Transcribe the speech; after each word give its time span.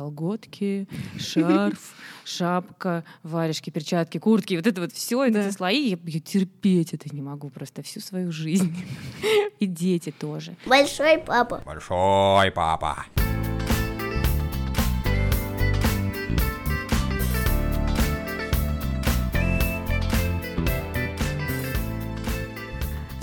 колготки, 0.00 0.88
шарф, 1.18 1.94
шапка, 2.24 3.04
варежки, 3.22 3.70
перчатки, 3.70 4.18
куртки, 4.18 4.54
вот 4.54 4.66
это 4.66 4.80
вот 4.80 4.92
все, 4.92 5.30
да. 5.30 5.46
эти 5.46 5.54
слои, 5.54 5.90
я, 5.90 5.98
я 6.04 6.20
терпеть 6.20 6.94
это 6.94 7.14
не 7.14 7.20
могу 7.20 7.50
просто 7.50 7.82
всю 7.82 8.00
свою 8.00 8.32
жизнь. 8.32 8.74
И 9.60 9.66
дети 9.66 10.10
тоже. 10.10 10.56
Большой 10.64 11.18
папа. 11.18 11.62
Большой 11.66 12.50
папа. 12.50 13.04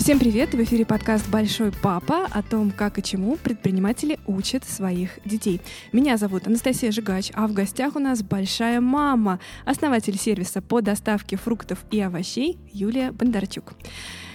Всем 0.08 0.18
привет! 0.18 0.54
В 0.54 0.62
эфире 0.62 0.86
подкаст 0.86 1.28
«Большой 1.28 1.70
папа» 1.70 2.26
о 2.30 2.42
том, 2.42 2.70
как 2.70 2.98
и 2.98 3.02
чему 3.02 3.36
предприниматели 3.36 4.18
учат 4.26 4.64
своих 4.64 5.18
детей. 5.26 5.60
Меня 5.92 6.16
зовут 6.16 6.46
Анастасия 6.46 6.90
Жигач, 6.90 7.30
а 7.34 7.46
в 7.46 7.52
гостях 7.52 7.94
у 7.94 7.98
нас 7.98 8.22
большая 8.22 8.80
мама, 8.80 9.38
основатель 9.66 10.16
сервиса 10.16 10.62
по 10.62 10.80
доставке 10.80 11.36
фруктов 11.36 11.84
и 11.90 12.00
овощей 12.00 12.56
Юлия 12.72 13.12
Бондарчук. 13.12 13.74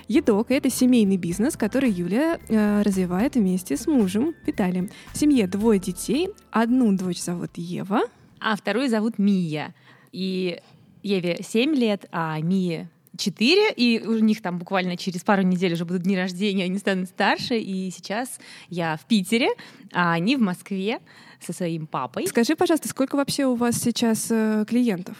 Едок— 0.07 0.47
это 0.51 0.69
семейный 0.69 1.17
бизнес, 1.17 1.57
который 1.57 1.89
Юлия 1.89 2.39
э, 2.49 2.83
развивает 2.83 3.33
вместе 3.33 3.75
с 3.75 3.87
мужем 3.87 4.35
Виталием. 4.45 4.91
В 5.11 5.17
семье 5.17 5.47
двое 5.47 5.79
детей. 5.79 6.29
Одну 6.51 6.95
дочь 6.95 7.19
зовут 7.19 7.49
Ева. 7.55 8.01
А 8.39 8.55
вторую 8.55 8.89
зовут 8.89 9.17
Мия. 9.17 9.73
И 10.11 10.61
Еве 11.01 11.39
7 11.41 11.73
лет, 11.73 12.05
а 12.11 12.39
Мие 12.41 12.91
четыре, 13.17 13.71
и 13.71 14.01
у 14.05 14.19
них 14.19 14.41
там 14.41 14.57
буквально 14.57 14.97
через 14.97 15.23
пару 15.23 15.41
недель 15.41 15.73
уже 15.73 15.85
будут 15.85 16.03
дни 16.03 16.17
рождения, 16.17 16.65
они 16.65 16.77
станут 16.77 17.09
старше, 17.09 17.57
и 17.57 17.91
сейчас 17.91 18.39
я 18.69 18.97
в 18.97 19.05
Питере, 19.05 19.49
а 19.91 20.13
они 20.13 20.35
в 20.35 20.41
Москве 20.41 20.99
со 21.39 21.53
своим 21.53 21.87
папой. 21.87 22.27
Скажи, 22.27 22.55
пожалуйста, 22.55 22.89
сколько 22.89 23.15
вообще 23.15 23.45
у 23.45 23.55
вас 23.55 23.75
сейчас 23.75 24.27
э, 24.29 24.65
клиентов? 24.67 25.17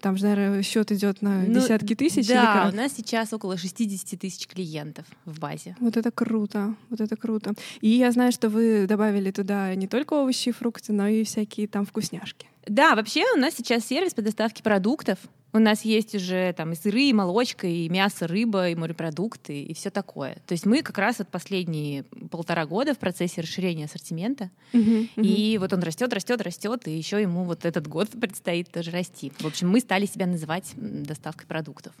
Там 0.00 0.18
же, 0.18 0.24
наверное, 0.24 0.62
счет 0.62 0.92
идет 0.92 1.22
на 1.22 1.44
ну, 1.46 1.54
десятки 1.54 1.94
тысяч. 1.94 2.28
Да, 2.28 2.70
у 2.70 2.76
нас 2.76 2.92
сейчас 2.94 3.32
около 3.32 3.56
60 3.56 4.20
тысяч 4.20 4.46
клиентов 4.46 5.06
в 5.24 5.38
базе. 5.38 5.76
Вот 5.80 5.96
это 5.96 6.10
круто, 6.10 6.74
вот 6.90 7.00
это 7.00 7.16
круто. 7.16 7.54
И 7.80 7.88
я 7.88 8.12
знаю, 8.12 8.30
что 8.30 8.50
вы 8.50 8.86
добавили 8.86 9.30
туда 9.30 9.74
не 9.74 9.86
только 9.86 10.12
овощи 10.12 10.50
и 10.50 10.52
фрукты, 10.52 10.92
но 10.92 11.08
и 11.08 11.24
всякие 11.24 11.68
там 11.68 11.86
вкусняшки. 11.86 12.46
Да, 12.66 12.94
вообще 12.94 13.24
у 13.34 13.38
нас 13.38 13.54
сейчас 13.54 13.86
сервис 13.86 14.12
по 14.12 14.20
доставке 14.20 14.62
продуктов. 14.62 15.18
У 15.54 15.60
нас 15.60 15.84
есть 15.84 16.16
уже 16.16 16.52
там 16.52 16.72
и 16.72 16.74
сыры, 16.74 17.04
и 17.04 17.12
молочка, 17.12 17.68
и 17.68 17.88
мясо, 17.88 18.26
рыба, 18.26 18.70
и 18.70 18.74
морепродукты, 18.74 19.62
и 19.62 19.72
все 19.72 19.90
такое. 19.90 20.34
То 20.48 20.52
есть 20.52 20.66
мы 20.66 20.82
как 20.82 20.98
раз 20.98 21.20
от 21.20 21.28
последние 21.28 22.02
полтора 22.02 22.66
года 22.66 22.92
в 22.92 22.98
процессе 22.98 23.40
расширения 23.40 23.84
ассортимента. 23.84 24.50
Uh-huh, 24.72 25.08
uh-huh. 25.14 25.22
И 25.22 25.56
вот 25.58 25.72
он 25.72 25.80
растет, 25.84 26.12
растет, 26.12 26.42
растет, 26.42 26.88
и 26.88 26.90
еще 26.90 27.22
ему 27.22 27.44
вот 27.44 27.64
этот 27.64 27.86
год 27.86 28.08
предстоит 28.20 28.72
тоже 28.72 28.90
расти. 28.90 29.30
В 29.38 29.46
общем, 29.46 29.70
мы 29.70 29.78
стали 29.78 30.06
себя 30.06 30.26
называть 30.26 30.72
доставкой 30.74 31.46
продуктов. 31.46 31.92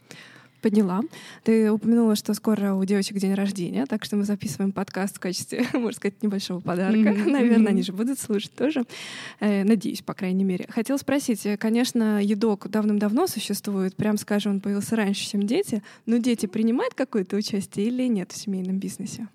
Поняла. 0.64 1.02
Ты 1.42 1.70
упомянула, 1.70 2.16
что 2.16 2.32
скоро 2.32 2.72
у 2.72 2.82
девочек 2.86 3.18
день 3.18 3.34
рождения, 3.34 3.84
так 3.84 4.02
что 4.02 4.16
мы 4.16 4.24
записываем 4.24 4.72
подкаст 4.72 5.18
в 5.18 5.20
качестве, 5.20 5.66
можно 5.74 5.92
сказать, 5.92 6.22
небольшого 6.22 6.60
подарка. 6.60 6.96
Mm-hmm. 6.96 7.30
Наверное, 7.30 7.68
они 7.68 7.82
же 7.82 7.92
будут 7.92 8.18
слушать 8.18 8.54
тоже. 8.54 8.84
Э, 9.40 9.62
надеюсь, 9.64 10.00
по 10.00 10.14
крайней 10.14 10.44
мере. 10.44 10.64
Хотела 10.70 10.96
спросить, 10.96 11.44
э, 11.44 11.58
конечно, 11.58 12.18
едок 12.22 12.66
давным-давно 12.70 13.26
существует, 13.26 13.94
прям 13.94 14.16
скажем, 14.16 14.52
он 14.52 14.60
появился 14.62 14.96
раньше, 14.96 15.28
чем 15.28 15.42
дети, 15.42 15.82
но 16.06 16.16
дети 16.16 16.46
принимают 16.46 16.94
какое-то 16.94 17.36
участие 17.36 17.88
или 17.88 18.08
нет 18.08 18.32
в 18.32 18.36
семейном 18.38 18.78
бизнесе? 18.78 19.28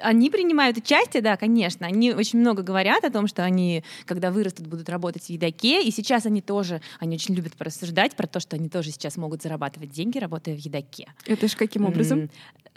Они 0.00 0.30
принимают 0.30 0.76
участие, 0.76 1.22
да, 1.22 1.36
конечно. 1.36 1.86
Они 1.86 2.12
очень 2.12 2.38
много 2.38 2.62
говорят 2.62 3.04
о 3.04 3.10
том, 3.10 3.26
что 3.26 3.44
они, 3.44 3.82
когда 4.04 4.30
вырастут, 4.30 4.66
будут 4.66 4.88
работать 4.88 5.24
в 5.24 5.30
едаке. 5.30 5.82
И 5.82 5.90
сейчас 5.90 6.26
они 6.26 6.40
тоже, 6.40 6.80
они 6.98 7.16
очень 7.16 7.34
любят 7.34 7.54
порассуждать 7.54 8.16
про 8.16 8.26
то, 8.26 8.40
что 8.40 8.56
они 8.56 8.68
тоже 8.68 8.90
сейчас 8.90 9.16
могут 9.16 9.42
зарабатывать 9.42 9.90
деньги, 9.90 10.18
работая 10.18 10.56
в 10.56 10.58
едаке. 10.58 11.08
Это 11.26 11.48
же 11.48 11.56
каким 11.56 11.84
образом? 11.84 12.30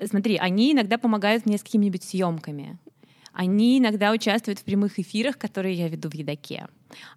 Смотри, 0.03 0.37
они 0.37 0.73
иногда 0.73 0.97
помогают 0.97 1.45
мне 1.45 1.57
с 1.57 1.63
какими-нибудь 1.63 2.03
съемками. 2.03 2.77
Они 3.33 3.77
иногда 3.79 4.11
участвуют 4.11 4.59
в 4.59 4.63
прямых 4.63 4.99
эфирах, 4.99 5.37
которые 5.37 5.75
я 5.75 5.87
веду 5.87 6.09
в 6.09 6.13
едаке. 6.13 6.67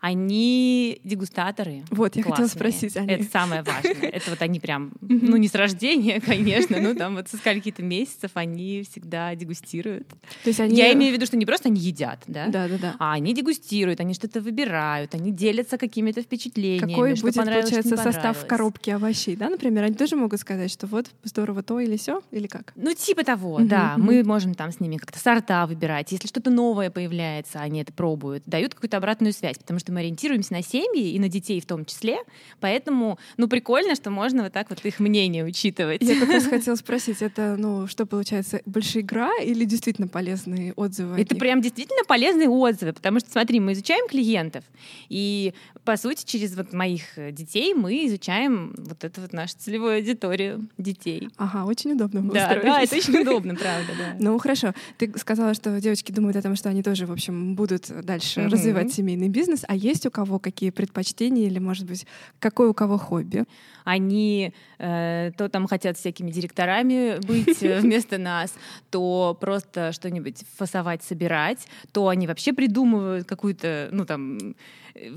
Они 0.01 1.01
дегустаторы. 1.05 1.85
Вот, 1.91 2.17
я 2.17 2.23
классные. 2.23 2.49
хотела 2.49 2.49
спросить. 2.49 2.97
Они... 2.97 3.13
Это 3.13 3.25
самое 3.25 3.63
важное. 3.63 4.11
Это 4.11 4.31
вот 4.31 4.43
они 4.43 4.61
прям, 4.61 4.93
ну 5.01 5.37
не 5.37 5.49
с 5.49 5.55
рождения, 5.55 6.21
конечно, 6.27 6.81
но 6.81 6.95
там 6.95 7.17
вот 7.17 7.29
со 7.29 7.37
скольки-то 7.37 7.83
месяцев 7.83 8.33
они 8.35 8.83
всегда 8.89 9.35
дегустируют. 9.35 10.09
То 10.09 10.49
есть 10.49 10.61
они... 10.61 10.77
Я 10.77 10.93
имею 10.93 11.13
в 11.13 11.17
виду, 11.17 11.27
что 11.27 11.37
не 11.37 11.47
просто 11.47 11.69
они 11.69 11.81
едят, 11.81 12.23
да? 12.27 12.47
Да, 12.49 12.69
да, 12.69 12.79
да. 12.79 12.97
А 12.99 13.13
они 13.13 13.35
дегустируют, 13.35 14.01
они 14.01 14.15
что-то 14.15 14.41
выбирают, 14.41 15.15
они 15.15 15.33
делятся 15.33 15.79
какими-то 15.79 16.23
впечатлениями. 16.23 16.93
Какой 16.93 17.15
будет, 17.15 17.35
получается, 17.35 17.97
состав 17.97 18.47
коробки 18.47 18.91
овощей, 18.91 19.37
да, 19.37 19.49
например? 19.49 19.85
Они 19.85 19.95
тоже 19.95 20.17
могут 20.17 20.41
сказать, 20.41 20.71
что 20.71 20.87
вот 20.87 21.11
здорово 21.25 21.63
то 21.63 21.81
или 21.81 21.97
все, 21.97 22.23
или 22.31 22.47
как? 22.47 22.73
Ну, 22.77 22.95
типа 22.95 23.25
того, 23.25 23.61
да. 23.61 23.95
Мы 23.97 24.23
можем 24.25 24.55
там 24.55 24.73
с 24.73 24.81
ними 24.81 24.97
как-то 24.97 25.19
сорта 25.19 25.67
выбирать. 25.67 26.13
Если 26.13 26.27
что-то 26.29 26.51
новое 26.51 26.91
появляется, 26.91 27.61
они 27.61 27.83
это 27.83 27.93
пробуют, 27.93 28.45
дают 28.47 28.75
какую-то 28.75 28.97
обратную 28.97 29.33
связь 29.33 29.57
потому 29.63 29.81
что 29.81 29.93
мы 29.93 30.01
ориентируемся 30.01 30.53
на 30.53 30.63
семьи 30.63 31.13
и 31.13 31.19
на 31.19 31.29
детей 31.29 31.61
в 31.61 31.67
том 31.67 31.85
числе, 31.85 32.19
поэтому, 32.61 33.19
ну, 33.37 33.49
прикольно, 33.49 33.95
что 33.95 34.11
можно 34.11 34.45
вот 34.45 34.53
так 34.53 34.71
вот 34.71 34.85
их 34.85 35.01
мнение 35.01 35.45
учитывать. 35.45 36.03
Я 36.03 36.19
как 36.19 36.29
раз 36.29 36.45
хотела 36.51 36.77
спросить, 36.77 37.23
это, 37.23 37.57
ну, 37.59 37.87
что 37.87 38.07
получается, 38.07 38.61
большая 38.67 39.03
игра 39.03 39.31
или 39.43 39.65
действительно 39.65 40.09
полезные 40.09 40.73
отзывы? 40.75 41.21
Это 41.21 41.37
прям 41.37 41.61
действительно 41.61 42.05
полезные 42.05 42.49
отзывы, 42.49 42.93
потому 42.93 43.21
что, 43.21 43.31
смотри, 43.31 43.61
мы 43.61 43.73
изучаем 43.73 44.09
клиентов, 44.09 44.65
и, 45.09 45.55
по 45.85 45.97
сути, 45.97 46.25
через 46.25 46.57
вот 46.57 46.73
моих 46.73 47.03
детей 47.33 47.75
мы 47.75 48.07
изучаем 48.07 48.75
вот 48.77 49.05
эту 49.05 49.21
вот 49.21 49.33
нашу 49.33 49.55
целевую 49.59 49.97
аудиторию 49.97 50.69
детей. 50.79 51.29
Ага, 51.37 51.65
очень 51.65 51.93
удобно 51.93 52.23
Да, 52.23 52.61
да, 52.63 52.83
это 52.83 52.97
очень 52.97 53.19
удобно, 53.23 53.55
правда, 53.55 53.93
да. 53.99 54.17
Ну, 54.19 54.39
хорошо. 54.39 54.75
Ты 54.99 55.13
сказала, 55.17 55.55
что 55.55 55.81
девочки 55.81 56.13
думают 56.13 56.37
о 56.37 56.43
том, 56.43 56.57
что 56.57 56.69
они 56.69 56.83
тоже, 56.83 57.07
в 57.07 57.13
общем, 57.13 57.55
будут 57.55 57.91
дальше 58.05 58.49
развивать 58.49 58.93
семейный 58.93 59.29
бизнес, 59.29 59.52
бизнес, 59.53 59.65
а 59.69 59.75
есть 59.75 60.07
у 60.07 60.11
кого 60.11 60.39
какие 60.39 60.71
предпочтения 60.71 61.47
или, 61.47 61.59
может 61.59 61.87
быть, 61.87 62.07
какое 62.39 62.69
у 62.69 62.75
кого 62.75 62.99
хобби? 62.99 63.45
Они 63.85 64.53
э, 64.79 65.33
то 65.37 65.49
там 65.49 65.67
хотят 65.67 65.97
всякими 65.97 66.31
директорами 66.31 67.19
быть 67.27 67.63
э, 67.63 67.81
вместо 67.83 68.19
нас, 68.19 68.55
то 68.91 69.37
просто 69.41 69.93
что-нибудь 69.93 70.45
фасовать, 70.57 71.03
собирать, 71.03 71.67
то 71.93 72.09
они 72.09 72.27
вообще 72.27 72.53
придумывают 72.53 73.27
какую-то, 73.27 73.89
ну 73.93 74.05
там, 74.05 74.55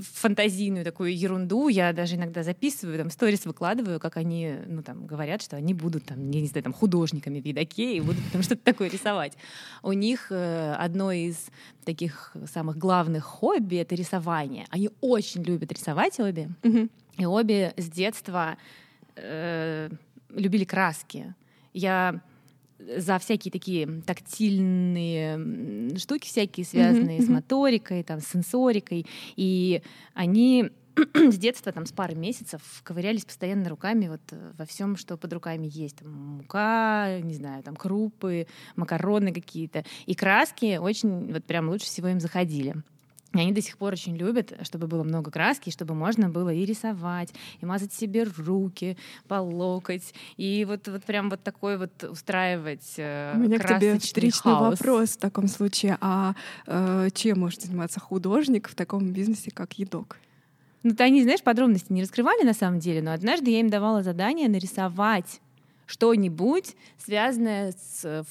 фантазийную 0.00 0.84
такую 0.84 1.16
ерунду. 1.16 1.68
Я 1.68 1.92
даже 1.92 2.16
иногда 2.16 2.42
записываю, 2.42 2.98
там, 2.98 3.10
сторис 3.10 3.44
выкладываю, 3.44 4.00
как 4.00 4.16
они, 4.16 4.56
ну, 4.66 4.82
там, 4.82 5.06
говорят, 5.06 5.42
что 5.42 5.56
они 5.56 5.74
будут, 5.74 6.06
там, 6.06 6.30
я 6.30 6.40
не 6.40 6.46
знаю, 6.46 6.64
там, 6.64 6.72
художниками 6.72 7.40
в 7.40 7.44
едаке 7.44 7.96
и 7.96 8.00
будут 8.00 8.22
там 8.32 8.42
что-то 8.42 8.62
такое 8.62 8.88
рисовать. 8.88 9.36
У 9.82 9.92
них 9.92 10.28
э, 10.30 10.74
одно 10.78 11.12
из 11.12 11.48
таких 11.84 12.34
самых 12.52 12.76
главных 12.78 13.24
хобби— 13.24 13.76
это 13.76 13.94
рисование. 13.94 14.66
Они 14.70 14.90
очень 15.00 15.42
любят 15.42 15.72
рисовать 15.72 16.18
обе. 16.20 16.50
И 17.18 17.24
обе 17.24 17.72
с 17.76 17.88
детства 17.88 18.58
э, 19.16 19.88
любили 20.30 20.64
краски. 20.64 21.34
Я 21.72 22.20
за 22.78 23.18
всякие 23.18 23.52
такие 23.52 24.02
тактильные 24.06 25.96
штуки 25.96 26.26
всякие, 26.26 26.66
связанные 26.66 27.18
mm-hmm. 27.18 27.26
с 27.26 27.28
моторикой, 27.28 28.02
там, 28.02 28.20
с 28.20 28.26
сенсорикой. 28.28 29.06
И 29.36 29.82
они 30.14 30.70
с 31.14 31.36
детства, 31.36 31.72
там, 31.72 31.86
с 31.86 31.92
пары 31.92 32.14
месяцев 32.14 32.60
ковырялись 32.82 33.24
постоянно 33.24 33.68
руками 33.68 34.08
вот 34.08 34.22
э, 34.30 34.52
во 34.56 34.64
всем, 34.64 34.96
что 34.96 35.16
под 35.16 35.32
руками 35.32 35.68
есть. 35.70 35.96
Там, 35.96 36.12
мука, 36.12 37.20
не 37.20 37.34
знаю, 37.34 37.62
там, 37.62 37.76
крупы, 37.76 38.46
макароны 38.76 39.32
какие-то. 39.32 39.84
И 40.06 40.14
краски 40.14 40.78
очень, 40.78 41.32
вот 41.32 41.44
прям 41.44 41.68
лучше 41.68 41.86
всего 41.86 42.08
им 42.08 42.20
заходили. 42.20 42.76
И 43.34 43.38
они 43.38 43.52
до 43.52 43.60
сих 43.60 43.76
пор 43.76 43.92
очень 43.92 44.16
любят, 44.16 44.52
чтобы 44.62 44.86
было 44.86 45.02
много 45.02 45.30
краски, 45.30 45.70
чтобы 45.70 45.94
можно 45.94 46.28
было 46.30 46.52
и 46.52 46.64
рисовать, 46.64 47.34
и 47.60 47.66
мазать 47.66 47.92
себе 47.92 48.24
руки 48.38 48.96
по 49.28 49.40
локоть, 49.40 50.14
и 50.36 50.64
вот, 50.64 50.88
вот 50.88 51.04
прям 51.04 51.28
вот 51.28 51.42
такой 51.42 51.76
вот 51.76 52.04
устраивать 52.04 52.94
э, 52.96 53.32
У 53.34 53.38
меня 53.38 53.58
к 53.58 53.66
тебе 53.66 53.98
встречный 53.98 54.52
хаос. 54.52 54.78
вопрос 54.78 55.10
в 55.10 55.18
таком 55.18 55.48
случае. 55.48 55.98
А 56.00 56.34
э, 56.66 57.08
чем 57.12 57.40
может 57.40 57.62
заниматься 57.62 58.00
художник 58.00 58.68
в 58.68 58.74
таком 58.74 59.12
бизнесе, 59.12 59.50
как 59.50 59.74
едок? 59.78 60.16
Ну, 60.82 60.94
ты 60.94 61.02
они, 61.02 61.22
знаешь, 61.22 61.42
подробности 61.42 61.92
не 61.92 62.02
раскрывали 62.02 62.44
на 62.44 62.54
самом 62.54 62.78
деле, 62.78 63.02
но 63.02 63.12
однажды 63.12 63.50
я 63.50 63.60
им 63.60 63.68
давала 63.68 64.02
задание 64.02 64.48
нарисовать 64.48 65.40
что-нибудь, 65.86 66.76
связанное 67.04 67.72
с 67.72 68.24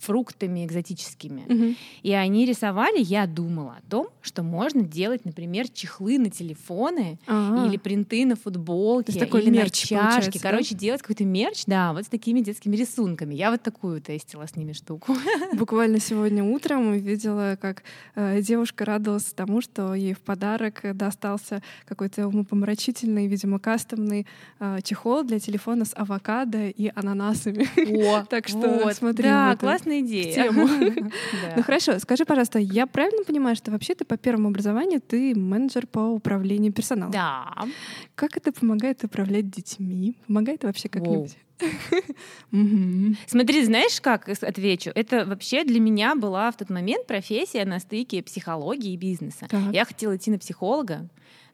фруктами 0.00 0.64
экзотическими. 0.64 1.44
Мгм. 1.48 1.76
И 2.02 2.12
они 2.12 2.46
рисовали, 2.46 2.98
я 3.00 3.26
думала 3.26 3.76
о 3.84 3.90
том, 3.90 4.08
что 4.22 4.42
можно 4.42 4.82
делать, 4.82 5.24
например, 5.24 5.68
чехлы 5.68 6.18
на 6.18 6.30
телефоны 6.30 7.18
А, 7.26 7.66
или 7.66 7.76
принты 7.76 8.24
на 8.26 8.36
футболке, 8.36 9.18
такой 9.18 9.42
или 9.42 9.50
мерч 9.50 9.90
на 9.90 9.98
получается, 9.98 10.30
чашки. 10.32 10.42
да? 10.42 10.50
Короче, 10.50 10.74
делать 10.74 11.02
какой-то 11.02 11.24
мерч, 11.24 11.64
да, 11.66 11.92
вот 11.92 12.04
с 12.04 12.08
такими 12.08 12.40
детскими 12.40 12.76
рисунками. 12.76 13.34
Я 13.34 13.50
вот 13.50 13.62
такую 13.62 14.00
тестила 14.00 14.46
с 14.46 14.56
ними 14.56 14.72
штуку. 14.72 15.16
Буквально 15.52 16.00
сегодня 16.00 16.42
утром 16.44 16.92
видела, 16.92 17.58
как 17.60 17.82
э, 18.14 18.40
девушка 18.42 18.84
радовалась 18.84 19.24
тому, 19.24 19.60
что 19.60 19.94
ей 19.94 20.14
в 20.14 20.20
подарок 20.20 20.80
достался 20.94 21.62
какой-то 21.86 22.26
умопомрачительный, 22.28 23.26
видимо, 23.26 23.58
кастомный 23.58 24.26
э, 24.60 24.78
чехол 24.82 25.22
для 25.24 25.38
телефона 25.38 25.84
с 25.84 25.94
авокадо 25.94 26.68
и 26.68 26.90
ананасами. 26.94 27.66
О, 28.06 28.24
Так 28.28 28.48
что 28.48 28.80
вот. 28.84 28.94
смотри, 28.96 29.24
Да, 29.24 29.50
вот, 29.50 29.60
классная 29.78 30.00
идея. 30.00 30.52
Ну 31.56 31.62
хорошо, 31.62 31.98
скажи, 31.98 32.24
пожалуйста, 32.24 32.58
я 32.58 32.86
правильно 32.86 33.24
понимаю, 33.24 33.56
что 33.56 33.70
вообще 33.70 33.94
ты 33.94 34.04
по 34.04 34.16
первому 34.16 34.48
образованию 34.48 35.00
ты 35.00 35.34
менеджер 35.34 35.86
по 35.86 36.00
управлению 36.00 36.72
персоналом? 36.72 37.12
Да. 37.12 37.54
Как 38.14 38.36
это 38.36 38.52
помогает 38.52 39.04
управлять 39.04 39.50
детьми? 39.50 40.16
Помогает 40.26 40.64
вообще 40.64 40.88
как-нибудь? 40.88 41.36
Смотри, 43.26 43.64
знаешь, 43.64 44.00
как 44.00 44.28
отвечу? 44.28 44.92
Это 44.94 45.24
вообще 45.24 45.64
для 45.64 45.80
меня 45.80 46.14
была 46.14 46.50
в 46.50 46.56
тот 46.56 46.70
момент 46.70 47.06
профессия 47.06 47.64
на 47.64 47.80
стыке 47.80 48.22
психологии 48.22 48.92
и 48.92 48.96
бизнеса. 48.96 49.48
Я 49.72 49.84
хотела 49.84 50.16
идти 50.16 50.30
на 50.30 50.38
психолога, 50.38 51.08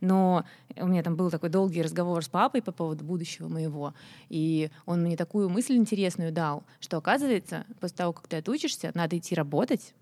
но 0.05 0.45
у 0.77 0.87
меня 0.87 1.03
там 1.03 1.17
был 1.17 1.31
такой 1.31 1.49
долгий 1.49 1.83
разговор 1.83 2.23
с 2.23 2.29
папой 2.29 2.63
по 2.63 2.73
поводу 2.73 3.05
будущего 3.05 3.49
моего, 3.49 3.95
и 4.29 4.71
он 4.87 5.03
мне 5.03 5.17
такую 5.17 5.49
мысль 5.49 5.75
интересную 5.75 6.33
дал, 6.33 6.65
что 6.81 6.99
оказывается, 6.99 7.65
после 7.81 7.97
того, 7.97 8.13
как 8.13 8.29
ты 8.29 8.37
отучишься, 8.37 8.93
надо 8.95 9.19
идти 9.19 9.35
работать, 9.35 9.95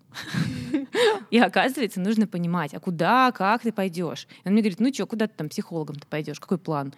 и 1.31 1.39
оказывается, 1.39 1.99
нужно 1.99 2.27
понимать, 2.27 2.73
а 2.73 2.79
куда, 2.79 3.31
как 3.31 3.61
ты 3.61 3.71
пойдешь. 3.71 4.27
Он 4.45 4.53
мне 4.53 4.61
говорит, 4.61 4.79
ну 4.79 4.93
что, 4.93 5.07
куда 5.07 5.27
ты 5.27 5.33
там 5.35 5.49
психологом-то 5.49 6.05
пойдешь, 6.07 6.39
какой 6.39 6.57
план? 6.57 6.93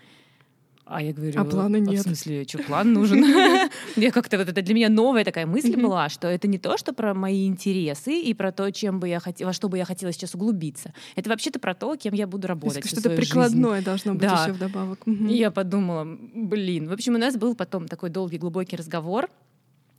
А 0.88 1.02
я 1.02 1.14
говорю, 1.14 1.42
А 1.42 1.44
плана 1.44 1.78
нет. 1.78 2.02
В 2.02 2.04
смысле, 2.04 2.46
что 2.48 2.60
план 2.60 2.94
нужен? 2.94 3.24
Я 3.96 4.12
как-то 4.12 4.38
вот 4.38 4.48
это 4.48 4.62
для 4.62 4.74
меня 4.76 4.90
новая 4.90 5.26
такая 5.26 5.48
мысль 5.48 5.76
была, 5.76 6.10
что 6.10 6.28
это 6.28 6.48
не 6.48 6.60
то, 6.60 6.78
что 6.78 6.94
про 6.94 7.16
мои 7.16 7.48
интересы 7.48 8.20
и 8.20 8.34
про 8.36 8.52
то, 8.52 8.70
чем 8.72 9.00
бы 9.00 9.10
я 9.10 9.20
хотела, 9.20 9.48
во 9.50 9.54
что 9.54 9.68
бы 9.68 9.78
я 9.78 9.86
хотела 9.86 10.12
сейчас 10.12 10.36
углубиться. 10.36 10.94
Это 11.16 11.30
вообще-то 11.30 11.60
про 11.60 11.74
то, 11.74 11.96
кем 11.96 12.14
я 12.14 12.28
буду 12.28 12.48
работать. 12.48 12.88
что-то 12.88 13.10
прикладное 13.10 13.82
должно 13.82 14.14
быть 14.14 14.24
еще 14.30 14.54
вдобавок. 14.54 15.00
Я 15.06 15.50
подумала, 15.50 16.06
блин. 16.06 16.88
В 16.88 16.94
общем, 16.94 17.16
у 17.16 17.18
нас 17.18 17.36
был 17.36 17.56
потом 17.56 17.88
такой 17.88 18.12
долгий, 18.12 18.38
глубокий 18.38 18.76
разговор. 18.76 19.30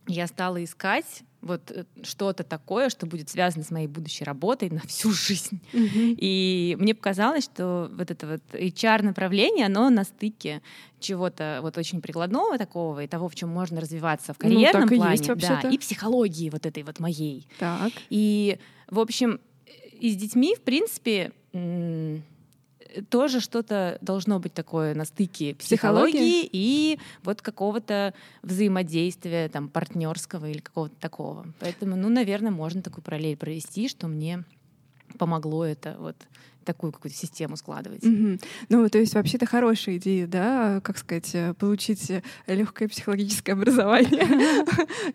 Я 0.07 0.27
стала 0.27 0.63
искать 0.63 1.23
вот 1.41 1.71
э, 1.71 1.85
что-то 2.03 2.43
такое, 2.43 2.89
что 2.89 3.05
будет 3.05 3.29
связано 3.29 3.63
с 3.63 3.71
моей 3.71 3.87
будущей 3.87 4.23
работой 4.23 4.69
на 4.69 4.81
всю 4.81 5.11
жизнь. 5.11 5.61
Мгм. 5.73 6.15
И 6.17 6.75
мне 6.79 6.95
показалось, 6.95 7.43
что 7.45 7.89
вот 7.93 8.11
это 8.11 8.27
вот 8.27 8.41
HR-направление, 8.53 9.65
оно 9.67 9.89
на 9.89 10.03
стыке 10.03 10.61
чего-то 10.99 11.59
вот 11.61 11.77
очень 11.77 12.01
прикладного 12.01 12.57
такого 12.57 13.03
и 13.03 13.07
того, 13.07 13.29
в 13.29 13.35
чем 13.35 13.49
можно 13.49 13.79
развиваться 13.79 14.33
в 14.33 14.37
Ну, 14.41 14.49
карьерном 14.49 14.83
так 14.83 14.91
и 14.91 14.95
плане, 14.95 15.11
есть 15.17 15.35
да, 15.35 15.61
и 15.69 15.77
психологии 15.77 16.49
вот 16.49 16.65
этой 16.65 16.83
вот 16.83 16.99
моей. 16.99 17.47
Так. 17.59 17.91
И, 18.09 18.57
в 18.89 18.99
общем, 18.99 19.39
и 19.99 20.11
с 20.11 20.15
детьми, 20.15 20.55
в 20.55 20.61
принципе, 20.61 21.31
м, 21.53 22.23
тоже 23.09 23.39
что-то 23.39 23.97
должно 24.01 24.39
быть 24.39 24.53
такое 24.53 24.95
на 24.95 25.05
стыке 25.05 25.55
психологии 25.55 26.47
и 26.51 26.99
вот 27.23 27.41
какого-то 27.41 28.13
взаимодействия 28.41 29.49
там 29.49 29.69
партнерского 29.69 30.49
или 30.49 30.59
какого-то 30.59 30.95
такого. 30.99 31.45
Поэтому, 31.59 31.95
ну, 31.95 32.09
наверное, 32.09 32.51
можно 32.51 32.81
такую 32.81 33.03
параллель 33.03 33.37
провести, 33.37 33.87
что 33.87 34.07
мне 34.07 34.43
помогло 35.17 35.65
это 35.65 35.95
вот 35.99 36.15
такую 36.67 36.91
какую-то 36.91 37.17
систему 37.17 37.55
складывать. 37.55 38.03
Мгм. 38.03 38.39
Ну, 38.67 38.89
то 38.89 38.97
есть 38.99 39.15
вообще-то 39.15 39.45
хорошая 39.45 39.95
идея, 39.97 40.27
да, 40.27 40.81
как 40.83 40.97
сказать, 40.97 41.33
э, 41.33 41.53
получить 41.53 42.11
легкое 42.45 42.89
психологическое 42.89 43.53
образование 43.53 44.65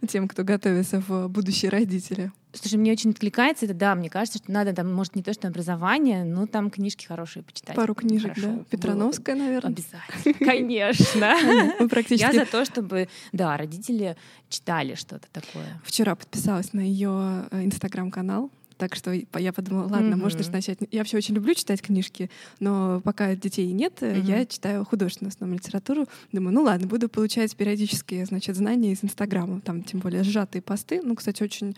тем, 0.09 0.29
кто 0.29 0.45
готовится 0.45 1.03
в 1.07 1.29
будущие 1.29 1.71
родители. 1.71 2.33
Слушай, 2.55 2.77
мне 2.77 2.93
очень 2.93 3.11
откликается 3.11 3.67
это, 3.67 3.75
да, 3.75 3.95
мне 3.95 4.09
кажется, 4.09 4.39
что 4.39 4.51
надо 4.51 4.73
там, 4.73 4.93
может, 4.93 5.15
не 5.15 5.23
то, 5.23 5.35
что 5.35 5.47
образование, 5.49 6.25
но 6.25 6.47
там 6.47 6.71
книжки 6.71 7.05
хорошие 7.05 7.43
почитать. 7.43 7.77
Пару 7.77 7.95
книжек, 7.95 8.31
Хорошо 8.31 8.47
да? 8.49 8.55
было. 8.55 8.65
Петрановская, 8.65 9.37
наверное. 9.37 9.73
Обязательно. 9.73 10.35
Конечно. 10.47 11.37
Мы 11.81 11.89
практически 11.89 12.35
Я 12.35 12.45
за 12.45 12.51
то, 12.51 12.65
чтобы, 12.65 13.09
да, 13.33 13.59
родители 13.59 14.17
читали 14.49 14.95
что-то 14.95 15.29
такое. 15.33 15.81
вчера 15.85 16.15
подписалась 16.15 16.73
на 16.73 16.81
ее 16.81 17.47
инстаграм-канал. 17.53 18.51
Так 18.83 18.97
что 18.97 19.13
я 19.13 19.53
подумала, 19.53 19.85
ладно, 19.85 20.17
Мгм. 20.17 20.23
можно 20.23 20.43
же 20.43 20.51
начать. 20.51 20.79
Я 20.91 20.99
вообще 20.99 21.17
очень 21.17 21.37
люблю 21.37 21.55
читать 21.55 21.81
книжки, 21.81 22.29
но 22.59 23.01
пока 23.05 23.37
детей 23.37 23.71
нет, 23.71 23.99
э, 24.01 24.19
Мгм. 24.19 24.27
я 24.27 24.45
читаю 24.45 24.85
художественную 24.85 25.29
основную 25.29 25.61
литературу. 25.61 26.09
Думаю, 26.33 26.53
ну 26.53 26.63
ладно, 26.65 26.89
буду 26.89 27.09
получать 27.09 27.55
периодические, 27.55 28.27
значит, 28.27 28.57
знания 28.57 28.91
из 28.91 29.05
Инстаграма. 29.05 29.61
Там 29.61 29.85
тем 29.85 30.01
более 30.01 30.25
сжатые 30.25 30.63
посты. 30.63 31.01
Ну, 31.01 31.15
кстати, 31.15 31.45
очень 31.45 31.77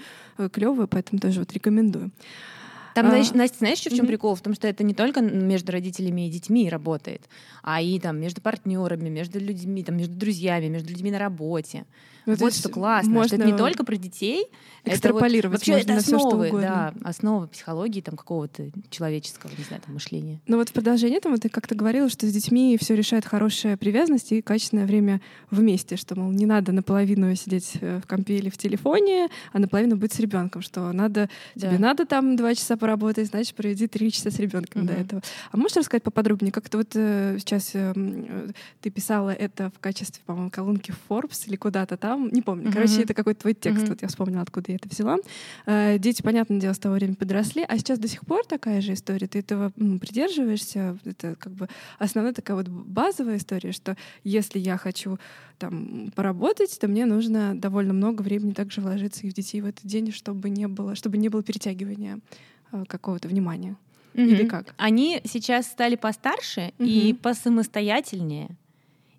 клевые, 0.51 0.87
поэтому 0.87 1.21
тоже 1.21 1.41
вот 1.41 1.53
рекомендую. 1.53 2.11
Там, 2.95 3.05
А, 3.05 3.09
знаешь, 3.11 3.33
Настя, 3.33 3.59
знаешь, 3.59 3.81
в 3.81 3.83
чем 3.91 3.97
мгм. 3.99 4.07
прикол? 4.07 4.35
В 4.35 4.41
том, 4.41 4.55
что 4.55 4.67
это 4.67 4.83
не 4.83 4.95
только 4.95 5.21
между 5.21 5.73
родителями 5.73 6.27
и 6.27 6.31
детьми 6.31 6.71
работает, 6.71 7.29
а 7.63 7.83
и 7.83 8.01
там 8.01 8.19
между 8.19 8.41
партнерами, 8.41 9.11
между 9.11 9.39
людьми, 9.39 9.85
там, 9.85 9.99
между 9.99 10.15
друзьями, 10.15 10.69
между 10.69 10.89
людьми 10.89 11.11
на 11.11 11.19
работе. 11.19 11.85
Ну, 12.27 12.35
вот 12.37 12.55
что 12.55 12.69
классно, 12.69 13.25
что 13.25 13.37
это 13.37 13.45
не 13.45 13.53
можно 13.53 13.59
только 13.67 13.85
про 13.85 13.97
детей, 13.97 14.45
это 14.45 14.51
вот 14.85 14.95
экстраполировать 14.95 15.59
вообще 15.59 15.73
можно 15.73 15.85
это 15.85 15.95
на 15.95 16.01
всё, 16.01 16.09
что 16.19 16.27
основы, 16.29 16.47
угодно. 16.49 16.93
да, 17.03 17.09
основы 17.09 17.49
психологии 17.49 18.01
там 18.01 18.17
какого-то 18.17 18.71
человеческого, 18.91 19.51
не 19.57 19.65
знаю, 19.65 19.83
там 19.85 19.95
мышления. 19.95 20.41
Ну 20.47 20.57
вот 20.57 20.69
в 20.69 20.73
продолжение 20.73 21.19
этому 21.19 21.39
ты 21.39 21.49
как-то 21.49 21.75
говорила, 21.75 22.09
что 22.09 22.27
с 22.27 22.33
детьми 22.33 22.77
все 22.81 22.95
решает 22.95 23.25
хорошая 23.27 23.77
привязанность 23.77 24.33
и 24.33 24.43
качественное 24.43 24.87
время 24.87 25.21
вместе, 25.51 25.97
что, 25.97 26.15
мол, 26.19 26.31
не 26.33 26.47
надо 26.47 26.73
наполовину 26.73 27.35
сидеть 27.35 27.73
э, 27.81 28.01
в 28.03 28.07
компе 28.07 28.37
или 28.39 28.49
в 28.51 28.57
телефоне, 28.59 29.29
а 29.53 29.59
наполовину 29.59 29.97
быть 29.97 30.13
с 30.13 30.19
ребенком, 30.21 30.63
что 30.63 30.93
надо, 30.93 31.29
Да. 31.55 31.69
тебе 31.69 31.79
надо 31.79 32.07
там 32.07 32.37
два 32.37 32.55
часа 32.55 32.77
поработать, 32.77 33.29
значит, 33.29 33.55
проведи 33.55 33.87
три 33.87 34.11
часа 34.13 34.31
с 34.31 34.39
ребенком 34.39 34.87
до 34.87 34.93
Мгм. 34.95 35.03
этого. 35.03 35.23
А 35.53 35.57
можешь 35.57 35.77
рассказать 35.77 36.03
поподробнее, 36.03 36.53
как 36.53 36.69
то 36.69 36.79
вот 36.79 36.93
э, 36.95 37.37
сейчас 37.39 37.71
э, 37.75 37.93
м, 37.95 38.27
э, 38.29 38.49
ты 38.81 38.91
писала 38.91 39.31
это 39.31 39.71
в 39.77 39.79
качестве, 39.81 40.23
по-моему, 40.27 40.51
колонки 40.51 40.95
Forbes 41.09 41.47
или 41.47 41.57
куда-то 41.57 41.97
там, 41.97 42.14
не 42.19 42.43
помню. 42.43 42.71
Короче, 42.73 43.03
это 43.03 43.15
какой-то 43.15 43.41
твой 43.43 43.55
текст, 43.55 43.89
вот 43.89 44.03
я 44.03 44.09
вспомнила, 44.09 44.43
откуда 44.43 44.73
я 44.73 44.77
это 44.77 44.89
взяла. 44.89 45.19
Э, 45.67 45.99
Дети, 45.99 46.23
понятное 46.23 46.61
дело, 46.61 46.73
с 46.73 46.79
того 46.79 46.95
времени 46.95 47.15
подросли, 47.15 47.65
а 47.67 47.77
сейчас 47.79 47.99
до 47.99 48.09
сих 48.09 48.21
пор 48.27 48.45
такая 48.47 48.81
же 48.81 48.93
история. 48.95 49.27
Ты 49.27 49.39
этого 49.41 49.71
придерживаешься? 49.71 50.99
Это 51.05 51.35
как 51.37 51.53
бы 51.55 51.69
основная 51.99 52.33
такая 52.33 52.57
вот 52.57 52.69
базовая 52.69 53.37
история, 53.39 53.73
что 53.73 53.97
если 54.23 54.59
я 54.59 54.77
хочу 54.77 55.19
там 55.59 56.11
поработать, 56.15 56.79
то 56.81 56.89
мне 56.89 57.07
нужно 57.07 57.59
довольно 57.59 57.93
много 57.93 58.23
времени 58.23 58.53
также 58.53 58.81
вложиться 58.81 59.27
и 59.27 59.31
в 59.31 59.35
детей 59.35 59.61
в 59.61 59.67
этот 59.67 59.85
день, 59.87 60.13
чтобы 60.13 60.51
не 60.51 60.67
было, 60.69 60.95
чтобы 60.95 61.17
не 61.17 61.29
было 61.29 61.43
перетягивания 61.43 62.21
э, 62.73 62.85
какого-то 62.87 63.29
внимания. 63.29 63.77
Или 64.15 64.43
Мгм. 64.43 64.49
как? 64.49 64.75
Они 64.77 65.21
сейчас 65.25 65.67
стали 65.67 65.97
постарше 65.97 66.73
и 66.79 67.11
Мгм. 67.13 67.19
посамостоятельнее. 67.23 68.57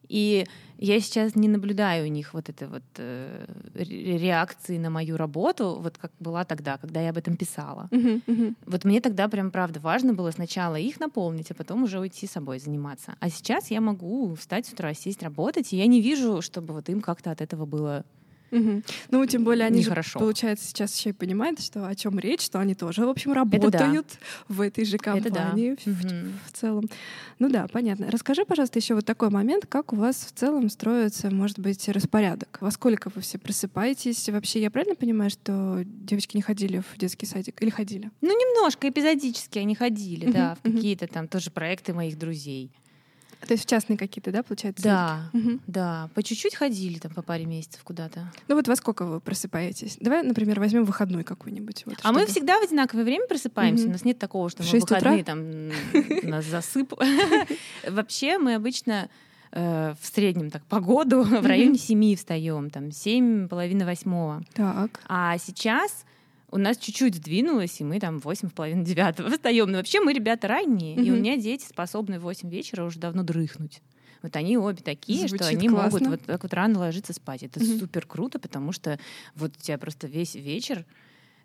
И 0.10 0.46
я 0.78 1.00
сейчас 1.00 1.36
не 1.36 1.48
наблюдаю 1.48 2.06
у 2.06 2.10
них 2.10 2.34
вот 2.34 2.50
этой 2.50 2.68
вот 2.68 2.84
э, 2.98 3.46
ре- 3.74 4.18
реакции 4.18 4.78
на 4.78 4.90
мою 4.90 5.18
работу, 5.18 5.80
вот 5.82 5.98
как 5.98 6.12
была 6.20 6.44
тогда, 6.44 6.78
когда 6.78 7.02
я 7.02 7.10
об 7.10 7.18
этом 7.18 7.38
писала. 7.38 7.88
Мгм, 7.92 8.22
мгм. 8.28 8.56
Вот 8.66 8.86
мне 8.86 9.02
тогда 9.02 9.28
прям 9.28 9.52
правда 9.52 9.80
важно 9.80 10.14
было 10.14 10.32
сначала 10.32 10.76
их 10.76 11.00
наполнить, 11.00 11.52
а 11.52 11.54
потом 11.54 11.84
уже 11.84 12.00
уйти 12.00 12.28
собой 12.28 12.60
заниматься. 12.60 13.16
А 13.20 13.30
сейчас 13.30 13.72
я 13.72 13.82
могу 13.82 14.36
встать 14.36 14.66
с 14.68 14.74
утра, 14.74 14.94
сесть 14.94 15.24
работать, 15.24 15.74
и 15.74 15.78
я 15.78 15.88
не 15.88 16.02
вижу, 16.02 16.42
чтобы 16.42 16.74
вот 16.74 16.90
им 16.90 17.02
как-то 17.02 17.32
от 17.32 17.42
этого 17.42 17.66
было 17.66 18.04
Мгм. 18.52 18.84
Ну, 19.12 19.26
тем 19.26 19.44
более 19.44 19.66
они 19.66 19.84
же, 19.84 19.94
получается, 20.14 20.66
сейчас 20.68 20.98
еще 20.98 21.10
и 21.10 21.14
понимают, 21.14 21.60
что 21.62 21.88
о 21.88 21.96
чем 21.96 22.20
речь, 22.20 22.42
что 22.42 22.60
они 22.60 22.76
тоже, 22.76 23.06
в 23.06 23.10
общем, 23.10 23.32
да. 23.34 23.40
работают 23.40 24.08
в 24.48 24.62
этой 24.62 24.86
же 24.86 24.96
Это 24.98 25.06
да. 25.06 25.20
компании 25.30 25.76
в- 25.84 25.88
Мгм. 25.88 26.34
в 26.48 26.52
целом. 26.58 26.86
Ну 27.40 27.50
да, 27.50 27.68
понятно. 27.68 28.10
Расскажи, 28.10 28.46
пожалуйста, 28.46 28.80
еще 28.80 28.96
вот 28.96 29.06
такой 29.06 29.30
момент, 29.30 29.66
как 29.68 29.94
у 29.94 29.96
вас 29.96 30.16
в 30.16 30.32
целом 30.38 30.70
строится, 30.70 31.30
может 31.32 31.60
быть, 31.60 31.88
распорядок? 31.90 32.58
Во 32.62 32.72
сколько 32.72 33.12
вы 33.14 33.22
все 33.22 33.38
просыпаетесь? 33.38 34.30
Вообще, 34.30 34.62
я 34.62 34.72
правильно 34.72 34.96
понимаю, 34.96 35.30
что 35.30 35.82
девочки 35.86 36.36
не 36.38 36.42
ходили 36.42 36.82
в 36.94 36.98
детский 36.98 37.26
садик 37.26 37.62
или 37.62 37.70
ходили? 37.70 38.12
Ну, 38.22 38.30
немножко 38.30 38.88
эпизодически 38.90 39.60
они 39.60 39.76
ходили, 39.76 40.32
да, 40.32 40.56
в 40.56 40.62
какие-то 40.72 41.08
там 41.08 41.28
тоже 41.28 41.52
проекты 41.52 41.94
моих 41.94 42.18
друзей. 42.18 42.72
То 43.48 43.54
есть 43.54 43.66
в 43.66 43.70
частные 43.70 43.98
какие-то, 43.98 44.32
да, 44.32 44.44
получается? 44.44 44.84
Да? 44.84 45.30
Мгм. 45.34 45.62
да, 45.68 46.10
по 46.14 46.24
чуть-чуть 46.24 46.56
ходили 46.56 46.98
там 47.00 47.12
по 47.14 47.22
паре 47.22 47.46
месяцев 47.46 47.82
куда-то. 47.84 48.32
Ну 48.48 48.56
вот 48.56 48.68
во 48.68 48.76
сколько 48.76 49.06
вы 49.06 49.20
просыпаетесь? 49.20 49.98
Давай, 50.00 50.24
например, 50.24 50.60
возьмем 50.60 50.84
выходной 50.86 51.24
какой-нибудь. 51.24 51.84
Вот, 51.86 51.96
А 52.04 52.12
мы 52.12 52.22
чтобы- 52.22 52.32
всегда 52.32 52.60
в 52.60 52.64
одинаковое 52.64 53.04
время 53.04 53.28
просыпаемся. 53.28 53.84
Мгм. 53.84 53.90
У 53.90 53.94
нас 53.94 54.06
нет 54.06 54.18
такого, 54.20 54.50
что 54.50 54.64
мы 54.64 54.68
в 54.68 54.72
шесть 54.72 54.86
утра? 54.86 54.98
выходные 55.00 55.24
там 55.24 56.30
нас 56.30 56.46
засып. 56.46 56.94
Вообще 57.88 58.38
мы 58.38 58.56
обычно 58.56 59.10
э, 59.52 59.94
в 60.02 60.06
среднем 60.06 60.50
так 60.50 60.64
погоду 60.66 61.24
в 61.24 61.46
районе 61.46 61.78
7 61.78 62.16
встаем, 62.16 62.70
там 62.70 62.92
7, 62.92 63.48
половина 63.48 63.86
восьмого. 63.86 64.44
Так. 64.54 65.00
А 65.08 65.38
сейчас 65.38 66.06
у 66.56 66.58
нас 66.58 66.78
чуть-чуть 66.78 67.16
сдвинулось, 67.16 67.82
и 67.82 67.84
мы 67.84 68.00
там 68.00 68.20
восемь 68.20 68.48
в 68.48 68.54
половину 68.54 68.86
девятого 68.86 69.30
встаем. 69.30 69.70
Но 69.70 69.78
вообще 69.78 70.00
мы 70.00 70.14
ребята 70.14 70.48
ранние, 70.48 70.96
и 70.96 71.12
у 71.12 71.16
меня 71.18 71.36
дети 71.36 71.66
способны 71.66 72.18
в 72.18 72.24
8 72.24 72.50
вечера 72.50 72.86
уже 72.86 72.98
давно 72.98 73.24
дрыхнуть. 73.24 73.82
Вот 74.22 74.36
они 74.38 74.58
обе 74.58 74.82
такие, 74.82 75.28
что 75.28 75.38
Звучит 75.38 75.58
они 75.60 75.68
могут 75.70 75.92
классно. 75.92 76.10
вот 76.12 76.22
так 76.24 76.42
вот 76.44 76.54
рано 76.54 76.80
ложиться 76.80 77.12
спать. 77.14 77.44
Это 77.44 77.62
Мгм. 77.62 77.80
супер 77.80 78.06
круто, 78.08 78.40
потому 78.40 78.72
что 78.72 78.98
вот 79.36 79.52
у 79.58 79.62
тебя 79.62 79.78
просто 79.78 80.08
весь 80.08 80.36
вечер, 80.36 80.86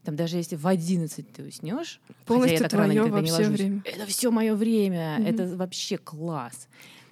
там 0.04 0.14
даже 0.14 0.36
если 0.36 0.54
в 0.54 0.66
11 0.66 1.32
ты 1.32 1.42
уснешь, 1.42 2.00
Полностью 2.24 2.58
хотя 2.58 2.64
я 2.64 2.68
так 2.70 2.78
рано 2.78 2.92
никогда 2.92 3.20
не 3.20 3.32
ложусь, 3.32 3.58
время. 3.58 3.82
это 3.84 4.06
все 4.06 4.30
мое 4.30 4.54
время, 4.54 5.16
Мгм. 5.18 5.26
это 5.26 5.56
вообще 5.56 5.98
класс. 5.98 6.68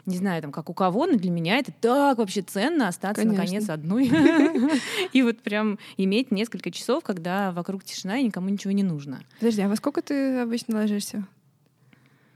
Не 0.08 0.16
знаю, 0.16 0.40
там, 0.40 0.52
как 0.52 0.70
у 0.70 0.74
кого, 0.74 1.04
но 1.06 1.18
для 1.18 1.30
меня 1.30 1.58
это 1.58 1.70
так 1.70 2.16
вообще 2.16 2.40
ценно 2.40 2.88
остаться 2.88 3.22
Конечно. 3.22 3.42
наконец 3.42 3.68
одной. 3.68 4.08
И 5.12 5.22
вот 5.22 5.40
прям 5.40 5.78
иметь 5.98 6.30
несколько 6.30 6.70
часов, 6.70 7.04
когда 7.04 7.52
вокруг 7.52 7.84
тишина 7.84 8.16
и 8.18 8.24
никому 8.24 8.48
ничего 8.48 8.72
не 8.72 8.82
нужно. 8.82 9.20
Подожди, 9.38 9.60
а 9.60 9.68
во 9.68 9.76
сколько 9.76 10.00
ты 10.00 10.38
обычно 10.38 10.76
ложишься? 10.78 11.26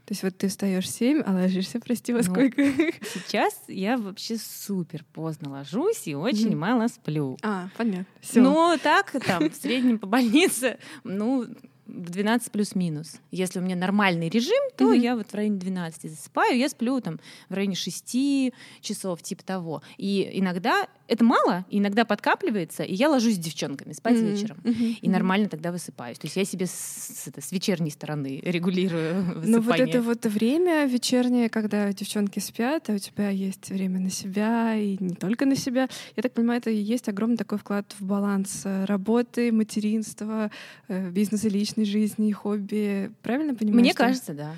То 0.05 0.11
есть 0.11 0.21
вот 0.21 0.37
ты 0.37 0.49
встаешь 0.49 0.83
в 0.85 0.89
7, 0.89 1.23
а 1.25 1.31
ложишься, 1.33 1.79
прости, 1.79 2.13
во 2.13 2.19
Ну, 2.19 2.23
сколько? 2.25 2.61
Сейчас 3.13 3.59
я 3.67 3.97
вообще 3.97 4.37
супер 4.37 5.03
поздно 5.13 5.49
ложусь 5.49 6.07
и 6.07 6.13
очень 6.13 6.49
Мгм. 6.51 6.59
мало 6.59 6.87
сплю. 6.89 7.37
А, 7.41 7.69
понятно. 7.75 8.05
Все. 8.21 8.41
Ну, 8.41 8.77
так, 8.83 9.15
там, 9.25 9.49
в 9.49 9.55
среднем 9.55 9.97
по 9.97 10.05
больнице, 10.05 10.77
ну, 11.03 11.47
в 11.85 12.09
12 12.09 12.51
плюс-минус. 12.51 13.15
Если 13.31 13.59
у 13.59 13.61
меня 13.61 13.75
нормальный 13.75 14.29
режим, 14.29 14.61
то 14.77 14.85
Мгм. 14.85 14.93
я 15.01 15.15
вот 15.15 15.27
в 15.31 15.33
районе 15.35 15.57
12 15.57 16.09
засыпаю, 16.09 16.57
я 16.57 16.69
сплю 16.69 16.99
там 17.01 17.19
в 17.49 17.53
районе 17.53 17.75
6 17.75 18.51
часов, 18.81 19.21
типа 19.21 19.43
того. 19.43 19.81
И 19.97 20.29
иногда 20.33 20.87
это 21.07 21.23
мало, 21.23 21.65
иногда 21.69 22.05
подкапливается, 22.05 22.83
и 22.83 22.93
я 22.95 23.09
ложусь 23.09 23.35
с 23.35 23.37
девчонками 23.37 23.93
спать 23.93 24.17
вечером. 24.17 24.57
И 25.01 25.09
нормально 25.09 25.49
тогда 25.49 25.71
высыпаюсь. 25.71 26.17
То 26.17 26.27
есть 26.27 26.35
я 26.37 26.45
себе 26.45 26.65
с, 26.65 27.23
это, 27.27 27.41
с 27.41 27.51
вечерней 27.51 27.91
стороны 27.91 28.39
регулирую 28.43 29.23
Ну 29.45 29.59
вот 29.59 29.65
высыпание. 29.65 29.87
это 29.87 30.01
вот 30.01 30.25
время 30.25 30.85
вечернее, 30.85 31.49
когда 31.49 31.91
девчонки 31.93 32.39
спят, 32.39 32.89
а 32.89 32.93
у 32.93 32.97
тебя 32.97 33.29
есть 33.29 33.69
время 33.69 33.99
на 33.99 34.09
себя 34.09 34.75
и 34.75 34.97
не 34.99 35.15
только 35.15 35.45
на 35.45 35.55
себя. 35.55 35.89
Я 36.15 36.23
так 36.23 36.33
понимаю, 36.33 36.59
это 36.59 36.69
и 36.69 36.75
есть 36.77 37.09
огромный 37.09 37.37
такой 37.37 37.57
вклад 37.57 37.93
в 37.99 38.05
баланс 38.05 38.61
э, 38.65 38.85
работы, 38.85 39.51
материнства, 39.51 40.51
э, 40.87 41.09
бизнеса 41.09 41.49
личной 41.49 41.85
жизни, 41.85 42.31
хобби. 42.31 43.11
Правильно 43.21 43.55
понимаю? 43.55 43.81
Мне 43.81 43.91
что- 43.91 43.97
кажется, 44.03 44.33
да. 44.33 44.55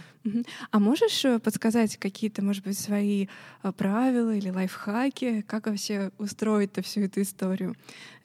А 0.72 0.80
можешь 0.80 1.24
э, 1.26 1.40
подсказать 1.40 1.98
какие-то, 1.98 2.44
может 2.44 2.64
быть, 2.64 2.78
свои 2.78 3.28
э, 3.64 3.72
правила 3.72 4.34
или 4.36 4.50
лайфхаки, 4.50 5.42
как 5.48 5.68
вообще 5.68 6.12
устроить-то 6.18 6.82
всю 6.82 7.02
эту 7.02 7.22
историю? 7.22 7.76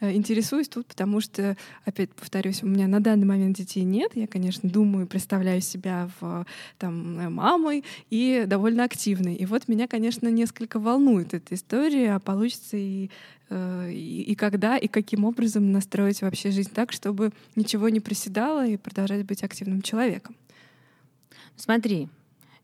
Э, 0.00 0.12
Интересуюсь 0.12 0.68
тут, 0.68 0.86
потому 0.86 1.20
что, 1.20 1.56
опять 1.84 2.10
повторюсь, 2.14 2.62
у 2.62 2.66
меня 2.66 2.88
на 2.88 3.00
данный 3.00 3.26
момент 3.26 3.56
детей 3.56 3.84
нет. 3.84 4.12
Я, 4.14 4.26
конечно, 4.26 4.68
думаю, 4.68 5.06
представляю 5.06 5.60
себя 5.60 6.08
в, 6.20 6.46
там, 6.78 7.34
мамой 7.34 7.84
и 8.08 8.44
довольно 8.46 8.84
активной. 8.84 9.34
И 9.34 9.44
вот 9.44 9.68
меня, 9.68 9.86
конечно, 9.86 10.28
несколько 10.28 10.78
волнует 10.78 11.34
эта 11.34 11.54
история, 11.54 12.14
а 12.14 12.20
получится 12.20 12.76
и 12.76 13.10
и, 13.52 14.22
и 14.28 14.36
когда, 14.36 14.76
и 14.76 14.86
каким 14.86 15.24
образом 15.24 15.72
настроить 15.72 16.22
вообще 16.22 16.52
жизнь 16.52 16.70
так, 16.72 16.92
чтобы 16.92 17.32
ничего 17.56 17.88
не 17.88 17.98
приседало 17.98 18.64
и 18.64 18.76
продолжать 18.76 19.26
быть 19.26 19.42
активным 19.42 19.82
человеком. 19.82 20.36
Смотри, 21.60 22.08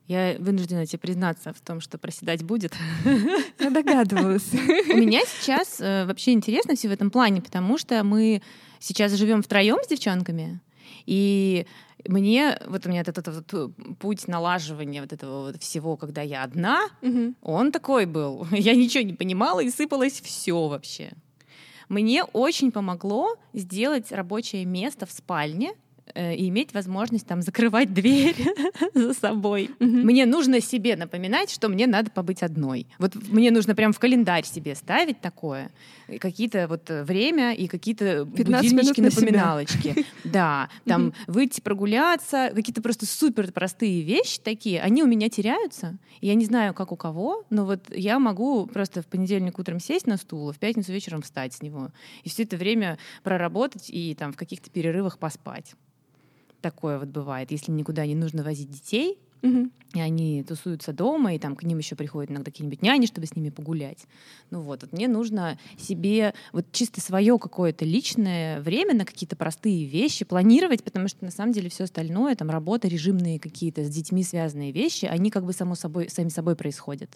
я 0.09 0.37
вынуждена 0.39 0.87
тебе 0.87 0.99
признаться 0.99 1.53
в 1.53 1.61
том, 1.61 1.81
что 1.81 1.99
проседать 1.99 2.43
будет. 2.43 2.73
Я 3.59 3.71
догадывалась. 3.71 4.53
У 4.53 4.97
меня 4.97 5.21
сейчас 5.27 5.81
э, 5.81 6.05
вообще 6.07 6.33
интересно 6.33 6.77
все 6.77 6.89
в 6.89 6.93
этом 6.93 7.11
плане, 7.11 7.43
потому 7.43 7.77
что 7.77 8.03
мы 8.05 8.41
сейчас 8.79 9.13
живем 9.13 9.43
втроем 9.43 9.79
с 9.85 9.89
девчонками, 9.89 10.61
и 11.07 11.67
мне, 12.09 12.59
вот 12.69 12.87
у 12.87 12.89
меня 12.89 13.01
этот, 13.01 13.19
этот 13.19 13.53
вот 13.53 13.73
путь 13.99 14.29
налаживания 14.29 15.01
вот 15.01 15.13
этого 15.13 15.47
вот 15.51 15.61
всего, 15.63 15.97
когда 15.97 16.23
я 16.23 16.45
одна, 16.45 16.87
Мгм. 17.03 17.35
он 17.43 17.73
такой 17.73 18.07
был. 18.07 18.47
Я 18.53 18.75
ничего 18.77 19.03
не 19.03 19.15
понимала, 19.15 19.61
и 19.61 19.71
сыпалось 19.71 20.21
все 20.21 20.69
вообще. 20.69 21.13
Мне 21.89 22.23
очень 22.25 22.71
помогло 22.73 23.37
сделать 23.53 24.13
рабочее 24.13 24.65
место 24.65 25.07
в 25.07 25.11
спальне 25.13 25.73
и 26.15 26.49
иметь 26.49 26.73
возможность 26.73 27.27
там 27.27 27.43
закрывать 27.43 27.93
дверь 27.93 28.37
за 28.95 29.15
собой. 29.15 29.71
Мне 29.81 30.27
нужно 30.27 30.61
себе 30.61 30.97
напоминать, 30.97 31.51
что 31.51 31.69
мне 31.69 31.87
надо 31.87 32.11
побыть 32.11 32.43
одной. 32.43 32.87
Вот 32.99 33.15
мне 33.29 33.51
нужно 33.51 33.75
прям 33.75 33.93
в 33.93 33.99
календарь 33.99 34.45
себе 34.45 34.75
ставить 34.75 35.21
такое. 35.21 35.71
Какие-то 36.21 36.69
вот 36.69 36.89
э, 36.91 37.03
время 37.03 37.53
и 37.53 37.67
какие-то 37.67 38.25
15 38.25 38.73
минут 38.73 38.97
будильнички, 38.97 39.01
на 39.03 39.09
напоминалочки. 39.09 40.07
Да, 40.25 40.69
там 40.85 41.13
выйти 41.27 41.61
прогуляться, 41.61 42.51
какие-то 42.55 42.83
просто 42.83 43.07
супер 43.07 43.51
простые 43.53 44.03
вещи 44.03 44.41
такие, 44.41 44.81
они 44.81 45.03
у 45.03 45.07
меня 45.07 45.29
теряются. 45.29 45.99
Я 46.21 46.35
не 46.35 46.45
знаю, 46.45 46.75
как 46.75 46.93
у 46.93 46.97
кого, 46.97 47.45
но 47.51 47.65
вот 47.65 47.85
я 47.95 48.19
могу 48.19 48.67
просто 48.67 49.03
в 49.03 49.07
понедельник 49.07 49.59
утром 49.59 49.81
сесть 49.81 50.07
на 50.07 50.17
стул, 50.17 50.51
а 50.51 50.53
в 50.53 50.59
пятницу 50.59 50.93
вечером 50.93 51.23
встать 51.23 51.55
с 51.55 51.63
него. 51.63 51.91
И 52.23 52.29
все 52.29 52.45
это 52.45 52.57
время 52.57 52.99
проработать 53.23 53.89
и 53.89 54.15
там 54.15 54.33
в 54.33 54.37
каких-то 54.37 54.71
перерывах 54.71 55.19
поспать. 55.19 55.75
Такое 56.67 56.99
вот 56.99 57.11
бывает. 57.11 57.53
Если 57.53 57.71
никуда 57.71 58.05
не 58.07 58.17
нужно 58.17 58.43
возить 58.43 58.69
детей, 58.73 59.21
Мгм. 59.43 59.71
И 59.97 60.01
они 60.01 60.43
тусуются 60.43 60.93
дома, 60.93 61.35
и 61.35 61.39
там 61.39 61.57
к 61.57 61.63
ним 61.63 61.79
еще 61.79 61.97
приходят 61.97 62.31
иногда 62.31 62.51
какие-нибудь 62.51 62.83
няни, 62.83 63.07
чтобы 63.07 63.27
с 63.27 63.35
ними 63.35 63.51
погулять. 63.51 64.07
Ну 64.51 64.61
вот, 64.61 64.83
вот 64.83 64.93
мне 64.93 65.09
нужно 65.09 65.59
себе 65.79 66.35
вот 66.53 66.67
чисто 66.73 67.01
свое 67.01 67.39
какое-то 67.39 67.85
личное 67.85 68.61
время 68.61 68.95
на 68.95 69.05
какие-то 69.05 69.37
простые 69.37 69.85
вещи 69.87 70.25
планировать, 70.25 70.85
потому 70.85 71.09
что 71.09 71.25
на 71.25 71.31
самом 71.31 71.53
деле 71.53 71.69
все 71.71 71.85
остальное, 71.85 72.35
там 72.37 72.51
работа, 72.51 72.89
режимные 72.89 73.39
какие-то 73.41 73.85
с 73.85 73.89
детьми 73.89 74.23
связанные 74.23 74.73
вещи, 74.73 75.07
они 75.07 75.31
как 75.31 75.45
бы 75.45 75.53
само 75.53 75.75
собой, 75.75 76.09
сами 76.11 76.29
собой 76.29 76.57
происходят. 76.57 77.11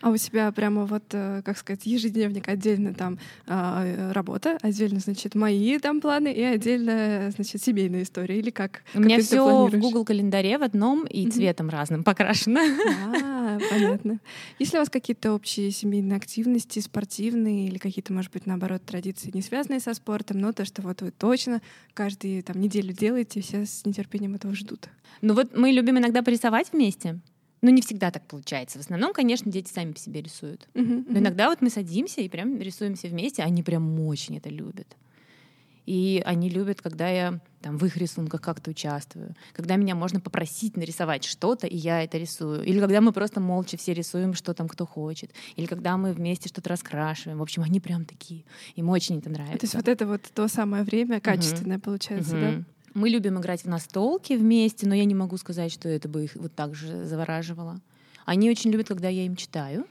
А 0.00 0.10
у 0.10 0.16
тебя 0.16 0.50
прямо 0.52 0.84
вот, 0.86 1.04
э, 1.12 1.42
как 1.44 1.58
сказать, 1.58 1.86
ежедневник 1.86 2.48
отдельно 2.48 2.94
там 2.94 3.18
а, 3.46 4.12
работа, 4.12 4.58
отдельно, 4.62 5.00
значит, 5.00 5.34
мои 5.34 5.78
там 5.78 6.00
планы 6.00 6.32
и 6.32 6.42
отдельно, 6.42 7.30
значит, 7.34 7.62
семейная 7.62 8.02
история 8.02 8.38
или 8.38 8.50
как? 8.50 8.82
У 8.94 9.00
меня 9.00 9.16
Как 9.16 9.24
это 9.24 9.36
все 9.36 9.66
в? 9.66 9.78
Google 9.80 10.04
календаре 10.04 10.58
в 10.58 10.62
одном 10.62 11.04
и 11.06 11.22
Мгм. 11.22 11.30
цветом 11.32 11.68
разным 11.68 12.04
покрашено. 12.18 12.60
А, 13.14 13.58
понятно. 13.70 14.20
Есть 14.58 14.72
ли 14.72 14.78
у 14.78 14.82
вас 14.82 14.90
какие-то 14.90 15.32
общие 15.32 15.70
семейные 15.70 16.16
активности, 16.16 16.80
спортивные 16.80 17.68
или 17.68 17.78
какие-то, 17.78 18.12
может 18.12 18.32
быть, 18.32 18.46
наоборот, 18.46 18.82
традиции, 18.84 19.30
не 19.32 19.42
связанные 19.42 19.80
со 19.80 19.94
спортом, 19.94 20.40
но 20.40 20.52
то, 20.52 20.64
что 20.64 20.82
вот 20.82 21.02
вы 21.02 21.10
точно 21.10 21.62
каждую 21.94 22.42
там 22.42 22.60
неделю 22.60 22.92
делаете, 22.92 23.40
все 23.40 23.64
с 23.64 23.84
нетерпением 23.86 24.34
этого 24.34 24.54
ждут? 24.54 24.88
Ну 25.20 25.34
вот 25.34 25.56
мы 25.56 25.70
любим 25.70 25.98
иногда 25.98 26.22
порисовать 26.22 26.72
вместе. 26.72 27.20
Но 27.60 27.70
не 27.70 27.82
всегда 27.82 28.12
так 28.12 28.24
получается. 28.26 28.78
В 28.78 28.82
основном, 28.82 29.12
конечно, 29.12 29.50
дети 29.50 29.72
сами 29.72 29.92
по 29.92 29.98
себе 29.98 30.22
рисуют. 30.22 30.68
Мгм, 30.74 30.94
Но 31.06 31.12
мгм. 31.12 31.18
иногда 31.18 31.48
вот 31.48 31.60
мы 31.60 31.70
садимся 31.70 32.20
и 32.20 32.28
прям 32.28 32.56
рисуемся 32.60 33.08
вместе, 33.08 33.42
они 33.42 33.64
прям 33.64 33.98
очень 34.06 34.36
это 34.36 34.48
любят. 34.48 34.96
И 35.88 36.22
они 36.26 36.50
любят, 36.50 36.82
когда 36.82 37.08
я 37.08 37.40
там 37.62 37.78
в 37.78 37.86
их 37.86 37.96
рисунках 37.96 38.42
как-то 38.42 38.72
участвую, 38.72 39.34
когда 39.54 39.76
меня 39.76 39.94
можно 39.94 40.20
попросить 40.20 40.76
нарисовать 40.76 41.24
что-то, 41.24 41.66
и 41.66 41.78
я 41.78 42.04
это 42.04 42.18
рисую. 42.18 42.62
Или 42.62 42.78
когда 42.78 43.00
мы 43.00 43.10
просто 43.10 43.40
молча 43.40 43.78
все 43.78 43.94
рисуем, 43.94 44.34
что 44.34 44.52
там 44.52 44.68
кто 44.68 44.84
хочет. 44.84 45.30
Или 45.56 45.64
когда 45.64 45.96
мы 45.96 46.12
вместе 46.12 46.50
что-то 46.50 46.68
раскрашиваем. 46.68 47.38
В 47.38 47.42
общем, 47.42 47.62
они 47.62 47.80
прям 47.80 48.04
такие. 48.04 48.44
Им 48.74 48.90
очень 48.90 49.20
это 49.20 49.30
нравится. 49.30 49.60
То 49.60 49.64
есть 49.64 49.74
вот 49.76 49.88
это 49.88 50.06
вот 50.06 50.20
то 50.34 50.46
самое 50.48 50.82
время 50.84 51.20
качественное 51.20 51.78
получается, 51.78 52.32
да? 52.32 52.50
Мгм. 52.50 52.66
Мы 52.92 53.08
любим 53.08 53.40
играть 53.40 53.64
в 53.64 53.68
настолки 53.68 54.34
вместе, 54.34 54.86
но 54.86 54.94
я 54.94 55.06
не 55.06 55.14
могу 55.14 55.38
сказать, 55.38 55.72
что 55.72 55.88
это 55.88 56.06
бы 56.06 56.24
их 56.24 56.34
вот 56.34 56.54
так 56.54 56.74
же 56.74 57.06
завораживало. 57.06 57.80
Они 58.26 58.50
очень 58.50 58.70
любят, 58.70 58.88
когда 58.88 59.08
я 59.08 59.24
им 59.24 59.36
читаю. 59.36 59.86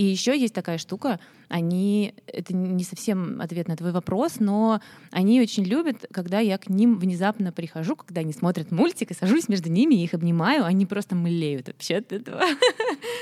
И 0.00 0.04
еще 0.04 0.34
есть 0.34 0.54
такая 0.54 0.78
штука, 0.78 1.20
они, 1.48 2.14
это 2.26 2.54
не 2.56 2.84
совсем 2.84 3.38
ответ 3.42 3.68
на 3.68 3.76
твой 3.76 3.92
вопрос, 3.92 4.36
но 4.40 4.80
они 5.10 5.42
очень 5.42 5.62
любят, 5.62 6.06
когда 6.10 6.38
я 6.38 6.56
к 6.56 6.70
ним 6.70 6.98
внезапно 6.98 7.52
прихожу, 7.52 7.96
когда 7.96 8.22
они 8.22 8.32
смотрят 8.32 8.70
мультик, 8.70 9.10
и 9.10 9.14
сажусь 9.14 9.50
между 9.50 9.68
ними, 9.68 9.96
и 9.96 10.04
их 10.04 10.14
обнимаю, 10.14 10.64
они 10.64 10.86
просто 10.86 11.14
млеют 11.16 11.66
вообще 11.66 11.96
от 11.96 12.12
этого. 12.12 12.42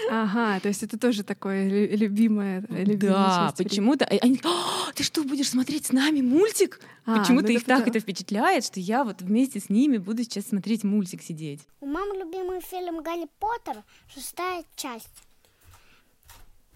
Ага, 0.08 0.60
то 0.60 0.68
есть 0.68 0.84
это 0.84 0.96
тоже 0.98 1.24
такое 1.24 1.68
лю- 1.68 1.96
любимое, 1.96 2.64
Да, 2.68 3.52
почему-то. 3.58 4.04
и 4.04 4.18
Они, 4.18 4.40
«А, 4.44 4.92
ты 4.94 5.02
что, 5.02 5.24
будешь 5.24 5.48
смотреть 5.50 5.86
с 5.86 5.92
нами 5.92 6.20
мультик? 6.20 6.80
А, 7.06 7.18
Почему-то 7.18 7.48
ну 7.48 7.54
их 7.54 7.64
так 7.64 7.84
да. 7.84 7.90
это 7.90 7.98
впечатляет, 7.98 8.64
что 8.64 8.78
я 8.78 9.02
вот 9.02 9.20
вместе 9.20 9.58
с 9.58 9.68
ними 9.68 9.96
буду 9.98 10.22
сейчас 10.22 10.46
смотреть 10.46 10.84
мультик 10.84 11.22
сидеть. 11.22 11.62
У 11.80 11.86
мамы 11.86 12.16
любимый 12.18 12.60
фильм 12.60 13.02
Гарри 13.02 13.26
Поттер, 13.40 13.82
шестая 14.14 14.62
часть. 14.76 15.08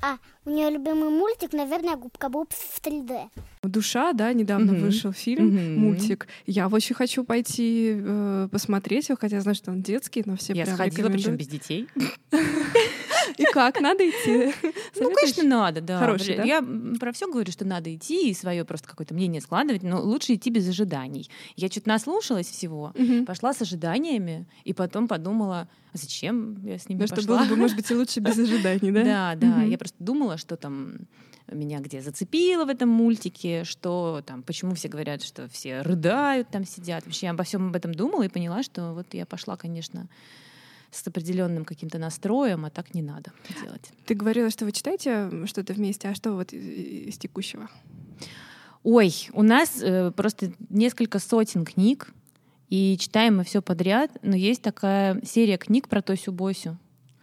А 0.04 0.16
у 0.44 0.50
нее 0.50 0.68
любимый 0.68 1.11
мультик, 1.11 1.52
наверное, 1.52 1.94
Губка 1.97 2.28
Боб 2.28 2.52
в 2.52 2.80
3D. 2.82 3.30
Душа, 3.62 4.12
да, 4.12 4.32
недавно 4.32 4.73
Мгм. 4.73 4.80
вышел 4.82 5.12
фильм, 5.12 5.47
Мгм. 5.47 5.80
мультик. 5.80 6.26
Я 6.44 6.66
очень 6.66 6.97
хочу 6.97 7.23
пойти 7.23 7.92
э, 7.97 8.49
посмотреть 8.50 9.09
его, 9.09 9.16
хотя 9.21 9.37
я 9.37 9.42
знаю, 9.42 9.54
что 9.54 9.71
он 9.71 9.80
детский, 9.80 10.25
но 10.26 10.37
все 10.37 10.54
я 10.54 10.64
прям 10.64 10.75
сходила, 10.76 11.09
причем 11.09 11.37
без 11.37 11.47
детей. 11.47 11.88
И 13.39 13.45
как? 13.53 13.81
Надо 13.81 14.09
идти? 14.09 14.53
Ну, 14.97 15.11
конечно, 15.15 15.45
надо, 15.45 15.81
да. 15.81 15.99
Хороший, 15.99 16.37
да? 16.37 16.45
Я 16.45 16.65
про 16.99 17.12
все 17.12 17.31
говорю, 17.31 17.51
что 17.53 17.65
надо 17.65 17.95
идти 17.95 18.31
и 18.31 18.35
свое 18.35 18.65
просто 18.65 18.89
какое-то 18.89 19.15
мнение 19.15 19.41
складывать, 19.41 19.83
но 19.83 20.01
лучше 20.03 20.35
идти 20.35 20.51
без 20.51 20.69
ожиданий. 20.69 21.29
Я 21.57 21.69
что-то 21.69 21.89
наслушалась 21.89 22.49
всего, 22.49 22.93
пошла 23.27 23.53
с 23.53 23.62
ожиданиями, 23.62 24.47
и 24.65 24.73
потом 24.73 25.09
подумала, 25.09 25.69
а 25.93 25.99
зачем 25.99 26.65
я 26.65 26.79
с 26.79 26.89
ними 26.89 27.01
Ну, 27.01 27.07
что 27.07 27.17
пошла? 27.17 27.39
было 27.39 27.47
бы, 27.49 27.57
может 27.57 27.77
быть, 27.77 27.91
и 27.91 27.95
лучше 27.95 28.21
без 28.21 28.39
ожиданий, 28.39 28.91
да? 28.93 29.05
Да, 29.05 29.35
да. 29.37 29.62
Я 29.62 29.79
просто 29.79 29.97
думала, 29.99 30.37
что 30.39 30.57
там 30.57 31.01
меня 31.51 31.81
где 31.81 32.01
зацепило 32.01 32.65
в 32.65 32.69
этом 32.69 32.89
мультике, 32.89 33.65
что 33.65 34.23
там, 34.25 34.43
почему 34.43 34.75
все 34.75 34.89
говорят, 34.89 35.23
что 35.23 35.49
все 35.49 35.83
рыдают, 35.83 36.49
там 36.49 36.65
сидят. 36.65 37.05
Вообще 37.05 37.27
я 37.27 37.33
обо 37.33 37.43
всем 37.45 37.69
об 37.69 37.77
этом 37.77 37.95
думала 37.95 38.23
и 38.23 38.29
поняла, 38.29 38.62
что 38.62 38.95
вот 38.95 39.12
я 39.12 39.27
пошла, 39.27 39.57
конечно, 39.57 40.09
с 40.92 41.06
определенным 41.06 41.64
каким-то 41.64 41.99
настроем, 41.99 42.64
а 42.64 42.70
так 42.70 42.94
не 42.94 43.02
надо 43.02 43.32
делать. 43.62 43.90
Ты 44.06 44.14
говорила, 44.14 44.50
что 44.50 44.64
вы 44.64 44.72
читаете 44.72 45.46
что-то 45.46 45.72
вместе, 45.72 46.08
а 46.08 46.14
что 46.14 46.32
вот 46.32 46.52
из 46.52 47.16
текущего? 47.18 47.68
Ой, 48.82 49.14
у 49.32 49.42
нас 49.42 49.80
э, 49.80 50.11
просто 50.11 50.52
несколько 50.68 51.18
сотен 51.18 51.64
книг, 51.64 52.12
и 52.68 52.96
читаем 52.99 53.37
мы 53.37 53.44
все 53.44 53.62
подряд, 53.62 54.11
но 54.22 54.37
есть 54.37 54.62
такая 54.62 55.20
серия 55.25 55.56
книг 55.56 55.88
про 55.88 56.02
Тосю 56.02 56.32
Босю. 56.32 56.78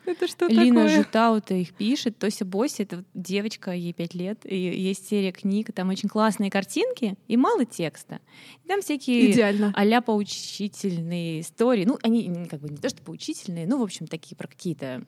Это 0.06 0.28
что 0.28 0.48
Лина 0.48 0.84
такое? 0.84 0.98
Жутаута 0.98 1.54
их 1.54 1.74
пишет. 1.74 2.18
Тося 2.18 2.46
Боси— 2.46 2.82
это 2.84 2.98
вот 2.98 3.06
девочка, 3.14 3.72
ей 3.72 3.94
пять 3.94 4.14
лет, 4.14 4.40
и 4.44 4.58
есть 4.58 5.08
серия 5.08 5.32
книг, 5.32 5.72
там 5.74 5.90
очень 5.90 6.10
классные 6.10 6.50
картинки 6.50 7.16
и 7.28 7.38
мало 7.38 7.66
текста. 7.66 8.20
И 8.64 8.68
там 8.68 8.82
всякие 8.82 9.32
Идеально. 9.32 9.74
а 9.76 10.02
поучительные 10.02 11.42
истории. 11.42 11.86
Ну, 11.86 12.00
они 12.02 12.48
как 12.50 12.62
бы 12.62 12.70
не 12.70 12.78
то, 12.78 12.90
что 12.90 13.02
поучительные, 13.02 13.68
ну, 13.68 13.80
в 13.80 13.84
общем, 13.84 14.08
такие 14.08 14.36
про 14.36 14.48
какие-то 14.48 15.04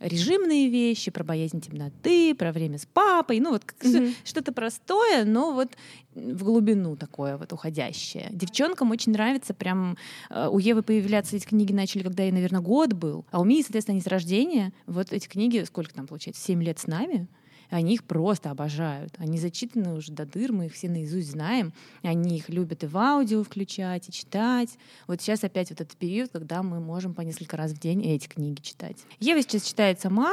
режимные 0.00 0.68
вещи, 0.68 1.10
про 1.10 1.24
боязнь 1.24 1.60
темноты, 1.60 2.34
про 2.34 2.52
время 2.52 2.78
с 2.78 2.86
папой. 2.86 3.40
Ну, 3.40 3.50
вот 3.50 3.62
Мгм. 3.82 4.14
что-то 4.24 4.52
простое, 4.52 5.24
но 5.24 5.52
вот 5.52 5.72
в 6.14 6.44
глубину 6.44 6.96
такое 6.96 7.36
вот 7.36 7.52
уходящее. 7.52 8.28
Девчонкам 8.30 8.90
очень 8.90 9.12
нравится 9.12 9.52
прям... 9.54 9.96
э, 10.30 10.48
У 10.48 10.58
Евы 10.58 10.82
появляться 10.82 11.36
эти 11.36 11.44
книги 11.46 11.72
начали, 11.72 12.02
когда 12.02 12.22
ей, 12.22 12.32
наверное, 12.32 12.60
год 12.60 12.92
был. 12.92 13.24
А 13.30 13.40
у 13.40 13.44
Мии, 13.44 13.62
соответственно, 13.62 13.94
они 13.94 14.02
с 14.02 14.06
рождения. 14.06 14.72
Вот 14.86 15.12
эти 15.12 15.26
книги, 15.28 15.64
сколько 15.64 15.92
там 15.94 16.06
получается, 16.06 16.42
7 16.44 16.62
лет 16.62 16.78
с 16.78 16.86
нами. 16.86 17.26
Они 17.70 17.94
их 17.94 18.04
просто 18.04 18.50
обожают. 18.50 19.14
Они 19.18 19.38
зачитаны 19.38 19.94
уже 19.94 20.12
до 20.12 20.26
дыр, 20.26 20.52
мы 20.52 20.66
их 20.66 20.74
все 20.74 20.88
наизусть 20.88 21.30
знаем. 21.30 21.72
Они 22.02 22.36
их 22.36 22.48
любят 22.48 22.84
и 22.84 22.86
в 22.86 22.96
аудио 22.96 23.42
включать, 23.42 24.08
и 24.08 24.12
читать. 24.12 24.70
Вот 25.06 25.20
сейчас 25.20 25.44
опять 25.44 25.70
вот 25.70 25.80
этот 25.80 25.96
период, 25.96 26.30
когда 26.32 26.62
мы 26.62 26.80
можем 26.80 27.14
по 27.14 27.22
несколько 27.22 27.56
раз 27.56 27.72
в 27.72 27.78
день 27.78 28.04
эти 28.04 28.28
книги 28.28 28.60
читать. 28.60 28.96
Ева 29.20 29.42
сейчас 29.42 29.62
читает 29.62 30.00
сама. 30.00 30.32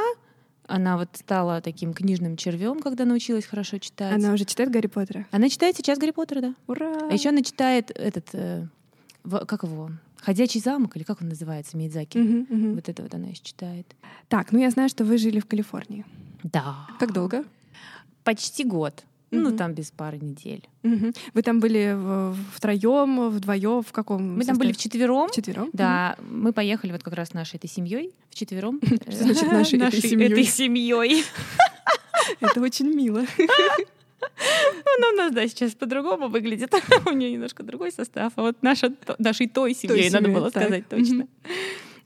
Она 0.66 0.96
вот 0.96 1.08
стала 1.14 1.60
таким 1.60 1.92
книжным 1.92 2.36
червем, 2.36 2.80
когда 2.80 3.04
научилась 3.04 3.44
хорошо 3.44 3.78
читать. 3.78 4.14
Она 4.14 4.32
уже 4.32 4.44
читает 4.44 4.70
Гарри 4.70 4.86
Поттера? 4.86 5.26
Она 5.32 5.48
читает 5.48 5.76
сейчас 5.76 5.98
Гарри 5.98 6.12
Поттера, 6.12 6.40
да. 6.40 6.54
Ура! 6.66 7.08
А 7.10 7.12
еще 7.12 7.30
она 7.30 7.42
читает 7.42 7.90
этот, 7.90 8.28
э, 8.32 8.66
как 9.24 9.64
его, 9.64 9.90
Ходячий 10.22 10.60
замок, 10.60 10.96
или 10.96 11.02
как 11.02 11.20
он 11.20 11.28
называется, 11.30 11.76
Мидзаки. 11.76 12.16
Мгм, 12.16 12.46
мгм. 12.48 12.74
Вот 12.76 12.88
это 12.88 13.02
вот 13.02 13.12
она 13.12 13.26
еще 13.26 13.42
читает. 13.42 13.96
Так, 14.28 14.52
ну 14.52 14.60
я 14.60 14.70
знаю, 14.70 14.88
что 14.88 15.04
вы 15.04 15.18
жили 15.18 15.40
в 15.40 15.46
Калифорнии. 15.46 16.04
Да. 16.42 16.86
Как 16.98 17.12
долго? 17.12 17.44
Почти 18.24 18.64
год. 18.64 19.04
Ну, 19.34 19.48
Мгм. 19.48 19.56
там 19.56 19.72
без 19.72 19.90
пары 19.90 20.18
недель. 20.18 20.68
Мгм. 20.82 21.14
Вы 21.32 21.42
там 21.42 21.58
были 21.58 21.94
в- 21.96 22.36
втроем, 22.54 23.30
вдвоем, 23.30 23.82
в 23.82 23.90
каком? 23.90 24.36
Мы 24.36 24.44
там 24.44 24.58
были 24.58 24.72
вчетвером. 24.72 25.28
вчетвером. 25.28 25.70
Да, 25.72 26.16
мы 26.20 26.52
поехали 26.52 26.92
вот 26.92 27.02
как 27.02 27.14
раз 27.14 27.32
нашей 27.32 27.56
этой 27.56 27.68
семьей 27.70 28.12
вчетвером. 28.30 28.78
Что 29.08 29.24
значит 29.24 29.48
нашей 29.48 29.78
этой 29.78 30.44
семьей? 30.44 31.24
Это 32.40 32.60
очень 32.60 32.94
мило. 32.94 33.20
Она 34.98 35.08
у 35.12 35.16
нас, 35.16 35.32
да, 35.32 35.48
сейчас 35.48 35.72
по-другому 35.72 36.28
выглядит. 36.28 36.72
У 37.06 37.10
нее 37.12 37.32
немножко 37.32 37.62
другой 37.62 37.90
состав. 37.90 38.32
А 38.36 38.42
вот 38.42 38.56
наша, 38.62 38.92
нашей 39.18 39.48
той 39.48 39.74
семьей, 39.74 40.10
надо 40.10 40.28
было 40.28 40.50
сказать 40.50 40.86
точно. 40.88 41.26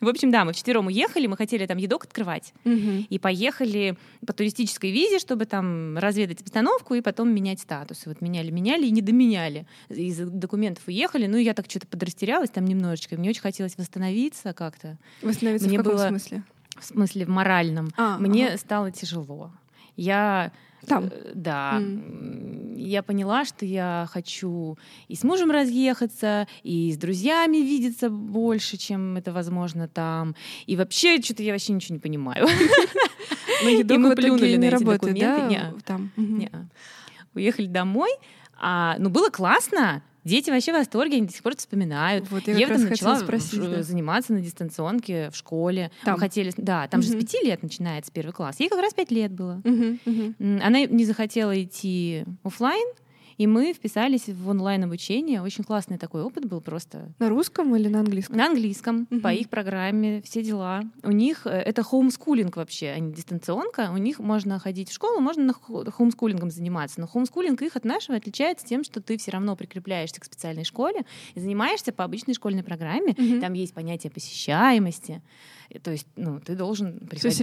В 0.00 0.08
общем, 0.08 0.30
да, 0.30 0.44
мы 0.44 0.52
вчетвером 0.52 0.86
уехали, 0.88 1.26
мы 1.26 1.36
хотели 1.36 1.66
там 1.66 1.78
едок 1.78 2.04
открывать. 2.04 2.52
Мгм. 2.64 3.06
И 3.08 3.18
поехали 3.18 3.96
по 4.26 4.32
туристической 4.32 4.90
визе, 4.90 5.18
чтобы 5.18 5.46
там 5.46 5.96
разведать 5.98 6.40
обстановку 6.40 6.94
и 6.94 7.00
потом 7.00 7.34
менять 7.34 7.60
статус. 7.60 8.06
И 8.06 8.08
вот 8.08 8.20
меняли, 8.20 8.50
меняли 8.50 8.86
и 8.86 8.90
не 8.90 9.02
доменяли. 9.02 9.66
Из 9.88 10.18
документов 10.18 10.84
уехали. 10.86 11.26
Ну, 11.26 11.36
я 11.36 11.54
так 11.54 11.66
что-то 11.68 11.86
подрастерялась 11.86 12.50
там 12.50 12.64
немножечко. 12.66 13.16
Мне 13.16 13.30
очень 13.30 13.40
хотелось 13.42 13.76
восстановиться 13.78 14.52
как-то. 14.52 14.98
Восстановиться 15.22 15.68
Мне 15.68 15.78
в 15.78 15.82
каком 15.82 15.96
было- 15.98 16.08
смысле? 16.08 16.42
В 16.78 16.84
смысле, 16.84 17.24
в 17.24 17.28
моральном. 17.30 17.90
А, 17.96 18.18
Мне 18.18 18.48
ага. 18.48 18.58
стало 18.58 18.90
тяжело. 18.92 19.50
Я 19.96 20.52
Там? 20.86 21.06
э, 21.10 21.32
да, 21.34 21.78
м, 21.78 22.74
я 22.76 23.02
поняла, 23.02 23.44
что 23.44 23.64
я 23.64 24.06
хочу 24.10 24.78
и 25.08 25.16
с 25.16 25.24
мужем 25.24 25.50
разъехаться, 25.50 26.46
и 26.62 26.92
с 26.92 26.96
друзьями 26.96 27.56
видеться 27.58 28.10
больше, 28.10 28.76
чем 28.76 29.16
это 29.16 29.32
возможно 29.32 29.88
там. 29.88 30.36
И 30.66 30.76
вообще, 30.76 31.20
что-то 31.20 31.42
я 31.42 31.52
вообще 31.52 31.72
ничего 31.72 31.94
не 31.94 32.00
понимаю. 32.00 32.46
В 33.62 33.68
итоге 33.68 33.98
мы 33.98 34.14
плюнули 34.14 34.56
на 34.56 34.64
эти 34.64 34.84
документы. 34.98 35.54
Уехали 37.34 37.66
домой. 37.66 38.10
А, 38.58 38.96
ну, 38.98 39.10
было 39.10 39.28
классно. 39.30 40.02
Дети 40.26 40.50
вообще 40.50 40.72
в 40.72 40.76
восторге, 40.76 41.16
они 41.18 41.26
до 41.26 41.32
сих 41.32 41.42
пор 41.42 41.56
вспоминают. 41.56 42.28
Вот 42.30 42.46
я 42.48 42.54
Ева 42.56 42.74
там 42.74 42.84
начала 42.88 43.16
спросить. 43.18 43.60
в- 43.60 43.70
да. 43.76 43.82
заниматься 43.82 44.32
на 44.32 44.40
дистанционке 44.40 45.30
в 45.30 45.36
школе. 45.36 45.90
Там? 46.04 46.14
Мы 46.14 46.20
хотели, 46.20 46.52
да, 46.56 46.88
там 46.88 47.00
же 47.00 47.10
с 47.10 47.14
пяти 47.14 47.38
лет 47.44 47.62
начинается 47.62 48.10
первый 48.12 48.32
класс. 48.32 48.56
Ей 48.58 48.68
как 48.68 48.80
раз 48.80 48.92
пять 48.92 49.10
лет 49.12 49.32
было. 49.32 49.60
Мгм. 49.64 50.00
М, 50.04 50.60
Она 50.62 50.84
не 50.84 51.04
захотела 51.04 51.62
идти 51.62 52.24
оффлайн, 52.42 52.86
и 53.38 53.46
мы 53.46 53.72
вписались 53.72 54.28
в 54.28 54.48
онлайн 54.48 54.84
обучение. 54.84 55.42
Очень 55.42 55.64
классный 55.64 55.98
такой 55.98 56.22
опыт 56.22 56.44
был 56.46 56.60
просто. 56.60 57.12
На 57.18 57.28
русском 57.28 57.74
или 57.76 57.88
на 57.88 58.00
английском? 58.00 58.36
На 58.36 58.46
английском, 58.46 59.06
по 59.06 59.14
Мгм. 59.16 59.28
их 59.30 59.48
программе, 59.48 60.22
все 60.22 60.42
дела. 60.42 60.82
У 61.02 61.10
них 61.10 61.46
э, 61.46 61.50
это 61.50 61.82
хоумскулинг 61.82 62.56
вообще, 62.56 62.88
а 62.88 62.98
не 62.98 63.12
дистанционка. 63.12 63.90
У 63.92 63.96
них 63.98 64.18
можно 64.18 64.58
ходить 64.58 64.88
в 64.90 64.92
школу, 64.94 65.20
можно 65.20 65.54
хоумскулингом 65.54 66.50
заниматься. 66.50 67.00
Но 67.00 67.06
хоумскулинг 67.06 67.60
их 67.62 67.76
от 67.76 67.84
нашего 67.84 68.16
отличается 68.16 68.66
тем, 68.66 68.84
что 68.84 69.00
ты 69.00 69.16
все 69.18 69.30
равно 69.32 69.56
прикрепляешься 69.56 70.20
к 70.20 70.24
специальной 70.24 70.64
школе 70.64 71.04
и 71.34 71.40
занимаешься 71.40 71.92
по 71.92 72.04
обычной 72.04 72.34
школьной 72.34 72.62
программе. 72.62 73.14
Мгм. 73.16 73.40
Там 73.40 73.52
есть 73.52 73.74
понятие 73.74 74.10
посещаемости. 74.10 75.22
Э, 75.70 75.78
То 75.80 75.90
есть, 75.90 76.06
ну, 76.16 76.40
ты 76.40 76.54
должен 76.54 77.00
приходить, 77.06 77.36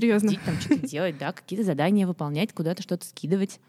там 0.45 0.55
что-то 0.59 0.87
делать, 0.87 1.17
да, 1.17 1.31
какие-то 1.33 1.65
задания 1.65 2.07
выполнять, 2.07 2.53
куда-то 2.53 2.81
что-то 2.81 3.05
скидывать. 3.05 3.59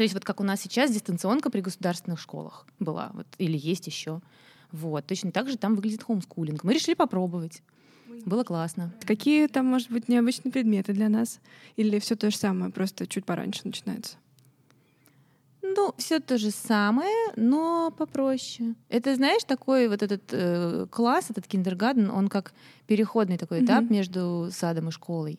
То 0.00 0.04
есть 0.04 0.14
вот 0.14 0.24
как 0.24 0.40
у 0.40 0.44
нас 0.44 0.62
сейчас 0.62 0.90
дистанционка 0.90 1.50
при 1.50 1.60
государственных 1.60 2.18
школах 2.18 2.66
была, 2.78 3.10
вот, 3.12 3.26
или 3.36 3.58
есть 3.58 3.86
еще. 3.86 4.22
Вот, 4.72 5.04
точно 5.04 5.30
так 5.30 5.50
же 5.50 5.58
там 5.58 5.74
выглядит 5.74 6.02
хоумскулинг. 6.02 6.64
Мы 6.64 6.72
решили 6.72 6.94
попробовать. 6.94 7.60
Было 8.24 8.42
классно. 8.42 8.94
Какие 9.04 9.46
там, 9.46 9.66
может 9.66 9.90
быть, 9.90 10.08
необычные 10.08 10.52
предметы 10.52 10.94
для 10.94 11.10
нас? 11.10 11.38
Или 11.76 11.98
все 11.98 12.16
то 12.16 12.30
же 12.30 12.38
самое, 12.38 12.72
просто 12.72 13.06
чуть 13.06 13.26
пораньше 13.26 13.60
начинается? 13.64 14.16
Ну, 15.60 15.94
все 15.98 16.18
то 16.18 16.38
же 16.38 16.50
самое, 16.50 17.14
но 17.36 17.90
попроще. 17.90 18.76
Это, 18.88 19.14
знаешь, 19.14 19.44
такой 19.44 19.86
вот 19.86 20.02
этот 20.02 20.22
э, 20.30 20.86
класс, 20.90 21.26
этот 21.28 21.46
киндергаден, 21.46 22.08
он 22.08 22.28
как 22.28 22.54
переходный 22.86 23.36
такой 23.36 23.66
этап 23.66 23.84
Мгм. 23.84 23.92
между 23.92 24.48
садом 24.50 24.88
и 24.88 24.92
школой. 24.92 25.38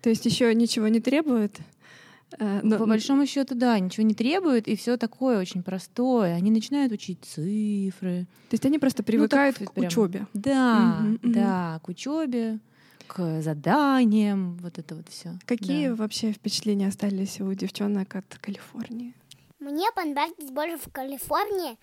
То 0.00 0.08
есть 0.08 0.24
еще 0.24 0.54
ничего 0.54 0.88
не 0.88 1.00
требует? 1.00 1.60
Э, 2.38 2.60
но- 2.62 2.78
По 2.78 2.86
большому 2.86 3.26
счету, 3.26 3.54
да, 3.54 3.78
ничего 3.78 4.06
не 4.06 4.14
требует, 4.14 4.68
и 4.68 4.76
все 4.76 4.96
такое 4.96 5.38
очень 5.40 5.62
простое. 5.62 6.34
Они 6.34 6.50
начинают 6.50 6.92
учить 6.92 7.18
цифры. 7.24 8.26
То 8.48 8.54
есть 8.54 8.64
они 8.66 8.78
просто 8.78 9.02
привыкают 9.02 9.56
так 9.58 9.68
к 9.70 9.74
прям. 9.74 9.86
учебе. 9.86 10.26
Да, 10.34 11.00
Мгм, 11.00 11.18
мгм. 11.22 11.32
да, 11.32 11.80
к 11.82 11.88
учебе, 11.88 12.58
к 13.06 13.42
заданиям, 13.42 14.56
вот 14.58 14.78
это 14.78 14.94
вот 14.94 15.08
все. 15.08 15.38
Какие 15.44 15.88
вообще 15.88 16.32
впечатления 16.32 16.88
остались 16.88 17.40
у 17.40 17.52
девчонок 17.54 18.14
от 18.16 18.26
Калифорнии? 18.40 19.14
Мне 19.60 19.86
понравилось 19.94 20.50
больше 20.50 20.78
в 20.78 20.92
Калифорнии 20.92 21.76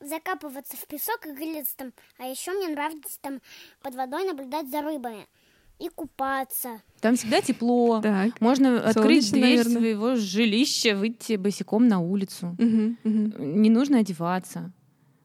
закапываться 0.00 0.76
в 0.76 0.86
песок 0.86 1.26
и 1.26 1.32
греться 1.32 1.76
там. 1.76 1.92
А 2.18 2.24
еще 2.24 2.52
мне 2.52 2.68
нравится 2.68 3.18
там 3.20 3.40
под 3.82 3.94
водой 3.94 4.24
наблюдать 4.24 4.70
за 4.70 4.80
рыбами 4.80 5.26
и 5.80 5.88
купаться. 5.88 6.80
Там 7.00 7.16
всегда 7.16 7.40
тепло. 7.40 8.00
Так. 8.02 8.40
Можно 8.40 8.76
открыть 8.78 9.28
Солнечно, 9.28 9.38
дверь 9.38 9.56
наверное. 9.58 9.78
своего 9.80 10.14
жилища, 10.16 10.94
выйти 10.94 11.36
босиком 11.36 11.88
на 11.88 12.00
улицу. 12.00 12.54
Мгм, 12.58 12.98
мгм. 13.02 13.62
Не 13.62 13.70
нужно 13.70 13.98
одеваться. 13.98 14.72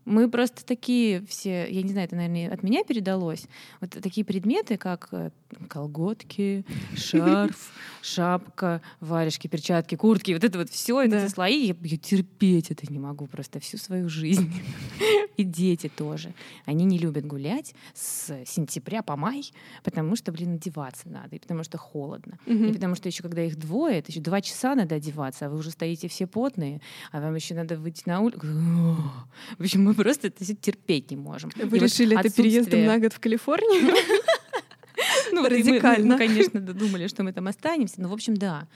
Мы 0.05 0.29
просто 0.29 0.63
такие 0.65 1.25
все, 1.27 1.67
я 1.69 1.81
не 1.81 1.89
знаю, 1.89 2.05
это, 2.07 2.15
наверное, 2.15 2.53
от 2.53 2.61
меня 2.63 2.83
передалось. 2.83 3.45
Вот 3.81 3.89
такие 3.89 4.23
предметы, 4.23 4.77
как 4.77 5.09
э, 5.11 5.31
колготки, 5.67 6.63
шарф, 6.95 7.71
шапка, 8.01 8.81
варежки, 8.99 9.47
перчатки, 9.47 9.95
куртки, 9.95 10.31
вот 10.33 10.43
это 10.43 10.59
вот 10.59 10.69
все, 10.69 11.07
Да. 11.07 11.19
все 11.19 11.29
слои, 11.29 11.65
я, 11.67 11.75
я 11.81 11.97
терпеть 11.97 12.69
это 12.71 12.91
не 12.91 12.99
могу 12.99 13.25
просто 13.27 13.59
всю 13.59 13.77
свою 13.77 14.07
жизнь. 14.09 14.51
И 15.37 15.43
дети 15.43 15.89
тоже. 15.93 16.33
Они 16.65 16.85
не 16.85 16.97
любят 16.97 17.25
гулять 17.25 17.73
с 17.93 18.27
сентября 18.45 19.01
по 19.01 19.17
май, 19.17 19.51
потому 19.83 20.15
что, 20.15 20.31
блин, 20.31 20.53
одеваться 20.55 21.09
надо, 21.09 21.35
и 21.35 21.39
потому 21.39 21.63
что 21.63 21.77
холодно. 21.77 22.37
И 22.45 22.53
Мгм. 22.53 22.73
потому 22.73 22.95
что 22.95 23.09
еще 23.09 23.21
когда 23.23 23.43
их 23.43 23.57
двое, 23.57 23.97
это 23.99 24.11
еще 24.11 24.21
два 24.21 24.39
часа 24.41 24.75
надо 24.75 24.95
одеваться, 24.95 25.47
а 25.47 25.49
вы 25.49 25.57
уже 25.57 25.71
стоите 25.71 26.07
все 26.07 26.25
потные, 26.25 26.79
а 27.11 27.19
вам 27.19 27.35
еще 27.35 27.53
надо 27.53 27.75
выйти 27.77 28.03
на 28.05 28.21
улицу. 28.21 28.39
В 29.57 29.61
общем, 29.61 29.83
мы 29.83 29.93
просто 29.95 30.27
это 30.27 30.45
терпеть 30.55 31.11
не 31.11 31.17
можем. 31.17 31.51
Вы 31.55 31.63
И 31.77 31.79
вот 31.79 31.81
решили 31.81 32.17
это 32.19 32.29
переездом 32.29 32.61
отсутствие- 32.79 32.87
на 32.87 32.99
год 32.99 33.13
в 33.13 33.19
Калифорнию? 33.19 33.95
ну, 35.31 35.41
вот 35.41 35.51
Радикально. 35.51 36.13
Мы, 36.13 36.17
конечно, 36.17 36.59
думали, 36.59 37.07
что 37.07 37.23
мы 37.23 37.33
там 37.33 37.47
останемся. 37.47 38.01
Но, 38.01 38.09
в 38.09 38.13
общем, 38.13 38.35
да. 38.37 38.67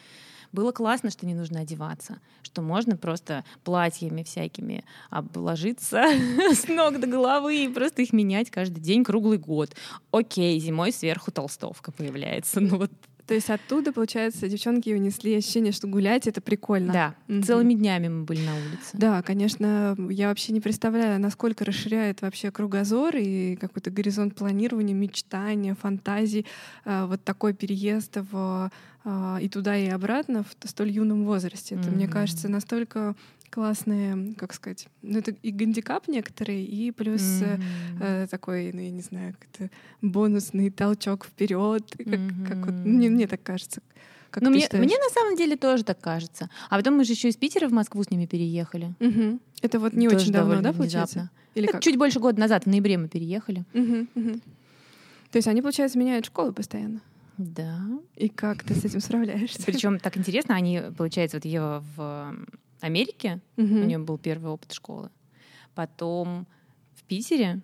Было 0.52 0.72
классно, 0.72 1.12
что 1.12 1.28
не 1.28 1.36
нужно 1.36 1.60
одеваться, 1.60 2.20
что 2.42 2.64
можно 2.64 2.98
просто 2.98 3.46
платьями 3.64 4.24
всякими 4.24 4.84
обложиться 5.12 6.06
с 6.52 6.68
ног 6.68 7.00
до 7.00 7.06
головы 7.06 7.66
и 7.66 7.68
просто 7.68 8.02
их 8.02 8.14
менять 8.14 8.50
каждый 8.50 8.80
день, 8.80 9.04
круглый 9.04 9.38
год. 9.38 9.76
Окей, 10.12 10.60
зимой 10.60 10.92
сверху 10.92 11.32
толстовка 11.32 11.92
появляется. 11.92 12.62
Ну 12.62 12.78
вот, 12.78 12.92
То 13.30 13.36
есть 13.36 13.52
оттуда, 13.52 13.94
получается, 13.94 14.50
девчонки 14.50 14.90
унесли 14.90 15.36
ощущение, 15.36 15.72
что 15.72 15.86
гулять— 15.86 16.26
это 16.28 16.42
прикольно. 16.42 16.92
да, 16.92 17.16
Мгм. 17.28 17.44
целыми 17.44 17.76
днями 17.76 18.08
мы 18.08 18.24
были 18.24 18.40
на 18.42 18.58
улице. 18.58 18.90
Да, 18.94 19.22
конечно, 19.22 19.96
я 20.10 20.30
вообще 20.30 20.52
не 20.52 20.60
представляю, 20.60 21.20
насколько 21.22 21.64
расширяет 21.64 22.24
вообще 22.24 22.50
кругозор 22.50 23.16
и 23.18 23.56
какой-то 23.56 23.92
горизонт 23.92 24.34
планирования, 24.34 24.96
мечтания, 24.96 25.76
фантазий 25.76 26.48
а, 26.86 27.06
вот 27.06 27.24
такой 27.24 27.54
переезд 27.54 28.18
в, 28.32 28.72
а, 29.06 29.38
и 29.40 29.48
туда, 29.48 29.78
и 29.78 29.90
обратно 29.90 30.44
в 30.44 30.68
столь 30.68 30.90
юном 30.90 31.24
возрасте. 31.24 31.76
Это, 31.76 31.92
мне 31.92 32.06
Мгм. 32.06 32.14
кажется, 32.14 32.50
настолько 32.50 33.16
классные, 33.50 34.34
как 34.36 34.54
сказать, 34.54 34.88
ну 35.02 35.20
это 35.20 35.32
и 35.32 35.52
гандикап 35.52 36.08
некоторые, 36.08 36.64
и 36.64 36.92
плюс 36.92 37.42
Мгм. 37.42 37.62
э, 38.02 38.28
такой, 38.30 38.72
ну 38.74 38.82
я 38.82 38.92
не 38.92 39.02
знаю, 39.02 39.36
как-то 39.40 39.70
бонусный 40.02 40.70
толчок 40.70 41.26
вперед, 41.26 41.84
как, 41.98 42.20
как 42.48 42.66
вот, 42.66 42.76
мне, 42.86 43.10
мне 43.10 43.28
так 43.28 43.44
кажется. 43.44 43.82
Как 44.32 44.44
ну, 44.44 44.52
мне, 44.52 44.62
считаешь? 44.62 44.86
мне 44.86 44.96
на 44.98 45.10
самом 45.10 45.36
деле 45.36 45.58
тоже 45.58 45.84
так 45.84 46.00
кажется. 46.00 46.50
А 46.70 46.78
потом 46.78 46.98
мы 46.98 47.04
же 47.04 47.14
еще 47.14 47.30
из 47.30 47.36
Питера 47.36 47.68
в 47.68 47.72
Москву 47.72 48.04
с 48.04 48.12
ними 48.12 48.28
переехали. 48.28 48.94
Мгм. 49.00 49.42
Это 49.62 49.80
вот 49.80 49.94
не 49.94 50.08
Тоже 50.08 50.22
очень 50.22 50.32
давно, 50.32 50.62
да, 50.62 50.72
получается? 50.72 51.20
внезапно. 51.20 51.32
Или 51.56 51.66
как? 51.68 51.82
Чуть 51.82 51.98
больше 51.98 52.20
года 52.20 52.40
назад, 52.40 52.66
в 52.66 52.68
ноябре 52.68 52.98
мы 52.98 53.08
переехали. 53.08 53.66
Мгм, 53.74 54.08
мгм. 54.14 54.42
То 55.32 55.38
есть 55.38 55.48
они, 55.48 55.62
получается, 55.62 55.98
меняют 55.98 56.26
школу 56.26 56.54
постоянно. 56.54 57.02
Да. 57.38 57.80
И 58.16 58.30
как 58.30 58.64
ты 58.64 58.76
с 58.76 58.86
этим 58.86 59.00
справляешься? 59.00 59.64
Причем 59.66 60.00
так 60.00 60.18
интересно, 60.18 60.56
они, 60.56 60.82
получается, 60.98 61.38
вот 61.38 61.46
Ева 61.46 61.84
в 61.96 62.36
Америке, 62.82 63.40
Мгм. 63.58 63.82
у 63.82 63.86
нее 63.86 63.98
был 64.00 64.18
первый 64.18 64.52
опыт 64.52 64.72
школы, 64.72 65.10
потом 65.76 66.48
в 66.96 67.04
Питере, 67.04 67.62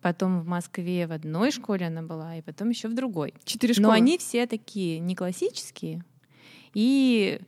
потом 0.00 0.40
в 0.40 0.46
Москве 0.46 1.06
в 1.06 1.12
одной 1.12 1.50
школе 1.50 1.86
она 1.86 2.02
была, 2.02 2.36
и 2.36 2.42
потом 2.42 2.70
еще 2.70 2.88
в 2.88 2.94
другой. 2.94 3.34
Четыре 3.44 3.74
школы. 3.74 3.88
Но 3.88 3.92
они 3.94 4.18
все 4.18 4.46
такие 4.46 4.98
не 4.98 5.14
классические, 5.14 6.04
и 6.74 7.40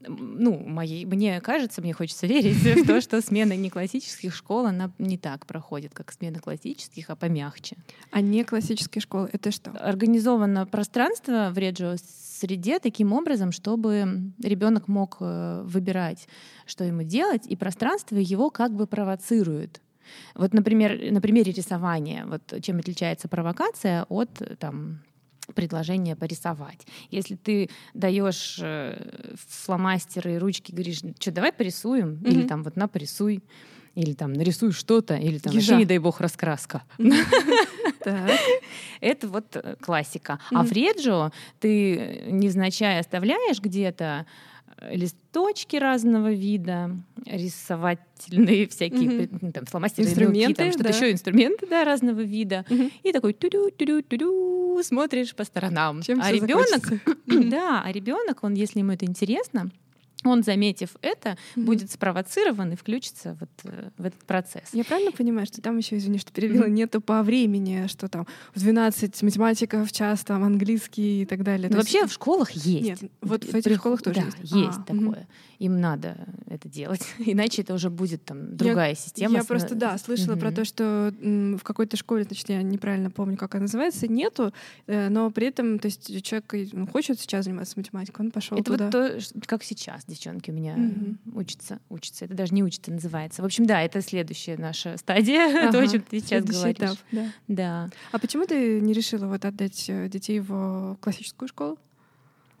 ну, 0.00 0.58
моей, 0.58 1.04
мне 1.04 1.40
кажется, 1.40 1.80
мне 1.80 1.92
хочется 1.92 2.26
верить 2.28 2.56
в 2.56 2.86
то, 2.86 3.00
что 3.00 3.20
смена 3.20 3.56
не 3.56 3.70
классических 3.70 4.34
школ, 4.34 4.66
она 4.66 4.92
не 4.98 5.18
так 5.18 5.46
проходит, 5.46 5.94
как 5.94 6.12
смена 6.12 6.38
классических, 6.38 7.10
а 7.10 7.16
помягче. 7.16 7.76
А 8.10 8.20
не 8.20 8.44
классические 8.44 9.02
школы. 9.02 9.28
Это 9.32 9.50
что? 9.50 9.70
организовано 9.70 10.66
пространство 10.66 11.50
в 11.52 11.58
Реджио 11.58 11.96
среде 11.96 12.78
таким 12.78 13.12
образом, 13.12 13.52
чтобы 13.52 14.32
ребенок 14.42 14.88
мог 14.88 15.16
э, 15.20 15.62
выбирать, 15.64 16.28
что 16.66 16.84
ему 16.84 17.02
делать, 17.02 17.46
и 17.46 17.56
пространство 17.56 18.16
его 18.16 18.50
как 18.50 18.72
бы 18.72 18.86
провоцирует. 18.86 19.80
Вот, 20.34 20.52
например, 20.54 21.12
на 21.12 21.20
примере 21.20 21.52
рисования, 21.52 22.26
вот 22.26 22.62
чем 22.62 22.78
отличается 22.78 23.28
провокация 23.28 24.04
от 24.08 24.40
э, 24.40 24.56
там, 24.56 25.00
предложения 25.54 26.16
порисовать. 26.16 26.86
Если 27.10 27.36
ты 27.36 27.70
даешь 27.94 28.58
э, 28.60 29.34
фломастеры 29.48 30.34
и 30.34 30.38
ручки, 30.38 30.72
говоришь, 30.72 31.00
что 31.20 31.30
давай 31.30 31.52
порисуем, 31.52 32.20
или 32.24 32.38
Мгм. 32.40 32.48
там 32.48 32.62
вот 32.62 32.76
на 32.76 32.88
порисуй, 32.88 33.42
или 33.94 34.12
там 34.12 34.32
нарисуй 34.34 34.72
что-то, 34.72 35.14
или 35.14 35.38
там 35.38 35.52
Ежа. 35.52 35.72
вообще, 35.72 35.76
не 35.76 35.86
дай 35.86 35.98
бог, 35.98 36.20
раскраска. 36.20 36.82
Это 39.00 39.28
вот 39.28 39.56
э, 39.56 39.76
классика. 39.80 40.38
А 40.52 40.64
Реджио 40.64 41.30
ты 41.60 42.24
невзначай 42.26 42.98
оставляешь 43.00 43.60
где-то 43.60 44.26
э, 44.26 44.55
листочки 44.90 45.76
разного 45.76 46.32
вида, 46.32 46.90
рисовательные 47.24 48.66
всякие, 48.68 49.28
ну, 49.40 49.52
там, 49.52 49.64
фломастеры, 49.66 50.08
Инструменты, 50.08 50.38
мелкие, 50.38 50.54
там 50.54 50.72
что-то 50.72 50.90
да. 50.90 50.96
еще, 50.96 51.12
инструменты, 51.12 51.66
да, 51.66 51.84
разного 51.84 52.20
вида. 52.20 52.64
Мгм. 52.68 52.90
И 53.02 53.12
такой 53.12 53.32
тюдю 53.32 53.70
тюдю 53.70 54.02
тюдю 54.02 54.82
смотришь 54.82 55.34
по 55.34 55.44
сторонам. 55.44 56.02
Чем 56.02 56.20
а 56.22 56.30
ребенок, 56.30 56.88
да, 57.50 57.82
а 57.84 57.92
ребенок, 57.92 58.42
он, 58.42 58.54
если 58.54 58.80
ему 58.80 58.92
это 58.92 59.06
интересно, 59.06 59.70
он, 60.26 60.42
заметив 60.42 60.90
это, 61.02 61.36
Мгм. 61.56 61.66
будет 61.66 61.90
спровоцирован 61.90 62.72
и 62.72 62.76
включится 62.76 63.36
вот 63.40 63.48
э, 63.64 63.90
в 63.98 64.04
этот 64.06 64.20
процесс. 64.24 64.64
Я 64.72 64.84
правильно 64.84 65.12
понимаю, 65.12 65.46
что 65.46 65.60
там 65.62 65.78
еще, 65.78 65.96
извини, 65.96 66.18
что 66.18 66.32
перебила, 66.32 66.66
нету 66.66 67.00
по 67.00 67.22
времени, 67.22 67.86
что 67.88 68.08
там 68.08 68.26
в 68.54 68.60
12 68.60 69.22
математика 69.22 69.84
в 69.84 69.92
час, 69.92 70.20
там 70.24 70.44
английский 70.44 71.22
и 71.22 71.26
так 71.26 71.42
далее. 71.42 71.68
Ну, 71.68 71.74
То 71.76 71.80
есть- 71.82 71.92
вообще 71.92 72.06
в 72.08 72.12
школах 72.12 72.50
есть. 72.52 72.66
Нет, 73.02 73.10
вот 73.20 73.44
в 73.44 73.48
этих 73.54 73.64
приход- 73.64 74.00
школах 74.00 74.02
тоже 74.02 74.20
да, 74.20 74.26
есть. 74.26 74.52
есть 74.52 74.78
А, 74.78 74.82
такое. 74.82 75.28
Им 75.58 75.80
надо 75.80 76.16
это 76.48 76.68
делать. 76.68 77.00
Иначе 77.18 77.62
это 77.62 77.74
уже 77.74 77.90
будет 77.90 78.24
там 78.24 78.56
другая 78.56 78.94
система. 78.94 79.34
Я 79.36 79.42
с- 79.42 79.46
просто, 79.46 79.74
да, 79.74 79.96
слышала 79.98 80.36
про 80.36 80.48
Мгм. 80.48 80.54
то, 80.54 80.64
что 80.64 81.12
в 81.20 81.62
какой-то 81.62 81.96
школе, 81.96 82.24
значит, 82.24 82.48
я 82.48 82.62
неправильно 82.62 83.10
помню, 83.10 83.36
как 83.36 83.54
она 83.54 83.62
называется, 83.62 84.06
нету, 84.08 84.52
э, 84.86 85.08
но 85.08 85.30
при 85.30 85.46
этом, 85.48 85.78
то 85.78 85.86
есть 85.86 86.22
человек 86.24 86.54
и, 86.54 86.68
ну, 86.72 86.86
хочет 86.86 87.18
сейчас 87.20 87.44
заниматься 87.46 87.74
математикой, 87.76 88.26
он 88.26 88.30
пошел 88.32 88.58
Это 88.58 88.72
туда. 88.72 88.84
вот 88.86 88.92
то, 88.92 89.18
как 89.46 89.62
сейчас 89.64 90.04
девчонки 90.06 90.50
у 90.50 90.54
меня 90.54 90.74
Мгм. 90.76 91.18
учатся, 91.34 91.78
учатся. 91.88 92.24
Это 92.26 92.34
даже 92.34 92.54
не 92.54 92.62
учатся, 92.62 92.90
называется. 92.92 93.42
В 93.42 93.44
общем, 93.44 93.66
да, 93.66 93.82
это 93.82 94.00
следующая 94.02 94.56
наша 94.58 94.96
стадия, 94.98 95.48
то, 95.72 95.78
о 95.78 95.82
Ага, 95.82 95.88
чем 95.92 96.02
ты 96.02 96.20
сейчас 96.20 96.44
говоришь. 96.44 96.76
этап, 96.76 96.98
да. 97.12 97.32
Да. 97.48 97.90
А 98.12 98.18
почему 98.18 98.46
ты 98.46 98.80
не 98.80 98.92
решила 98.92 99.26
вот 99.26 99.44
отдать 99.44 99.86
э, 99.88 100.08
детей 100.08 100.40
в 100.40 100.96
классическую 101.00 101.48
школу? 101.48 101.78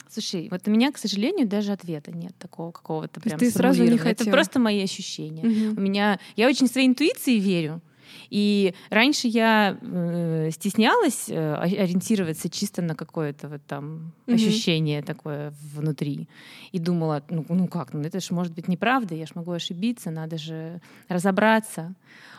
Слушай, 0.08 0.48
вот 0.50 0.66
у 0.66 0.70
меня, 0.70 0.92
к 0.92 0.98
сожалению, 0.98 1.46
даже 1.46 1.72
ответа 1.72 2.12
нет 2.12 2.32
такого 2.38 2.70
какого-то 2.70 3.20
прям 3.20 3.38
ты 3.38 3.50
сразу 3.50 3.82
не 3.82 3.88
сформулированного. 3.88 4.12
Это 4.12 4.18
хотела? 4.18 4.34
просто 4.34 4.60
мои 4.60 4.82
ощущения. 4.82 5.44
Мгм. 5.44 5.78
У 5.78 5.80
меня 5.80 6.18
я 6.36 6.48
очень 6.48 6.68
своей 6.68 6.86
интуиции 6.86 7.38
верю. 7.38 7.80
И 8.30 8.74
раньше 8.90 9.28
я 9.28 9.78
э, 9.80 10.50
стеснялась 10.52 11.28
э, 11.28 11.54
ориентироваться 11.54 12.48
чисто 12.48 12.82
на 12.82 12.94
какое-то 12.94 13.48
вот 13.48 13.62
там 13.66 14.12
Мгм. 14.26 14.36
ощущение 14.36 15.02
такое 15.02 15.52
внутри. 15.74 16.28
И 16.72 16.78
думала, 16.78 17.22
ну, 17.28 17.44
ну 17.48 17.68
как, 17.68 17.92
ну 17.92 18.00
это 18.00 18.20
же 18.20 18.34
может 18.34 18.54
быть 18.54 18.68
неправда, 18.68 19.14
я 19.14 19.26
же 19.26 19.32
могу 19.34 19.52
ошибиться, 19.52 20.10
надо 20.10 20.38
же 20.38 20.80
разобраться. 21.08 21.94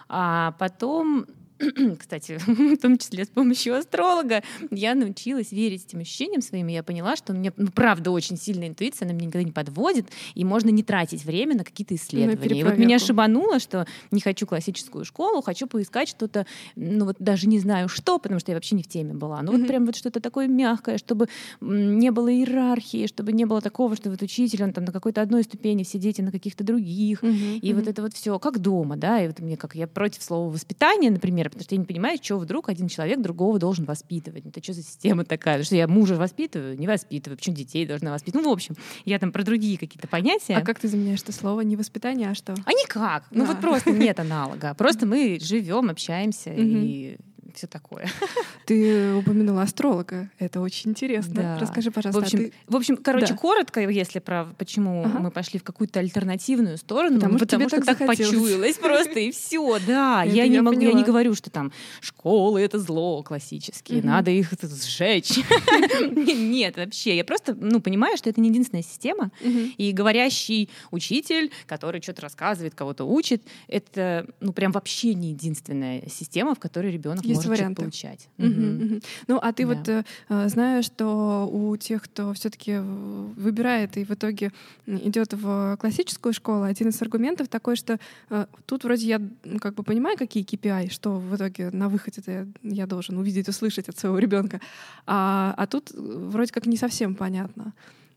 А 0.09 0.53
потом, 0.59 1.25
кстати, 1.99 2.37
в 2.47 2.77
том 2.77 2.97
числе 2.97 3.25
с 3.25 3.29
помощью 3.29 3.75
астролога, 3.75 4.43
я 4.71 4.95
научилась 4.95 5.51
верить 5.51 5.85
этим 5.85 5.99
ощущениям 5.99 6.41
своим, 6.41 6.67
и 6.67 6.73
я 6.73 6.83
поняла, 6.83 7.15
что 7.15 7.33
у 7.33 7.35
меня, 7.35 7.51
ну, 7.57 7.67
правда, 7.67 8.11
очень 8.11 8.37
сильная 8.37 8.67
интуиция, 8.67 9.05
она 9.05 9.13
меня 9.13 9.27
никогда 9.27 9.45
не 9.45 9.51
подводит, 9.51 10.07
и 10.35 10.43
можно 10.43 10.69
не 10.69 10.83
тратить 10.83 11.25
время 11.25 11.55
на 11.55 11.63
какие-то 11.63 11.95
исследования. 11.95 12.59
и 12.59 12.63
вот 12.63 12.77
меня 12.77 12.99
шибануло, 12.99 13.59
что 13.59 13.87
не 14.11 14.21
хочу 14.21 14.45
классическую 14.45 15.05
школу, 15.05 15.41
хочу 15.41 15.67
поискать 15.67 16.09
что-то, 16.09 16.45
ну 16.75 17.05
вот 17.05 17.17
даже 17.19 17.47
не 17.47 17.59
знаю 17.59 17.89
что, 17.89 18.19
потому 18.19 18.39
что 18.39 18.51
я 18.51 18.55
вообще 18.57 18.75
не 18.75 18.83
в 18.83 18.87
теме 18.87 19.13
была. 19.13 19.41
Ну 19.41 19.51
вот 19.57 19.67
прям 19.67 19.85
вот 19.85 19.95
что-то 19.95 20.19
такое 20.19 20.47
мягкое, 20.47 20.97
чтобы 20.97 21.27
не 21.61 22.11
было 22.11 22.31
иерархии, 22.31 23.07
чтобы 23.07 23.31
не 23.31 23.45
было 23.45 23.61
такого, 23.61 23.95
что 23.95 24.09
вот 24.09 24.21
учитель, 24.21 24.63
он 24.63 24.73
там 24.73 24.85
на 24.85 24.91
какой-то 24.91 25.21
одной 25.21 25.43
ступени, 25.43 25.83
все 25.83 25.97
дети 25.97 26.21
на 26.21 26.31
каких-то 26.31 26.63
других. 26.63 27.23
И 27.23 27.73
вот 27.73 27.87
это 27.87 28.01
вот 28.01 28.13
все 28.13 28.37
как 28.39 28.59
дома, 28.59 28.95
да, 28.95 29.21
и 29.23 29.27
вот 29.27 29.39
мне 29.39 29.57
как 29.57 29.75
я 29.75 29.87
против 29.87 30.23
слова 30.23 30.51
воспитание, 30.51 31.11
например, 31.11 31.46
потому 31.49 31.63
что 31.63 31.75
я 31.75 31.79
не 31.79 31.85
понимаю, 31.85 32.17
что 32.21 32.37
вдруг 32.37 32.69
один 32.69 32.87
человек 32.87 33.21
другого 33.21 33.59
должен 33.59 33.85
воспитывать. 33.85 34.45
Это 34.45 34.61
что 34.63 34.73
за 34.73 34.83
система 34.83 35.25
такая? 35.25 35.63
Что 35.63 35.75
я 35.75 35.87
мужа 35.87 36.15
воспитываю, 36.15 36.77
не 36.77 36.87
воспитываю, 36.87 37.37
почему 37.37 37.55
детей 37.55 37.85
должна 37.85 38.11
воспитывать? 38.11 38.45
Ну, 38.45 38.51
в 38.51 38.53
общем, 38.53 38.75
я 39.05 39.19
там 39.19 39.31
про 39.31 39.43
другие 39.43 39.77
какие-то 39.77 40.07
понятия. 40.07 40.55
А 40.55 40.61
как 40.61 40.79
ты 40.79 40.87
заменяешь 40.87 41.21
это 41.21 41.31
слово? 41.31 41.61
Не 41.61 41.75
воспитание, 41.75 42.29
а 42.31 42.35
что? 42.35 42.53
А 42.65 42.71
никак. 42.73 43.25
Ну 43.31 43.45
Да. 43.45 43.51
вот 43.53 43.61
просто 43.61 43.91
нет 43.91 44.19
аналога. 44.19 44.73
Просто 44.75 45.05
мы 45.07 45.39
живем, 45.41 45.89
общаемся 45.89 46.53
и 46.53 47.17
все 47.57 47.67
такое. 47.67 48.07
Ты 48.65 49.15
упомянула 49.15 49.63
астролога. 49.63 50.29
Это 50.37 50.61
очень 50.61 50.91
интересно. 50.91 51.33
Да. 51.33 51.59
Расскажи, 51.59 51.91
пожалуйста. 51.91 52.21
В 52.21 52.23
общем, 52.23 52.39
а 52.39 52.41
ты... 52.43 52.53
в 52.67 52.75
общем 52.75 52.97
короче, 52.97 53.27
Да. 53.27 53.35
коротко, 53.35 53.81
если 53.81 54.19
про 54.19 54.45
почему 54.57 55.03
Ага. 55.05 55.19
мы 55.19 55.31
пошли 55.31 55.59
в 55.59 55.63
какую-то 55.63 55.99
альтернативную 55.99 56.77
сторону, 56.77 57.15
Потому 57.15 57.33
ну, 57.33 57.39
что 57.39 57.47
тебе 57.47 57.67
что 57.67 57.81
так 57.81 57.97
так 57.97 58.07
почуялось 58.07 58.77
просто, 58.77 59.19
и 59.19 59.31
все, 59.31 59.79
да. 59.85 60.23
Это 60.25 60.35
Я 60.35 60.47
не 60.47 60.61
могу, 60.61 60.79
я 60.79 60.93
не 60.93 61.03
говорю, 61.03 61.33
что 61.33 61.49
там 61.49 61.71
школы 61.99 62.61
это 62.61 62.77
зло 62.79 63.23
классические, 63.23 64.03
надо 64.03 64.31
их 64.31 64.51
сжечь. 64.61 65.39
Нет, 66.11 66.77
вообще, 66.77 67.15
я 67.15 67.25
просто, 67.25 67.55
ну, 67.59 67.81
понимаю, 67.81 68.17
что 68.17 68.29
это 68.29 68.39
не 68.39 68.49
единственная 68.49 68.83
система, 68.83 69.31
и 69.41 69.91
говорящий 69.91 70.69
учитель, 70.91 71.51
который 71.65 72.01
что-то 72.01 72.21
рассказывает, 72.21 72.75
кого-то 72.75 73.05
учит, 73.05 73.43
это, 73.67 74.27
ну, 74.39 74.53
прям 74.53 74.71
вообще 74.71 75.13
не 75.13 75.29
единственная 75.29 76.03
система, 76.07 76.53
в 76.53 76.59
которой 76.59 76.91
ребенок 76.91 77.25
может 77.25 77.46
варианты. 77.51 77.81
получать. 77.81 78.29
Мгм. 78.37 78.77
мгм. 78.77 79.01
Ну, 79.27 79.39
а 79.41 79.53
ты 79.53 79.65
Да. 79.65 79.73
вот 79.73 79.89
э, 79.89 80.03
э, 80.29 80.49
знаешь, 80.49 80.85
что 80.85 81.49
у 81.51 81.75
тех, 81.77 82.03
кто 82.03 82.33
все-таки 82.33 82.77
выбирает 82.77 83.97
и 83.97 84.03
в 84.03 84.11
итоге 84.11 84.51
идет 84.85 85.33
в 85.33 85.77
классическую 85.77 86.33
школу, 86.33 86.63
один 86.63 86.89
из 86.89 87.01
аргументов 87.01 87.47
такой, 87.47 87.75
что 87.75 87.99
э, 88.29 88.45
тут 88.65 88.83
вроде 88.83 89.07
я 89.07 89.21
ну, 89.43 89.59
как 89.59 89.75
бы 89.75 89.83
понимаю, 89.83 90.17
какие 90.17 90.43
KPI, 90.43 90.91
что 90.91 91.17
в 91.17 91.35
итоге 91.35 91.69
на 91.71 91.89
выходе 91.89 92.21
я, 92.27 92.47
я 92.63 92.87
должен 92.87 93.17
увидеть, 93.17 93.49
услышать 93.49 93.89
от 93.89 93.97
своего 93.97 94.19
ребенка, 94.19 94.59
а, 95.05 95.53
а 95.57 95.67
тут 95.67 95.91
э, 95.91 95.95
вроде 95.97 96.51
как 96.51 96.65
не 96.65 96.77
совсем 96.77 97.15
понятно. 97.15 97.73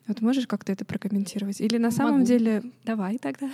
Вот 0.07 0.21
можешь 0.23 0.47
как-то 0.47 0.73
это 0.73 0.85
прокомментировать? 0.85 1.61
Или 1.61 1.77
на 1.79 1.91
самом 1.91 2.15
Могу. 2.15 2.27
деле... 2.27 2.63
Давай 2.85 3.19
тогда. 3.19 3.51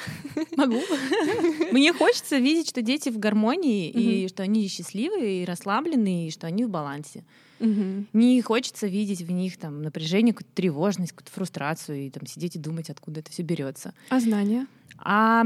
Могу. 0.57 0.81
Мне 1.73 1.93
хочется 1.93 2.39
видеть, 2.39 2.69
что 2.69 2.81
дети 2.81 3.11
в 3.11 3.19
гармонии, 3.19 3.91
и 3.91 4.29
что 4.29 4.43
они 4.43 4.67
счастливые, 4.69 5.43
и 5.43 5.45
расслабленные, 5.45 6.29
и 6.29 6.31
что 6.31 6.47
они 6.47 6.65
в 6.65 6.71
балансе. 6.71 7.25
Не 7.61 8.41
хочется 8.43 8.87
видеть 8.87 9.23
в 9.23 9.31
них 9.31 9.57
там 9.59 9.83
напряжение, 9.83 10.35
какую-то 10.35 10.55
тревожность, 10.55 11.13
какую-то 11.13 11.33
фрустрацию, 11.33 12.07
и 12.07 12.11
там 12.11 12.27
сидеть 12.27 12.57
и 12.57 12.59
думать, 12.59 12.91
откуда 12.91 13.21
это 13.21 13.31
все 13.31 13.43
берется. 13.43 13.93
А 14.09 14.21
знания? 14.21 14.67
А, 14.99 15.45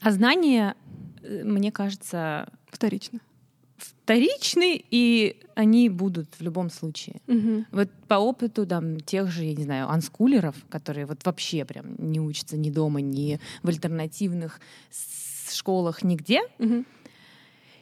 а 0.00 0.10
знания, 0.10 0.76
э, 1.22 1.44
мне 1.44 1.72
кажется, 1.72 2.48
Вторично. 2.70 3.20
Вторичны, 3.82 4.82
и 4.90 5.40
они 5.54 5.88
будут 5.88 6.34
в 6.38 6.42
любом 6.42 6.70
случае. 6.70 7.20
Мгм. 7.26 7.66
Вот 7.72 7.90
по 8.08 8.14
опыту 8.14 8.66
там, 8.66 9.00
тех 9.00 9.28
же, 9.30 9.44
я 9.44 9.54
не 9.54 9.64
знаю, 9.64 9.88
анскулеров, 9.90 10.56
которые 10.68 11.06
вот 11.06 11.24
вообще 11.24 11.64
прям 11.64 11.94
не 11.98 12.20
учатся 12.20 12.56
ни 12.56 12.70
дома, 12.70 13.00
ни 13.00 13.38
в 13.62 13.68
альтернативных 13.68 14.60
с- 14.90 15.54
школах, 15.54 16.02
нигде, 16.04 16.40
Мгм. 16.58 16.86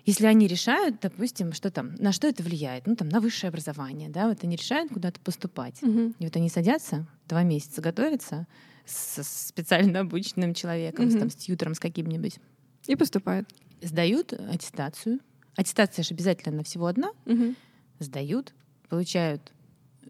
если 0.06 0.26
они 0.26 0.46
решают, 0.46 1.00
допустим, 1.00 1.52
что 1.52 1.70
там, 1.70 1.94
на 1.98 2.12
что 2.12 2.26
это 2.26 2.42
влияет, 2.42 2.86
ну 2.86 2.96
там 2.96 3.08
на 3.10 3.20
высшее 3.20 3.48
образование, 3.50 4.08
да, 4.08 4.28
вот 4.28 4.42
они 4.42 4.56
решают 4.56 4.90
куда-то 4.92 5.20
поступать, 5.20 5.82
Мгм. 5.82 6.14
и 6.18 6.24
вот 6.24 6.34
они 6.36 6.48
садятся, 6.48 7.06
два 7.28 7.42
месяца 7.42 7.82
готовятся 7.82 8.46
с 8.86 9.22
специально 9.48 10.00
обученным 10.00 10.54
человеком, 10.54 11.10
с, 11.10 11.12
Мгм. 11.12 11.20
там, 11.20 11.30
с 11.30 11.34
тьютером, 11.34 11.74
с 11.74 11.78
каким-нибудь, 11.78 12.38
И 12.86 12.96
поступает. 12.96 13.46
сдают 13.82 14.32
аттестацию. 14.32 15.18
Аттестация 15.58 16.04
же 16.04 16.14
обязательно 16.14 16.62
всего 16.62 16.86
одна. 16.86 17.10
Мгм. 17.24 17.56
Сдают, 17.98 18.54
получают, 18.88 19.52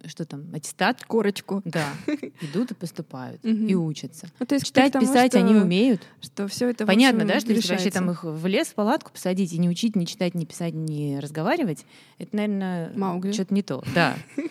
что 0.05 0.27
там, 0.27 0.45
аттестат, 0.55 1.03
Корочку. 1.07 1.63
да, 1.65 1.89
идут 2.43 2.71
и 2.73 2.75
поступают, 2.75 3.41
и 3.45 3.75
учатся. 3.75 4.29
Ну, 4.39 4.45
то 4.45 4.55
есть 4.57 4.67
Читать, 4.67 4.93
тому, 4.93 5.07
писать 5.07 5.33
что- 5.33 5.39
они 5.41 5.55
умеют. 5.55 6.03
Что 6.21 6.47
все 6.49 6.69
это 6.69 6.85
Понятно, 6.85 7.23
общем, 7.23 7.29
да, 7.35 7.41
что 7.41 7.53
если 7.55 7.73
вообще 7.73 7.91
там 7.91 8.11
их 8.11 8.25
в 8.25 8.47
лес, 8.47 8.69
в 8.69 8.75
палатку 8.75 9.11
посадить 9.11 9.55
и 9.55 9.59
не 9.59 9.71
учить, 9.71 9.97
не 9.97 10.07
читать, 10.07 10.35
не 10.35 10.45
писать, 10.45 10.75
не 10.75 11.19
разговаривать, 11.19 11.87
это, 12.19 12.37
наверное, 12.37 13.33
что-то 13.33 13.55
не 13.55 13.63
то. 13.63 13.83
Да. 13.95 14.17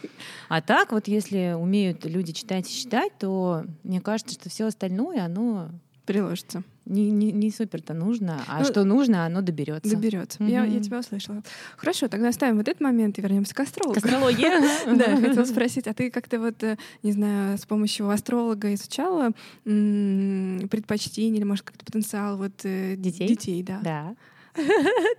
А 0.50 0.62
так 0.62 0.94
вот, 0.94 1.08
если 1.08 1.54
умеют 1.56 2.06
люди 2.06 2.34
читать 2.34 2.68
и 2.68 2.74
считать, 2.74 3.12
то 3.20 3.66
мне 3.84 4.02
кажется, 4.02 4.34
что 4.34 4.50
все 4.50 4.66
остальное, 4.66 5.24
оно 5.26 5.70
приложится. 6.06 6.64
Не, 6.88 7.12
не, 7.12 7.32
не 7.32 7.52
супер-то 7.52 7.94
нужно, 7.94 8.44
а 8.48 8.60
Ну, 8.60 8.66
что 8.66 8.84
нужно, 8.84 9.26
оно 9.26 9.42
доберется. 9.42 9.90
Доберется. 9.90 10.44
Я, 10.44 10.64
я 10.66 10.72
Мгм. 10.78 10.82
тебя 10.82 11.00
услышала. 11.00 11.44
Хорошо, 11.78 12.08
тогда 12.08 12.30
оставим 12.30 12.58
вот 12.58 12.68
этот 12.68 12.82
момент 12.82 13.18
и 13.20 13.22
вернемся 13.22 13.54
к 13.54 13.60
астрологу. 13.60 13.94
К 14.00 14.04
астрологии. 14.04 14.48
Да, 14.98 15.16
хотела 15.18 15.46
спросить, 15.46 15.88
а 15.88 15.94
ты 15.94 16.10
как-то 16.10 16.40
вот, 16.40 16.64
э, 16.64 16.78
не 17.04 17.12
знаю, 17.12 17.58
с 17.58 17.66
помощью 17.66 18.10
астролога 18.10 18.74
изучала 18.74 19.32
предпочтение 19.64 21.38
или, 21.38 21.44
может, 21.46 21.66
как-то 21.66 21.86
потенциал 21.86 22.38
вот 22.38 22.54
э, 22.64 22.96
Детей? 22.98 23.28
Детей, 23.28 23.64
да. 23.64 23.80
Да. 23.84 24.16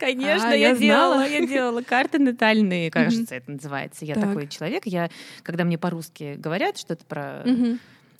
Конечно, 0.00 0.48
А, 0.50 0.54
я, 0.54 0.70
я 0.70 0.76
делала, 0.76 1.26
я 1.28 1.46
делала 1.46 1.82
карты 1.82 2.18
натальные, 2.18 2.90
кажется, 2.90 3.36
это 3.36 3.52
называется. 3.52 4.04
Я 4.04 4.14
Так. 4.14 4.24
такой 4.24 4.48
человек, 4.48 4.84
я, 4.86 5.10
когда 5.42 5.64
мне 5.64 5.78
по-русски 5.78 6.34
говорят 6.38 6.76
что-то 6.76 7.04
про. 7.04 7.44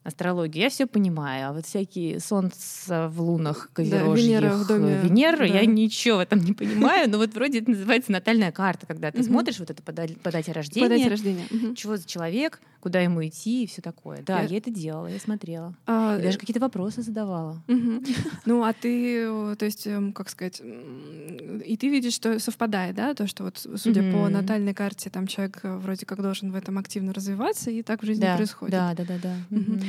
Астрологию, 0.05 0.63
я 0.65 0.71
все 0.71 0.87
понимаю, 0.87 1.51
а 1.51 1.53
вот 1.53 1.67
всякие 1.67 2.19
солнца 2.21 3.09
в 3.09 3.21
лунах, 3.21 3.69
Да, 3.69 3.75
козерожьих, 3.75 4.27
Венера 4.27 4.57
в 4.57 4.67
доме, 4.67 4.99
да. 5.03 5.45
я 5.45 5.67
ничего 5.67 6.17
в 6.19 6.21
этом 6.21 6.39
не 6.41 6.53
понимаю, 6.55 7.11
но 7.11 7.19
вот 7.19 7.35
вроде 7.35 7.61
это 7.61 7.71
называется 7.71 8.13
натальная 8.13 8.53
карта, 8.53 8.87
когда 8.87 9.11
ты 9.11 9.23
смотришь 9.23 9.59
вот 9.59 9.71
это 9.71 9.83
по 9.83 9.93
дате 9.93 10.53
рождения, 10.53 10.87
По 10.87 10.95
дате 10.95 11.09
рождения. 11.09 11.49
Чего 11.75 11.97
за 11.97 12.07
человек, 12.07 12.61
куда 12.81 13.01
ему 13.01 13.27
идти 13.27 13.65
и 13.65 13.67
все 13.67 13.83
такое. 13.83 14.23
Да, 14.23 14.43
Я- 14.43 14.49
я 14.49 14.57
это 14.59 14.71
делала, 14.71 15.09
я 15.09 15.19
смотрела. 15.19 15.75
А, 15.87 16.17
И 16.19 16.23
даже 16.23 16.39
какие-то 16.39 16.61
вопросы 16.61 17.03
задавала. 17.03 17.63
Ну, 18.47 18.63
а 18.65 18.73
ты, 18.73 19.25
э, 19.25 19.57
то 19.59 19.65
есть, 19.65 19.87
эм, 19.87 20.13
как 20.13 20.29
сказать, 20.31 20.63
и 20.63 21.77
ты 21.77 21.89
видишь, 21.89 22.15
что 22.15 22.39
совпадает, 22.39 22.95
да, 22.95 23.15
то, 23.15 23.27
что 23.27 23.45
вот, 23.45 23.59
судя 23.77 24.03
по 24.11 24.29
натальной 24.29 24.75
карте, 24.75 25.11
там 25.11 25.27
человек 25.27 25.61
э, 25.65 25.77
вроде 25.77 26.07
как 26.07 26.23
должен 26.23 26.51
в 26.53 26.55
этом 26.55 26.79
активно 26.79 27.13
развиваться, 27.13 27.71
и 27.71 27.83
так 27.83 28.03
в 28.03 28.07
жизни 28.07 28.23
Да, 28.23 28.37
происходит. 28.37 28.73
да, 28.73 28.95
да, 28.95 29.05
да, 29.05 29.19
да. 29.19 29.37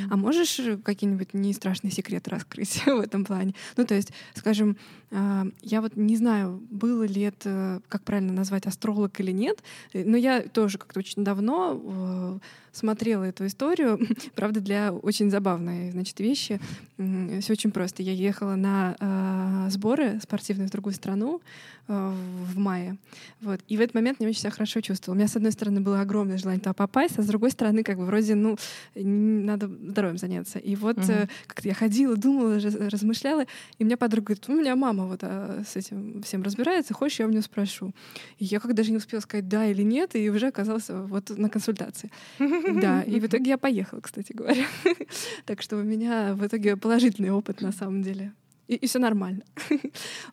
А 0.10 0.16
можешь 0.16 0.60
э, 0.60 0.78
какие-нибудь 0.78 1.34
не 1.34 1.54
страшные 1.54 1.92
секреты 1.92 2.30
раскрыть 2.30 2.82
в 2.86 3.00
этом 3.00 3.26
плане? 3.26 3.54
Ну, 3.78 3.86
то 3.86 3.96
есть, 3.96 4.12
скажем, 4.36 4.78
а, 5.12 5.48
я 5.62 5.82
вот 5.82 5.96
не 5.96 6.16
знаю, 6.16 6.62
было 6.70 7.04
ли 7.04 7.22
это, 7.22 7.82
как 7.88 8.04
правильно 8.04 8.34
назвать, 8.34 8.68
астролог 8.68 9.20
или 9.20 9.32
нет, 9.32 9.64
э, 9.94 10.04
но 10.06 10.18
я 10.18 10.42
тоже 10.42 10.78
как-то 10.78 11.00
очень 11.00 11.24
давно 11.24 11.82
э, 11.84 12.40
смотрела 12.72 13.24
эту 13.24 13.48
историю, 13.48 14.00
правда, 14.36 14.60
для 14.60 14.94
очень 14.94 15.32
забавной, 15.32 15.92
значит, 15.92 16.20
вещи. 16.20 16.60
Все 16.98 17.54
очень 17.54 17.72
просто. 17.72 18.04
Я 18.04 18.14
ехала 18.14 18.56
на 18.56 18.96
э, 19.00 19.72
сборы 19.72 20.20
спортивные 20.22 20.68
в 20.68 20.72
другую 20.72 20.94
страну 20.94 21.42
в 21.88 22.60
мае. 22.60 22.98
Вот. 23.42 23.62
И 23.68 23.76
в 23.76 23.82
этот 23.82 23.96
момент 23.96 24.18
я 24.22 24.28
очень 24.28 24.42
себя 24.42 24.52
хорошо 24.52 24.80
чувствовала. 24.80 25.16
У 25.16 25.18
меня, 25.18 25.28
с 25.28 25.36
одной 25.36 25.52
стороны, 25.52 25.82
было 25.82 26.02
огромное 26.02 26.38
желание 26.38 26.60
туда 26.60 26.74
попасть, 26.74 27.18
а 27.18 27.24
с 27.24 27.26
другой 27.26 27.50
стороны, 27.50 27.82
как 27.82 27.98
бы 27.98 28.06
вроде, 28.06 28.36
ну, 28.36 28.58
надо 28.94 29.68
здоровьем 29.90 30.18
заняться. 30.18 30.60
И 30.60 30.76
вот 30.76 30.98
э, 31.10 31.28
как-то 31.48 31.68
я 31.68 31.74
ходила, 31.74 32.16
думала, 32.16 32.60
раз- 32.60 32.76
размышляла, 32.76 33.46
и 33.78 33.84
меня 33.84 33.98
подруга 33.98 34.28
говорит, 34.28 34.50
у 34.50 34.54
меня 34.54 34.76
мама 34.76 35.06
вот 35.06 35.20
а, 35.24 35.64
с 35.68 35.76
этим 35.76 36.22
всем 36.24 36.44
разбирается, 36.44 36.94
хочешь, 36.94 37.20
я 37.20 37.28
у 37.28 37.30
нее 37.30 37.42
спрошу. 37.42 37.94
И 38.38 38.46
я 38.46 38.60
как 38.60 38.74
даже 38.74 38.92
не 38.92 38.98
успела 38.98 39.20
сказать 39.22 39.48
да 39.48 39.66
или 39.66 39.84
нет, 39.84 40.16
и 40.16 40.30
уже 40.30 40.48
оказалась 40.48 40.90
вот 40.90 41.30
на 41.30 41.50
консультации. 41.50 42.12
Да, 42.40 43.02
и 43.02 43.20
в 43.20 43.26
итоге 43.28 43.52
я 43.52 43.58
поехала, 43.58 44.02
кстати 44.02 44.34
говоря. 44.34 44.66
Так 45.46 45.62
что 45.62 45.78
у 45.78 45.84
меня 45.84 46.34
в 46.36 46.46
итоге 46.46 46.78
положительный 46.78 47.32
опыт 47.32 47.62
на 47.62 47.72
самом 47.72 48.04
деле. 48.04 48.34
И, 48.70 48.86
все 48.86 49.00
нормально. 49.00 49.42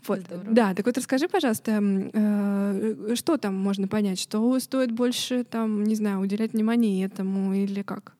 Вот. 0.06 0.20
Здорово. 0.20 0.46
Да, 0.50 0.74
так 0.74 0.86
вот 0.86 0.98
расскажи, 0.98 1.26
пожалуйста, 1.26 1.80
э, 1.82 3.14
что 3.14 3.38
там 3.38 3.54
можно 3.54 3.88
понять, 3.88 4.20
что 4.20 4.60
стоит 4.60 4.92
больше, 4.92 5.44
там, 5.44 5.84
не 5.84 5.94
знаю, 5.94 6.20
уделять 6.20 6.52
внимание 6.52 7.06
этому 7.06 7.54
или 7.54 7.82
как? 7.82 8.12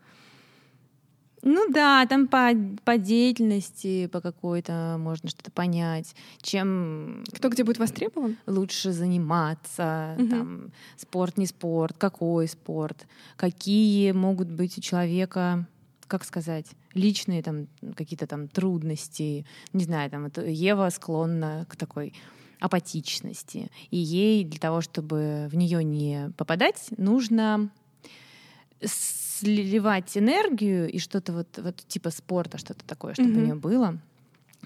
Ну 1.49 1.71
да, 1.71 2.05
там 2.07 2.27
по, 2.27 2.51
по 2.85 2.99
деятельности, 2.99 4.09
по 4.09 4.21
какой-то 4.21 4.97
можно 4.99 5.29
что-то 5.29 5.53
понять, 5.53 6.17
чем 6.43 7.23
Кто 7.33 7.49
где 7.51 7.63
будет 7.63 7.79
востребован? 7.79 8.37
лучше 8.49 8.91
заниматься, 8.91 10.17
Мгм. 10.19 10.29
там, 10.29 10.73
спорт, 10.97 11.39
не 11.39 11.47
спорт, 11.47 11.95
какой 11.99 12.49
спорт, 12.49 13.07
какие 13.37 14.11
могут 14.11 14.49
быть 14.51 14.77
у 14.77 14.81
человека, 14.81 15.69
как 16.09 16.25
сказать, 16.25 16.67
личные 16.95 17.45
там 17.45 17.69
какие-то 17.95 18.27
там 18.27 18.49
трудности. 18.49 19.47
Не 19.73 19.85
знаю, 19.85 20.11
там 20.11 20.25
вот 20.25 20.39
Ева 20.39 20.91
склонна 20.91 21.65
к 21.69 21.77
такой 21.77 22.13
апатичности. 22.59 23.71
И 23.93 23.99
ей 23.99 24.43
для 24.43 24.59
того, 24.59 24.81
чтобы 24.81 25.47
в 25.49 25.55
нее 25.55 25.85
не 25.85 26.33
попадать, 26.37 26.89
нужно 26.97 27.71
сливать 29.41 30.17
энергию 30.17 30.91
и 30.91 30.99
что-то 30.99 31.33
вот, 31.33 31.49
вот 31.59 31.77
типа 31.89 32.11
спорта, 32.11 32.59
что-то 32.59 32.85
такое, 32.87 33.15
чтобы 33.15 33.31
у 33.31 33.33
Мгм. 33.33 33.45
нее 33.45 33.55
было 33.55 33.99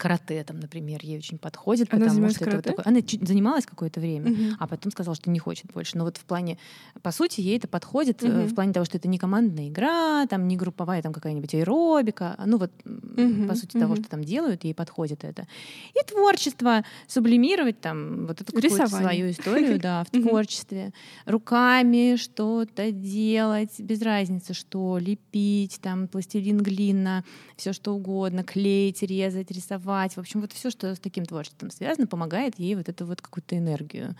карате, 0.00 0.42
там, 0.44 0.58
например, 0.60 1.00
ей 1.02 1.18
очень 1.18 1.38
подходит, 1.38 1.92
Она 1.92 2.06
потому 2.06 2.28
что 2.30 2.44
это 2.44 2.56
вот 2.56 2.64
карате? 2.64 2.70
такое- 2.82 2.86
Она 2.86 3.26
занималась 3.26 3.66
какое-то 3.66 4.00
время, 4.00 4.30
Мгм. 4.30 4.56
а 4.58 4.66
потом 4.66 4.90
сказала, 4.92 5.14
что 5.14 5.30
не 5.30 5.38
хочет 5.38 5.72
больше. 5.72 5.98
Но 5.98 6.04
вот 6.04 6.16
в 6.16 6.24
плане, 6.24 6.56
по 7.02 7.12
сути, 7.12 7.40
ей 7.40 7.58
это 7.58 7.68
подходит 7.68 8.22
Мгм. 8.22 8.46
в 8.46 8.54
плане 8.54 8.72
того, 8.72 8.84
что 8.86 8.96
это 8.98 9.08
не 9.08 9.18
командная 9.18 9.68
игра, 9.68 10.26
там 10.26 10.48
не 10.48 10.56
групповая 10.56 11.02
там 11.02 11.12
какая-нибудь 11.12 11.54
аэробика, 11.54 12.36
ну 12.46 12.56
вот 12.58 12.70
Мгм, 12.84 13.46
по 13.48 13.54
сути 13.54 13.72
того, 13.78 13.94
мгм. 13.94 14.02
что 14.02 14.10
там 14.10 14.24
делают, 14.24 14.64
ей 14.64 14.74
подходит 14.74 15.24
это. 15.24 15.46
И 15.94 16.04
творчество, 16.10 16.82
сублимировать 17.06 17.80
там 17.80 18.26
вот 18.26 18.40
эту 18.40 18.52
какую-то 18.52 18.86
свою 18.88 19.30
историю, 19.30 19.78
да, 19.78 20.04
в 20.04 20.10
творчестве, 20.44 20.92
руками 21.26 22.16
что-то 22.16 22.90
делать, 22.90 23.78
без 23.80 24.02
разницы, 24.02 24.54
что 24.54 24.98
лепить, 24.98 25.78
там 25.82 26.08
пластилин, 26.08 26.58
глина, 26.58 27.24
все 27.56 27.72
что 27.72 27.94
угодно, 27.94 28.42
клеить, 28.44 29.02
резать, 29.02 29.50
рисовать, 29.50 29.89
в 29.90 30.18
общем, 30.18 30.40
вот 30.40 30.52
все, 30.52 30.70
что 30.70 30.94
с 30.94 30.98
таким 30.98 31.24
творчеством 31.26 31.70
связано, 31.70 32.06
помогает 32.06 32.58
ей 32.58 32.74
вот 32.74 32.88
эту 32.88 33.06
вот 33.06 33.20
какую-то 33.20 33.56
энергию 33.56 34.14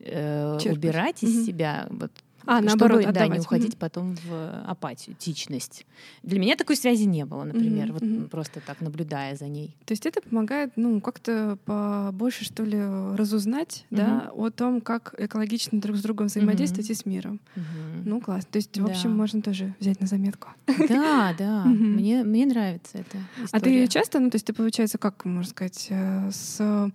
э, 0.00 0.58
Черпать. 0.60 0.78
убирать 0.78 1.22
из 1.22 1.34
Мгм. 1.34 1.44
себя, 1.46 1.86
вот, 1.90 2.10
А, 2.46 2.58
чтобы, 2.58 2.66
наоборот, 2.66 3.02
да, 3.02 3.08
отдавать. 3.10 3.32
не 3.32 3.40
уходить 3.40 3.76
потом 3.76 4.14
в 4.16 4.62
апатию, 4.66 5.14
тичность. 5.14 5.86
Для 6.22 6.38
меня 6.40 6.56
такой 6.56 6.76
связи 6.76 7.04
не 7.04 7.24
было, 7.26 7.44
например, 7.44 7.86
Мгм, 7.88 7.92
вот 7.94 8.02
мгм. 8.02 8.28
просто 8.30 8.60
так 8.60 8.80
наблюдая 8.80 9.36
за 9.36 9.46
ней. 9.46 9.76
То 9.84 9.92
есть 9.92 10.06
это 10.06 10.22
помогает, 10.22 10.72
ну, 10.76 11.00
как-то 11.00 11.58
побольше, 11.66 12.44
что 12.44 12.64
ли, 12.64 12.78
разузнать, 13.14 13.84
да, 13.90 14.30
о 14.34 14.50
том, 14.50 14.80
как 14.80 15.14
экологично 15.18 15.80
друг 15.80 15.96
с 15.96 16.02
другом 16.02 16.26
взаимодействовать 16.28 16.90
и 16.90 16.94
с 16.94 17.04
миром. 17.04 17.40
Мгм. 17.54 17.89
Ну, 18.04 18.20
класс. 18.20 18.44
То 18.50 18.56
есть, 18.56 18.78
в 18.78 18.84
Да. 18.84 18.90
общем, 18.90 19.10
можно 19.16 19.42
тоже 19.42 19.74
взять 19.80 20.00
на 20.00 20.06
заметку. 20.06 20.48
Да, 20.88 21.34
да, 21.38 21.64
мне, 21.66 22.22
мне 22.24 22.46
нравится 22.46 22.98
это. 22.98 23.18
А 23.52 23.60
ты 23.60 23.86
часто, 23.88 24.20
ну, 24.20 24.30
то 24.30 24.36
есть 24.36 24.46
ты, 24.46 24.52
получается, 24.52 24.98
как, 24.98 25.24
можно 25.24 25.50
сказать, 25.50 25.86
э, 25.90 26.30
с 26.30 26.90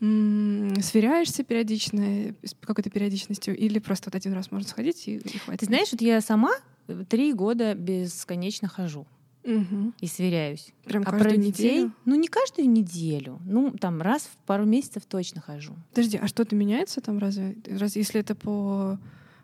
сверяешься 0.00 1.44
периодично, 1.44 2.34
с 2.42 2.54
какой-то 2.60 2.88
периодичностью, 2.88 3.54
или 3.54 3.78
просто 3.78 4.08
вот 4.08 4.14
один 4.14 4.32
раз 4.32 4.50
можно 4.50 4.66
сходить 4.66 5.06
и, 5.06 5.16
и 5.16 5.38
хватит? 5.38 5.60
Ты 5.60 5.66
знаешь, 5.66 5.88
вот 5.92 6.00
я 6.00 6.22
сама 6.22 6.52
э, 6.88 7.04
три 7.06 7.34
года 7.34 7.74
бесконечно 7.74 8.66
хожу 8.66 9.06
Мгм. 9.44 9.92
и 10.00 10.06
сверяюсь. 10.06 10.72
Прям 10.84 11.02
а 11.06 11.10
про 11.12 11.36
детей, 11.36 11.72
неделю? 11.74 11.92
ну 12.06 12.14
не 12.14 12.28
каждую 12.28 12.70
неделю, 12.70 13.40
ну 13.44 13.72
там 13.72 14.00
раз 14.00 14.22
в 14.22 14.36
пару 14.46 14.64
месяцев 14.64 15.02
точно 15.06 15.42
хожу. 15.42 15.74
Подожди, 15.90 16.16
а 16.16 16.26
что-то 16.28 16.56
меняется 16.56 17.02
там 17.02 17.18
разве? 17.18 17.58
Раз, 17.66 17.94
если 17.94 18.20
это 18.20 18.34
по, 18.34 18.98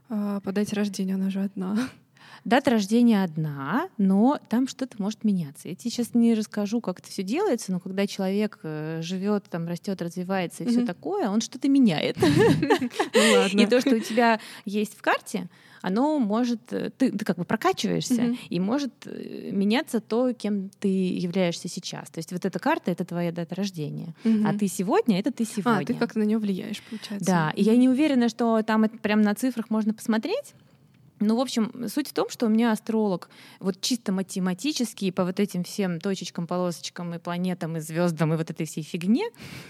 а, 0.09 0.40
по 0.40 0.53
дате 0.53 0.75
рождения, 0.77 1.14
она 1.14 1.31
же 1.31 1.42
одна. 1.42 1.77
Дата 2.46 2.70
рождения 2.70 3.24
одна, 3.24 3.88
но 3.98 4.38
там 4.48 4.68
что-то 4.68 5.02
может 5.02 5.24
меняться. 5.24 5.68
Я 5.68 5.74
тебе 5.74 5.90
сейчас 5.90 6.14
не 6.14 6.32
расскажу, 6.32 6.80
как 6.80 7.00
это 7.00 7.09
все 7.09 7.24
делается, 7.24 7.72
но 7.72 7.80
когда 7.80 8.06
человек 8.06 8.61
живет, 8.62 9.46
там 9.50 9.66
растет, 9.66 10.00
развивается 10.00 10.62
и 10.62 10.68
все 10.68 10.87
такое, 10.87 11.28
он 11.28 11.40
что-то 11.40 11.68
меняет. 11.68 12.16
Ну. 12.20 12.26
И 13.52 13.66
то, 13.66 13.80
что 13.80 13.96
у 13.96 13.98
тебя 13.98 14.38
есть 14.64 14.96
в 14.96 15.02
карте, 15.02 15.48
оно 15.82 16.18
может, 16.18 16.72
э, 16.72 16.90
ты, 16.96 17.11
ты 17.11 17.24
как 17.24 17.37
бы 17.37 17.44
прокачиваешься, 17.44 18.37
и 18.48 18.61
может 18.61 18.92
э, 19.06 19.50
меняться 19.52 20.00
то, 20.00 20.32
кем 20.32 20.70
ты 20.80 20.88
являешься 20.88 21.68
сейчас. 21.68 22.11
То 22.11 22.18
есть 22.18 22.32
вот 22.32 22.44
эта 22.44 22.59
карта— 22.59 22.90
это 22.92 23.04
твоя 23.04 23.32
дата 23.32 23.54
рождения. 23.54 24.14
А 24.44 24.54
ты 24.54 24.68
сегодня— 24.68 25.18
это 25.20 25.32
ты 25.32 25.44
сегодня. 25.44 25.82
А, 25.82 25.85
ты 25.85 25.94
как-то 25.94 26.18
на 26.18 26.24
нее 26.24 26.38
влияешь, 26.38 26.82
получается. 26.82 27.26
Да, 27.26 27.52
и 27.56 27.62
я 27.62 27.76
не 27.76 27.88
уверена, 27.88 28.28
что 28.28 28.62
там 28.62 28.85
это 28.85 28.98
прям 28.98 29.22
на 29.22 29.35
цифрах 29.35 29.70
можно 29.70 29.94
посмотреть. 29.94 30.54
Ну, 31.20 31.37
в 31.37 31.40
общем, 31.40 31.88
суть 31.88 32.09
в 32.09 32.12
том, 32.12 32.29
что 32.29 32.46
у 32.46 32.48
меня 32.48 32.72
астролог 32.72 33.31
вот 33.61 33.81
чисто 33.81 34.12
математически 34.12 35.11
по 35.11 35.24
вот 35.24 35.40
этим 35.40 35.64
всем 35.64 35.98
точечкам, 36.00 36.46
полосочкам 36.46 37.14
и 37.14 37.18
планетам, 37.18 37.76
и 37.76 37.81
звездам, 37.81 38.35
и 38.35 38.37
вот 38.37 38.50
этой 38.50 38.66
всей 38.66 38.83
фигне 38.83 39.24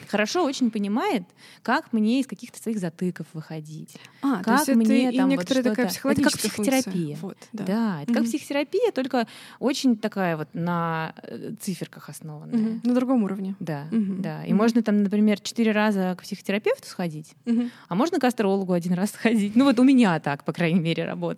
хорошо 0.08 0.44
очень 0.44 0.70
понимает, 0.70 1.22
как 1.62 1.92
мне 1.92 2.20
из 2.20 2.26
каких-то 2.26 2.60
своих 2.60 2.78
затыков 2.78 3.26
выходить. 3.32 3.96
А, 4.22 4.38
то 4.38 4.44
как 4.44 4.54
есть 4.58 4.68
это 4.70 4.78
мне 4.78 5.12
и 5.12 5.16
там 5.16 5.26
вот 5.26 5.32
некоторая 5.32 5.62
такая 5.64 5.88
что-то- 5.88 6.08
это 6.10 6.22
как 6.22 6.32
психологическая 6.32 6.50
функция. 6.50 6.82
психотерапия. 6.82 7.18
Вот, 7.22 7.36
Да, 7.52 7.64
да. 7.64 8.02
это 8.02 8.12
как 8.12 8.22
Мгм. 8.22 8.30
психотерапия, 8.30 8.92
только 8.92 9.26
очень 9.60 9.96
такая 9.96 10.36
вот 10.36 10.48
на 10.54 11.14
э, 11.22 11.52
циферках 11.60 12.08
основанная. 12.08 12.58
Мгм. 12.58 12.80
На 12.82 12.94
другом 12.94 13.22
уровне. 13.22 13.54
Да, 13.60 13.86
Мгм. 13.92 14.20
да. 14.20 14.44
И 14.44 14.48
Мгм. 14.48 14.56
можно 14.56 14.82
там, 14.82 15.02
например, 15.02 15.38
четыре 15.40 15.70
раза 15.72 16.16
к 16.18 16.22
психотерапевту 16.22 16.88
сходить, 16.88 17.34
Мгм. 17.44 17.70
а 17.88 17.94
можно 17.94 18.18
к 18.18 18.24
астрологу 18.24 18.72
один 18.72 18.94
раз 18.94 19.10
сходить. 19.12 19.54
Ну 19.54 19.64
вот 19.64 19.78
у 19.78 19.84
меня 19.84 20.18
так, 20.18 20.44
по 20.44 20.52
крайней 20.52 20.80
мере, 20.80 21.04
работает. 21.04 21.35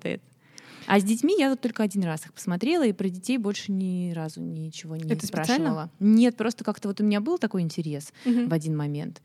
А 0.86 0.98
с 1.00 1.04
детьми 1.04 1.34
я 1.38 1.50
вот 1.50 1.60
только 1.60 1.82
один 1.82 2.04
раз 2.04 2.24
их 2.24 2.32
посмотрела, 2.32 2.86
и 2.86 2.92
про 2.92 3.08
детей 3.10 3.36
больше 3.36 3.72
ни 3.72 4.12
разу 4.12 4.40
ничего 4.40 4.96
не 4.96 5.10
Это 5.12 5.26
специально? 5.26 5.46
спрашивала. 5.54 5.90
Нет, 6.00 6.36
просто 6.36 6.64
как-то 6.64 6.88
вот 6.88 7.00
у 7.00 7.04
меня 7.04 7.20
был 7.20 7.36
такой 7.38 7.60
интерес 7.62 8.12
Мгм. 8.24 8.48
в 8.48 8.52
один 8.54 8.74
момент. 8.76 9.20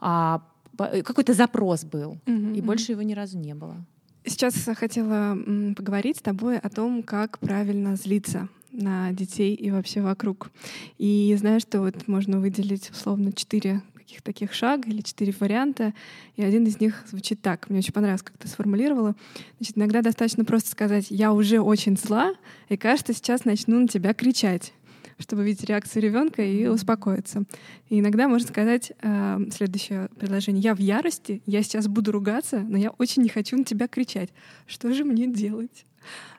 А 0.00 0.42
э, 0.78 1.02
какой-то 1.02 1.34
запрос 1.34 1.84
был, 1.84 2.18
Мгм. 2.26 2.54
и 2.54 2.58
Мгм. 2.58 2.66
больше 2.66 2.92
его 2.92 3.02
ни 3.02 3.12
разу 3.12 3.38
не 3.38 3.54
было. 3.54 3.76
Сейчас 4.24 4.54
хотела 4.76 5.36
поговорить 5.76 6.16
с 6.18 6.22
тобой 6.22 6.56
о 6.58 6.68
том, 6.70 7.02
как 7.02 7.38
правильно 7.40 7.96
злиться 7.96 8.48
на 8.70 9.12
детей 9.12 9.54
и 9.54 9.70
вообще 9.70 10.00
вокруг. 10.00 10.50
И 10.96 11.36
знаю, 11.38 11.60
что 11.60 11.80
вот 11.80 12.08
можно 12.08 12.38
выделить 12.40 12.88
условно 12.90 13.32
четыре 13.32 13.82
каких 14.02 14.22
таких 14.22 14.52
шага 14.52 14.88
или 14.88 15.00
четыре 15.00 15.34
варианта, 15.38 15.94
и 16.36 16.42
один 16.42 16.66
из 16.66 16.80
них 16.80 17.04
звучит 17.08 17.40
так. 17.40 17.70
Мне 17.70 17.78
очень 17.78 17.92
понравилось, 17.92 18.22
как 18.22 18.36
ты 18.36 18.48
сформулировала. 18.48 19.14
Значит, 19.58 19.78
иногда 19.78 20.02
достаточно 20.02 20.44
просто 20.44 20.70
сказать 20.70 21.06
«я 21.10 21.32
уже 21.32 21.60
очень 21.60 21.96
зла», 21.96 22.34
и 22.68 22.76
кажется, 22.76 23.12
сейчас 23.12 23.44
начну 23.44 23.80
на 23.80 23.88
тебя 23.88 24.14
кричать 24.14 24.72
чтобы 25.18 25.44
видеть 25.44 25.64
реакцию 25.66 26.02
ребенка 26.02 26.42
и 26.42 26.66
успокоиться. 26.66 27.44
И 27.88 28.00
иногда 28.00 28.26
можно 28.26 28.48
сказать 28.48 28.92
э, 29.02 29.38
следующее 29.54 30.08
предложение. 30.18 30.60
Я 30.60 30.74
в 30.74 30.80
ярости, 30.80 31.42
я 31.46 31.62
сейчас 31.62 31.86
буду 31.86 32.10
ругаться, 32.10 32.58
но 32.58 32.76
я 32.76 32.90
очень 32.90 33.22
не 33.22 33.28
хочу 33.28 33.56
на 33.56 33.64
тебя 33.64 33.86
кричать. 33.86 34.30
Что 34.66 34.92
же 34.92 35.04
мне 35.04 35.28
делать? 35.28 35.84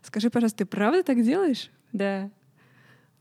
Скажи, 0.02 0.30
пожалуйста, 0.30 0.60
ты 0.60 0.65
правда 0.65 1.02
так 1.02 1.23
делаешь? 1.23 1.71
Да. 1.93 2.30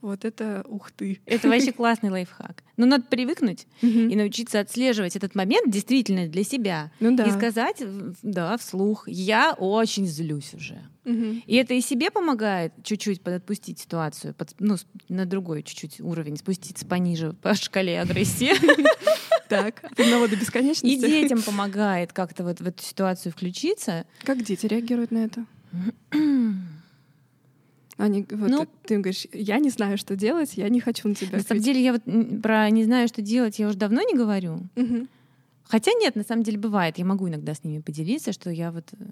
Вот 0.03 0.25
это 0.25 0.63
ух 0.67 0.91
ты. 0.91 1.21
Это 1.25 1.47
вообще 1.47 1.71
классный 1.71 2.09
лайфхак. 2.09 2.61
Но 2.77 2.85
надо 2.85 3.05
привыкнуть 3.09 3.67
и 3.81 4.15
научиться 4.15 4.59
отслеживать 4.59 5.15
этот 5.15 5.33
момент 5.33 5.71
действительно 5.71 6.27
для 6.27 6.43
себя. 6.43 6.91
Ну 6.99 7.15
да. 7.15 7.23
И 7.25 7.31
сказать, 7.31 7.81
да, 8.21 8.57
вслух, 8.57 9.07
я 9.07 9.53
очень 9.53 10.05
злюсь 10.05 10.53
уже. 10.53 10.77
Мгм. 11.05 11.41
И 11.47 11.55
это 11.55 11.73
и 11.73 11.81
себе 11.81 12.11
помогает 12.11 12.73
чуть-чуть 12.83 13.21
подотпустить 13.21 13.79
ситуацию, 13.79 14.33
под- 14.33 14.55
ну, 14.59 14.75
на 15.09 15.25
другой 15.25 15.63
чуть-чуть 15.63 16.01
уровень, 16.01 16.37
спуститься 16.37 16.85
пониже 16.85 17.33
по 17.41 17.55
шкале 17.55 17.99
агрессии. 18.01 18.51
Так, 19.49 19.83
от 19.83 19.99
одного 19.99 20.27
до 20.27 20.35
И 20.35 20.39
бесконечности. 20.39 21.05
детям 21.05 21.41
помогает 21.41 22.11
как-то 22.11 22.43
вот 22.43 22.59
в 22.59 22.67
эту 22.67 22.81
ситуацию 22.81 23.31
включиться. 23.31 24.05
Как 24.23 24.41
дети 24.43 24.65
реагируют 24.65 25.11
на 25.11 25.25
это? 25.25 25.45
Они, 27.97 28.25
вот, 28.31 28.49
Ну- 28.49 28.67
ты 28.85 28.95
им 28.95 29.01
говоришь, 29.01 29.27
я 29.33 29.59
не 29.59 29.69
знаю, 29.69 29.97
что 29.97 30.15
делать, 30.15 30.53
я 30.57 30.67
не 30.69 30.79
хочу 30.79 31.07
на 31.07 31.15
тебя 31.15 31.37
На 31.37 31.43
самом 31.43 31.61
кричать». 31.61 31.63
деле 31.63 31.83
я 31.83 31.91
вот 31.93 32.41
про 32.41 32.69
не 32.69 32.83
знаю, 32.83 33.07
что 33.07 33.21
делать, 33.21 33.59
я 33.59 33.67
уже 33.67 33.77
давно 33.77 34.01
не 34.01 34.15
говорю. 34.15 34.59
Мгм. 34.75 35.07
Хотя 35.63 35.91
нет, 35.99 36.15
на 36.15 36.23
самом 36.23 36.43
деле 36.43 36.57
бывает. 36.57 36.97
Я 36.97 37.05
могу 37.05 37.27
иногда 37.29 37.53
с 37.53 37.63
ними 37.63 37.79
поделиться, 37.81 38.31
что 38.33 38.49
я 38.49 38.71
вот... 38.71 38.85
э, 38.93 39.05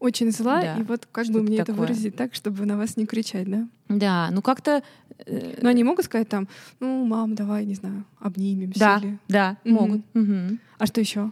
Очень 0.00 0.30
зла, 0.30 0.60
Да, 0.62 0.76
и 0.76 0.82
вот 0.82 1.08
как 1.10 1.26
бы 1.28 1.42
мне 1.42 1.56
это 1.56 1.66
такое. 1.66 1.86
выразить 1.88 2.16
так, 2.16 2.34
чтобы 2.34 2.64
на 2.66 2.76
вас 2.76 2.96
не 2.96 3.04
кричать, 3.06 3.50
да? 3.50 3.66
Да, 3.88 4.28
ну 4.30 4.40
как-то... 4.42 4.82
э, 5.26 5.58
Но 5.62 5.68
они 5.70 5.82
могут 5.82 6.04
сказать 6.04 6.28
там, 6.28 6.48
ну, 6.80 7.04
мам, 7.04 7.34
давай, 7.34 7.64
не 7.66 7.74
знаю, 7.74 8.04
обнимемся. 8.20 8.78
Да, 8.78 8.98
или- 9.02 9.18
да, 9.28 9.56
Мгм. 9.64 9.74
могут. 9.74 10.00
Мгм. 10.14 10.60
А 10.78 10.86
что 10.86 11.00
еще? 11.00 11.30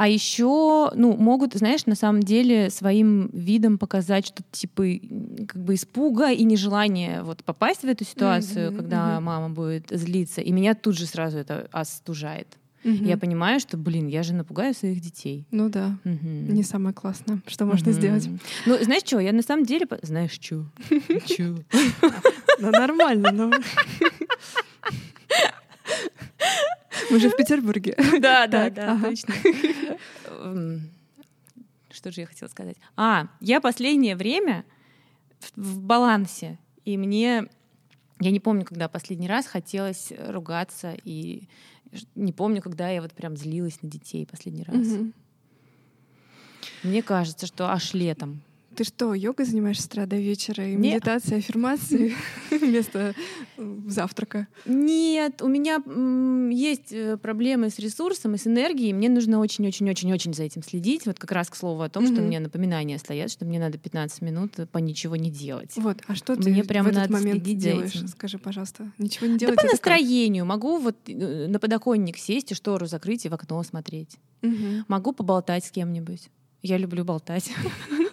А 0.00 0.06
еще, 0.06 0.92
ну, 0.94 1.16
могут, 1.16 1.54
знаешь, 1.54 1.84
на 1.86 1.96
самом 1.96 2.22
деле 2.22 2.70
своим 2.70 3.30
видом 3.32 3.78
показать 3.78 4.26
что-то 4.26 4.44
типа 4.52 4.84
как 5.48 5.60
бы 5.60 5.74
испуга 5.74 6.30
и 6.30 6.44
нежелания 6.44 7.24
вот 7.24 7.42
попасть 7.42 7.80
в 7.82 7.88
эту 7.88 8.04
ситуацию, 8.04 8.68
Мгм, 8.68 8.76
когда 8.76 9.16
мгм. 9.16 9.24
мама 9.24 9.50
будет 9.50 9.88
злиться. 9.90 10.40
И 10.40 10.52
меня 10.52 10.76
тут 10.76 10.96
же 10.96 11.04
сразу 11.04 11.38
это 11.38 11.66
остужает. 11.72 12.46
Мгм. 12.84 13.06
Я 13.06 13.18
понимаю, 13.18 13.58
что, 13.58 13.76
блин, 13.76 14.06
я 14.06 14.22
же 14.22 14.34
напугаю 14.34 14.72
своих 14.72 15.00
детей. 15.00 15.44
Ну 15.50 15.68
да, 15.68 15.98
Мгм. 16.04 16.54
не 16.54 16.62
самое 16.62 16.94
классное, 16.94 17.40
что 17.48 17.66
можно 17.66 17.90
Мгм. 17.90 18.00
сделать. 18.00 18.28
Ну, 18.66 18.78
знаешь 18.80 19.02
что, 19.04 19.18
я 19.18 19.32
на 19.32 19.42
самом 19.42 19.64
деле... 19.64 19.88
Знаешь 20.02 20.38
что? 20.40 20.64
Чё? 21.26 21.56
Ну, 22.60 22.70
нормально, 22.70 23.32
но... 23.32 23.50
Мы 27.10 27.18
же 27.20 27.30
в 27.30 27.36
Петербурге. 27.36 27.94
Да, 28.20 28.46
да, 28.46 28.70
да, 28.70 28.98
точно. 29.00 29.34
Эм, 30.26 30.90
Что 31.90 32.10
же 32.12 32.20
я 32.22 32.26
хотела 32.26 32.48
сказать? 32.48 32.76
А, 32.96 33.28
я 33.40 33.60
последнее 33.60 34.14
время 34.16 34.64
в- 35.56 35.80
балансе, 35.80 36.58
и 36.84 36.96
мне, 36.96 37.46
я 38.20 38.30
не 38.30 38.40
помню, 38.40 38.64
когда 38.64 38.88
последний 38.88 39.28
раз 39.28 39.46
хотелось 39.46 40.12
ругаться, 40.28 40.94
и 41.04 41.48
не 42.14 42.32
помню, 42.32 42.60
когда 42.62 42.88
я 42.90 43.00
вот 43.00 43.12
прям 43.12 43.36
злилась 43.36 43.80
на 43.82 43.88
детей 43.90 44.26
последний 44.26 44.64
раз. 44.64 44.86
Мне 46.82 47.02
кажется, 47.02 47.46
что 47.46 47.70
аж 47.72 47.94
летом. 47.94 48.42
Ты 48.78 48.84
что, 48.84 49.12
йогой 49.12 49.44
занимаешься 49.44 49.82
с 49.82 49.86
утра 49.86 50.06
до 50.06 50.14
вечера? 50.14 50.64
И 50.64 50.76
Не. 50.76 50.92
медитация, 50.92 51.38
аффирмации 51.38 52.14
вместо 52.52 53.12
э, 53.56 53.76
завтрака? 53.88 54.46
Нет, 54.66 55.42
у 55.42 55.48
меня 55.48 55.82
есть 56.54 56.92
э, 56.92 57.16
проблемы 57.16 57.70
с 57.70 57.80
ресурсом 57.80 58.36
и 58.36 58.38
с 58.38 58.46
энергией. 58.46 58.92
Мне 58.92 59.08
нужно 59.08 59.40
очень-очень-очень-очень 59.40 60.32
за 60.32 60.44
этим 60.44 60.62
следить. 60.62 61.06
Вот 61.06 61.18
как 61.18 61.32
раз 61.32 61.50
к 61.50 61.56
слову 61.56 61.82
о 61.82 61.88
том, 61.88 62.06
что 62.06 62.22
меня 62.22 62.38
напоминания 62.38 62.98
стоят, 62.98 63.32
что 63.32 63.44
мне 63.44 63.58
надо 63.58 63.78
15 63.78 64.22
минут 64.22 64.52
по 64.70 64.78
ничего 64.78 65.16
не 65.16 65.32
делать. 65.32 65.72
Вот, 65.74 65.98
а 66.06 66.14
что 66.14 66.36
ты 66.36 66.48
Мне 66.48 66.62
в 66.62 66.70
этот 66.70 67.10
момент 67.10 67.42
делаешь? 67.42 68.00
Скажи, 68.10 68.38
пожалуйста. 68.38 68.92
Ничего 68.98 69.26
не 69.26 69.32
Да 69.32 69.38
делать? 69.38 69.56
по 69.56 69.64
настроению. 69.64 70.46
Могу 70.46 70.78
вот 70.78 70.94
э, 71.08 71.48
на 71.48 71.58
подоконник 71.58 72.16
сесть 72.16 72.52
и 72.52 72.54
штору 72.54 72.86
закрыть 72.86 73.26
и 73.26 73.28
в 73.28 73.34
окно 73.34 73.60
смотреть. 73.64 74.18
Могу 74.86 75.10
поболтать 75.10 75.64
с 75.64 75.72
кем-нибудь. 75.72 76.30
Я 76.62 76.76
люблю 76.76 77.04
болтать. 77.04 77.50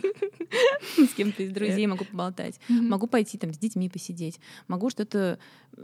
С 0.97 1.13
кем-то 1.13 1.43
из 1.43 1.51
друзей 1.51 1.87
могу 1.87 2.05
поболтать. 2.05 2.59
Могу 2.69 3.07
пойти 3.07 3.37
там 3.37 3.53
с 3.53 3.57
детьми 3.57 3.89
посидеть. 3.89 4.39
Могу 4.67 4.89
что-то 4.89 5.39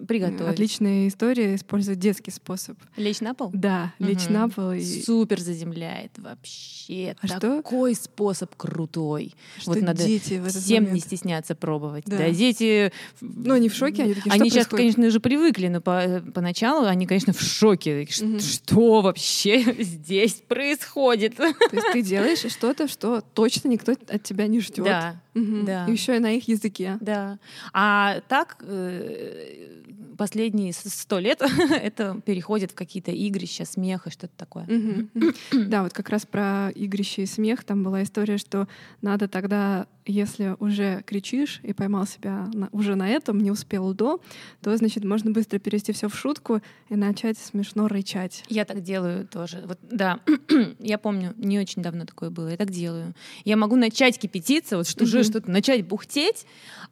приготовить. 0.07 0.53
Отличная 0.53 1.07
история 1.07 1.55
использовать 1.55 1.99
детский 1.99 2.31
способ. 2.31 2.77
Лечь 2.95 3.19
на 3.19 3.33
пол? 3.33 3.51
Да, 3.53 3.93
лечь 3.99 4.27
на 4.29 4.49
пол 4.49 4.73
Супер 4.79 5.39
заземляет 5.39 6.17
вообще. 6.17 7.15
А? 7.21 7.39
Такой 7.39 7.95
способ 7.95 8.55
крутой. 8.55 9.35
вот 9.65 9.81
надо 9.81 10.03
Всем 10.03 10.93
не 10.93 10.99
стесняться 10.99 11.55
пробовать. 11.55 12.05
Да. 12.05 12.29
Дети... 12.29 12.91
Ну, 13.19 13.53
они 13.53 13.69
в 13.69 13.73
шоке, 13.73 14.03
они 14.03 14.13
такие, 14.13 14.31
Они 14.31 14.49
сейчас, 14.49 14.67
конечно, 14.67 15.05
уже 15.05 15.19
привыкли, 15.19 15.67
но 15.67 15.81
по, 15.81 16.23
поначалу 16.33 16.85
они, 16.85 17.05
конечно, 17.05 17.33
в 17.33 17.41
шоке. 17.41 18.07
Что 18.07 19.01
вообще 19.01 19.75
здесь 19.83 20.35
происходит? 20.47 21.35
То 21.35 21.45
есть 21.45 21.87
ты 21.93 22.01
делаешь 22.01 22.51
что-то, 22.51 22.87
что 22.87 23.21
точно 23.33 23.67
никто 23.67 23.91
от 23.91 24.23
тебя 24.23 24.47
не 24.51 24.59
ждет. 24.59 24.85
Да, 24.85 25.15
да. 25.33 25.85
Еще 25.85 26.15
и 26.17 26.19
на 26.19 26.31
их 26.33 26.47
языке. 26.47 26.97
да. 27.01 27.39
А 27.73 28.21
так 28.27 28.57
э, 28.61 29.81
последние 30.17 30.73
сто 30.73 31.19
лет 31.19 31.41
это 31.81 32.19
переходит 32.25 32.71
в 32.71 32.75
какие-то 32.75 33.11
игрища, 33.11 33.65
смех 33.65 34.07
и 34.07 34.09
что-то 34.11 34.33
такое. 34.37 34.67
Да, 35.51 35.83
вот 35.83 35.93
как 35.93 36.09
раз 36.09 36.25
про 36.25 36.69
игрище 36.75 37.23
и 37.23 37.25
смех. 37.25 37.63
Там 37.63 37.83
была 37.83 38.03
история, 38.03 38.37
что 38.37 38.67
надо 39.01 39.27
тогда, 39.27 39.87
если 40.05 40.55
уже 40.59 41.03
кричишь 41.05 41.59
и 41.63 41.73
поймал 41.73 42.05
себя 42.05 42.47
на- 42.53 42.69
уже 42.71 42.95
на 42.95 43.07
этом, 43.09 43.39
не 43.39 43.51
успел 43.51 43.93
до, 43.93 44.21
то, 44.61 44.75
значит, 44.75 45.03
можно 45.05 45.31
быстро 45.31 45.59
перевести 45.59 45.93
все 45.93 46.07
в 46.09 46.15
шутку 46.15 46.61
и 46.89 46.95
начать 46.95 47.37
смешно 47.37 47.87
рычать. 47.87 48.43
Я 48.49 48.65
так 48.65 48.81
делаю 48.81 49.27
тоже. 49.27 49.63
Вот, 49.65 49.79
да, 49.81 50.19
я 50.79 50.97
помню, 50.97 51.33
не 51.37 51.59
очень 51.59 51.81
давно 51.81 52.05
такое 52.05 52.29
было. 52.29 52.49
Я 52.49 52.57
так 52.57 52.69
делаю. 52.71 53.13
Я 53.45 53.57
могу 53.57 53.75
начать 53.75 54.19
кипятиться, 54.19 54.77
вот 54.77 54.87
что 54.87 55.03
Мгм. 55.03 55.11
Что-то 55.23 55.49
начать 55.49 55.85
бухтеть, 55.85 56.45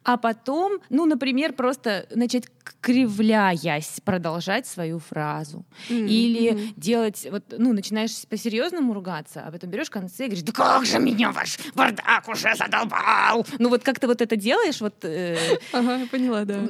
а 0.04 0.16
потом, 0.16 0.80
ну, 0.88 1.06
например, 1.06 1.52
просто 1.52 2.06
начать 2.14 2.44
кривляясь 2.80 4.00
продолжать 4.04 4.66
свою 4.66 4.98
фразу. 4.98 5.64
Или 5.88 6.50
Мгм. 6.52 6.74
делать, 6.76 7.26
вот, 7.30 7.44
ну, 7.58 7.72
начинаешь 7.72 8.26
по-серьезному 8.28 8.92
ругаться, 8.94 9.42
а 9.46 9.50
потом 9.50 9.70
берешь 9.70 9.88
в 9.88 9.90
конце 9.90 10.24
и 10.24 10.26
говоришь, 10.28 10.44
да 10.44 10.52
как 10.52 10.84
же 10.86 10.98
меня 10.98 11.30
ваш 11.32 11.58
бардак 11.74 12.28
уже 12.28 12.54
задолбал! 12.56 13.46
Ну, 13.58 13.68
вот 13.68 13.82
как 13.82 13.98
ты 13.98 14.06
вот 14.06 14.20
это 14.20 14.36
делаешь, 14.36 14.80
вот 14.80 15.04
э, 15.04 15.36
Ага, 15.72 16.06
поняла, 16.06 16.44
да. 16.44 16.60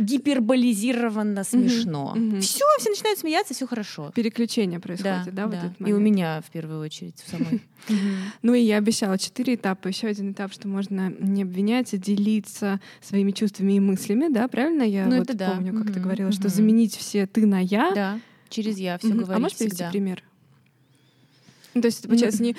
гиперболизированно 0.00 1.44
смешно. 1.44 2.14
мгм. 2.14 2.40
Все, 2.40 2.64
все 2.78 2.90
начинают 2.90 3.18
смеяться, 3.18 3.54
все 3.54 3.66
хорошо. 3.66 4.10
Переключение 4.14 4.80
происходит, 4.80 5.34
да, 5.34 5.46
в 5.46 5.52
этот 5.52 5.72
И 5.80 5.92
у 5.92 5.98
меня 5.98 6.40
в 6.46 6.50
первую 6.50 6.80
очередь 6.80 7.20
в 7.24 7.28
самой. 7.28 7.60
Ну 8.42 8.54
и 8.54 8.60
я 8.60 8.76
обещала 8.76 9.18
четыре 9.18 9.56
этапа. 9.56 9.88
Еще 9.88 10.06
один 10.06 10.30
этап, 10.30 10.52
что 10.52 10.68
можно 10.68 11.12
не 11.18 11.42
обвинять, 11.42 11.92
а 11.94 11.98
делиться 11.98 12.80
своими 13.00 13.32
чувствами 13.32 13.72
и 13.72 13.80
мыслями, 13.80 14.32
да, 14.32 14.46
правильно? 14.46 14.82
Я 14.84 15.06
Ну, 15.08 15.18
вот 15.18 15.26
это 15.34 15.38
да. 15.44 15.54
помню, 15.54 15.72
как 15.74 15.86
ты 15.86 15.92
Мгм, 15.94 16.02
говорила, 16.02 16.32
что 16.32 16.48
мгм. 16.48 16.56
заменить 16.56 16.96
все 16.96 17.26
ты 17.26 17.46
на 17.46 17.60
я. 17.60 17.92
Да, 17.94 18.20
через 18.48 18.78
я 18.78 18.98
все 18.98 19.08
Мгм. 19.08 19.18
говорить 19.24 19.36
А 19.36 19.38
можешь 19.40 19.58
привести 19.58 19.76
всегда. 19.76 19.90
пример? 19.90 20.22
Ну, 21.74 21.80
то 21.80 21.86
есть 21.86 22.06
получается 22.06 22.42
не... 22.42 22.54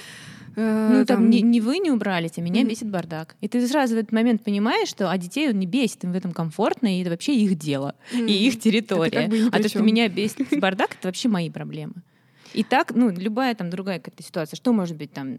э, 0.56 0.90
Ну, 0.90 1.06
там, 1.06 1.18
там, 1.18 1.30
не, 1.30 1.42
не 1.42 1.62
вы 1.62 1.78
не 1.78 1.92
убрались, 1.92 2.32
а 2.38 2.42
меня 2.42 2.62
Мгм. 2.62 2.70
бесит 2.70 2.90
бардак. 2.90 3.36
И 3.42 3.48
ты 3.48 3.66
сразу 3.68 3.96
в 3.96 3.98
этот 4.00 4.12
момент 4.12 4.44
понимаешь, 4.44 4.88
что 4.90 5.10
а 5.12 5.18
детей 5.18 5.50
он 5.50 5.60
не 5.60 5.68
бесит, 5.68 6.04
им 6.04 6.12
в 6.14 6.16
этом 6.16 6.32
комфортно, 6.34 6.88
и 6.98 7.02
это 7.02 7.12
вообще 7.12 7.36
их 7.36 7.56
дело, 7.58 7.96
м, 8.12 8.26
и 8.26 8.32
их 8.34 8.60
территория. 8.60 9.12
как 9.12 9.30
бы 9.30 9.50
а 9.52 9.60
то, 9.60 9.70
что 9.70 9.82
меня 9.84 10.10
бесит 10.10 10.48
бардак, 10.60 10.96
это 10.96 11.08
вообще 11.08 11.30
мои 11.30 11.50
проблемы. 11.50 11.94
И 12.54 12.64
так, 12.64 12.94
ну, 12.96 13.10
любая 13.10 13.56
там 13.56 13.70
другая 13.70 14.00
какая-то 14.00 14.24
ситуация, 14.24 14.58
что 14.58 14.74
может 14.74 14.98
быть 14.98 15.12
там 15.12 15.38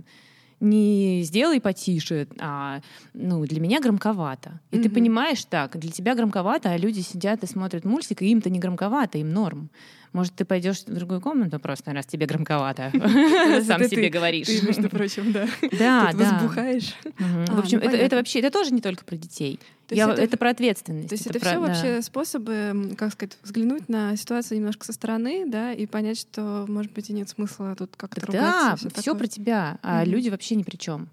не 0.65 1.23
сделай 1.23 1.61
потише, 1.61 2.27
а 2.41 2.81
ну, 3.12 3.45
для 3.47 3.61
меня 3.61 3.81
громковато. 3.81 4.61
И 4.71 4.77
ты 4.79 4.85
Мгм. 4.89 4.95
понимаешь 4.95 5.45
так, 5.45 5.79
для 5.79 5.91
тебя 5.91 6.15
громковато, 6.15 6.71
а 6.71 6.77
люди 6.79 7.01
сидят 7.01 7.43
и 7.43 7.47
смотрят 7.47 7.85
мультик, 7.85 8.23
и 8.23 8.27
им-то 8.31 8.51
не 8.51 8.59
громковато, 8.59 9.19
им 9.19 9.33
норм. 9.33 9.71
Может, 10.15 10.33
ты 10.35 10.45
пойдешь 10.47 10.79
в 10.87 10.95
другую 10.95 11.21
комнату 11.21 11.59
просто, 11.59 11.93
раз 11.93 12.07
тебе 12.07 12.25
громковато. 12.25 12.91
Сам 13.67 13.81
это 13.83 13.89
себе 13.91 14.09
говоришь. 14.09 14.47
Ты, 14.47 14.65
между 14.65 14.89
прочим, 14.89 15.33
да. 15.33 15.47
Да, 15.79 16.12
да. 16.12 16.33
возбухаешь. 16.33 16.95
А, 17.19 17.53
В 17.57 17.59
общем, 17.59 17.81
ну, 17.83 17.89
это, 17.89 17.97
это 17.97 18.17
вообще, 18.17 18.39
это 18.39 18.51
тоже 18.51 18.73
не 18.73 18.81
только 18.81 19.05
про 19.05 19.17
детей. 19.17 19.59
Я- 19.91 20.09
это, 20.11 20.23
это- 20.23 20.37
про 20.39 20.51
ответственность. 20.51 21.09
То 21.11 21.15
есть 21.17 21.27
это, 21.27 21.39
про- 21.41 21.49
все 21.51 21.55
да. 21.61 21.67
вообще 21.67 22.01
способы, 22.03 22.95
как 22.97 23.12
сказать, 23.12 23.37
взглянуть 23.43 23.89
на 23.91 24.17
ситуацию 24.17 24.59
немножко 24.59 24.87
со 24.87 24.93
стороны, 24.95 25.45
да, 25.47 25.73
и 25.73 25.85
понять, 25.87 26.19
что, 26.21 26.65
может 26.69 26.93
быть, 26.93 27.11
и 27.11 27.12
нет 27.12 27.29
смысла 27.29 27.75
тут 27.77 27.91
как-то 27.97 28.21
Так 28.23 28.29
ругаться. 28.31 28.71
да, 28.71 28.77
все 28.77 28.89
такое. 29.03 29.15
про 29.19 29.27
тебя, 29.27 29.79
а 29.83 30.03
Мгм. 30.03 30.11
люди 30.12 30.29
вообще 30.31 30.55
ни 30.55 30.62
при 30.62 30.77
чем. 30.77 31.09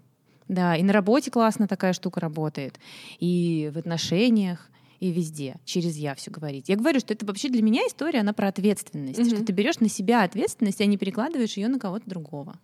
Да, 0.48 0.76
и 0.76 0.82
на 0.82 0.92
работе 0.92 1.30
классно 1.30 1.66
такая 1.66 1.92
штука 1.92 2.20
работает, 2.20 2.78
и 3.18 3.70
в 3.74 3.78
отношениях, 3.78 4.68
и 5.02 5.10
везде 5.10 5.56
через 5.64 5.96
я 5.96 6.14
все 6.14 6.30
говорить. 6.30 6.68
Я 6.68 6.76
говорю, 6.76 7.00
что 7.00 7.12
это 7.12 7.26
вообще 7.26 7.48
для 7.48 7.60
меня 7.60 7.82
история, 7.88 8.20
она 8.20 8.32
про 8.32 8.46
ответственность, 8.46 9.18
Мгм. 9.18 9.28
что 9.30 9.44
ты 9.44 9.52
берешь 9.52 9.80
на 9.80 9.88
себя 9.88 10.22
ответственность, 10.22 10.80
а 10.80 10.86
не 10.86 10.96
перекладываешь 10.96 11.56
ее 11.56 11.66
на 11.66 11.80
кого-то 11.80 12.08
другого. 12.08 12.56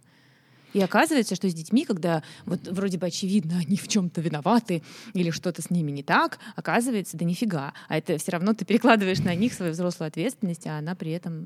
И 0.73 0.81
оказывается, 0.81 1.35
что 1.35 1.49
с 1.49 1.55
детьми, 1.55 1.85
когда 1.85 2.23
вот 2.45 2.69
вроде 2.69 2.97
бы 2.99 3.07
очевидно, 3.07 3.59
они 3.59 3.77
в 3.77 3.89
чем-то 3.89 4.21
виноваты 4.21 4.83
или 5.15 5.31
что-то 5.31 5.63
с 5.63 5.71
ними 5.71 5.91
не 5.91 6.03
так, 6.05 6.39
оказывается, 6.55 7.17
да 7.17 7.25
нифига. 7.25 7.73
А 7.89 7.97
это 7.99 8.19
все 8.19 8.31
равно 8.33 8.53
ты 8.53 8.65
перекладываешь 8.65 9.19
на 9.21 9.35
них 9.35 9.53
свою 9.53 9.73
взрослую 9.73 10.07
ответственность, 10.09 10.67
а 10.67 10.79
она 10.79 10.95
при 10.95 11.11
этом 11.11 11.45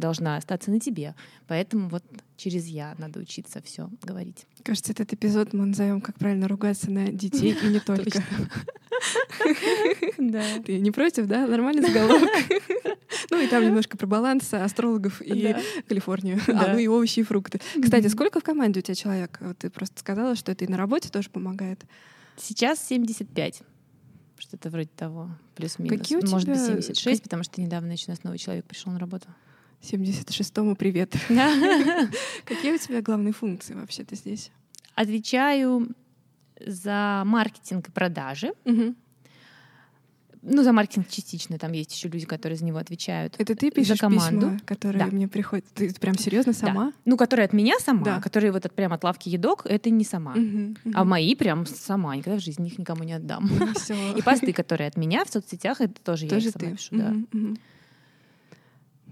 должна 0.00 0.36
остаться 0.36 0.70
на 0.70 0.80
тебе. 0.80 1.14
Поэтому 1.48 1.88
вот 1.90 2.04
через 2.36 2.66
я 2.66 2.94
надо 2.96 3.20
учиться 3.20 3.60
все 3.60 3.90
говорить. 4.02 4.46
Кажется, 4.64 4.92
этот 4.92 5.12
эпизод 5.12 5.52
мы 5.52 5.66
назовем, 5.66 6.00
как 6.00 6.16
правильно 6.18 6.46
ругаться 6.48 6.90
на 6.90 7.06
детей 7.08 7.56
и 7.62 7.66
не 7.68 7.80
только. 7.86 8.22
Да. 10.18 10.42
Ты 10.64 10.78
не 10.80 10.90
против, 10.90 11.26
да? 11.26 11.46
Нормальный 11.46 11.82
заголовок. 11.86 12.28
Ну 13.30 13.40
и 13.40 13.46
там 13.46 13.64
немножко 13.64 13.96
про 13.96 14.06
баланс 14.06 14.52
астрологов 14.54 15.20
и. 15.22 15.54
Калифорнию. 15.88 16.40
А, 16.48 16.72
ну 16.72 16.78
и 16.78 16.86
овощи 16.88 17.20
и 17.20 17.22
фрукты. 17.22 17.60
Кстати, 17.80 18.06
сколько 18.08 18.40
в 18.40 18.42
команде 18.42 18.80
у 18.80 18.82
тебя 18.82 18.94
человек? 18.94 19.38
Ты 19.58 19.70
просто 19.70 20.00
сказала, 20.00 20.34
что 20.34 20.50
это 20.52 20.64
и 20.64 20.68
на 20.68 20.76
работе 20.76 21.08
тоже 21.10 21.30
помогает. 21.30 21.84
Сейчас 22.36 22.84
75. 22.86 23.62
Что-то 24.38 24.70
вроде 24.70 24.88
того, 24.96 25.28
плюс-минус. 25.54 25.96
Какие 25.98 26.18
у 26.18 26.26
Может 26.26 26.48
быть, 26.48 26.56
тебя- 26.58 26.66
76, 26.66 27.22
потому 27.22 27.42
что 27.44 27.60
недавно 27.60 27.92
еще 27.92 28.06
у 28.08 28.10
нас 28.10 28.24
новый 28.24 28.38
человек 28.38 28.64
пришел 28.64 28.92
на 28.92 28.98
работу. 28.98 29.28
76-му 29.82 30.76
привет. 30.76 31.12
Какие 32.44 32.72
у 32.74 32.78
тебя 32.78 33.00
главные 33.02 33.32
функции 33.32 33.74
вообще-то 33.74 34.14
здесь? 34.14 34.50
Отвечаю 34.94 35.88
за 36.64 37.22
маркетинг 37.24 37.88
и 37.88 37.90
продажи. 37.90 38.52
Ну, 40.42 40.62
за 40.62 40.72
маркетинг 40.72 41.06
частично, 41.10 41.58
там 41.58 41.72
есть 41.72 41.92
еще 41.94 42.08
люди, 42.08 42.24
которые 42.24 42.56
за 42.56 42.64
него 42.64 42.78
отвечают. 42.78 43.34
Это 43.38 43.54
ты 43.54 43.70
пишешь 43.70 43.98
команду. 44.00 44.40
письма, 44.52 44.60
которые 44.64 45.04
Да. 45.04 45.10
мне 45.10 45.28
приходят? 45.28 45.66
Ты 45.74 45.92
прям 45.94 46.16
серьезно 46.16 46.52
Да. 46.52 46.58
сама? 46.58 46.92
Ну, 47.04 47.18
которые 47.18 47.44
от 47.44 47.52
меня 47.52 47.74
сама, 47.78 48.04
Да. 48.04 48.20
которые 48.22 48.50
вот 48.50 48.64
от, 48.64 48.74
прям 48.74 48.90
от 48.94 49.04
лавки 49.04 49.28
едок, 49.28 49.66
это 49.66 49.90
не 49.90 50.02
сама. 50.04 50.34
Мгм, 50.34 50.76
А 50.94 51.00
мгм. 51.00 51.08
мои 51.10 51.34
прям 51.34 51.66
сама, 51.66 52.16
никогда 52.16 52.38
в 52.38 52.42
жизни 52.42 52.68
их 52.68 52.78
никому 52.78 53.04
не 53.04 53.12
отдам. 53.12 53.50
Ну. 53.50 54.16
И 54.16 54.22
посты, 54.22 54.54
которые 54.54 54.88
от 54.88 54.96
меня 54.96 55.26
в 55.26 55.28
соцсетях, 55.30 55.82
это 55.82 56.00
тоже, 56.02 56.24
я 56.24 56.38
их 56.38 56.42
сама 56.44 56.52
ты. 56.58 56.70
пишу. 56.76 56.88
Да. 56.96 57.14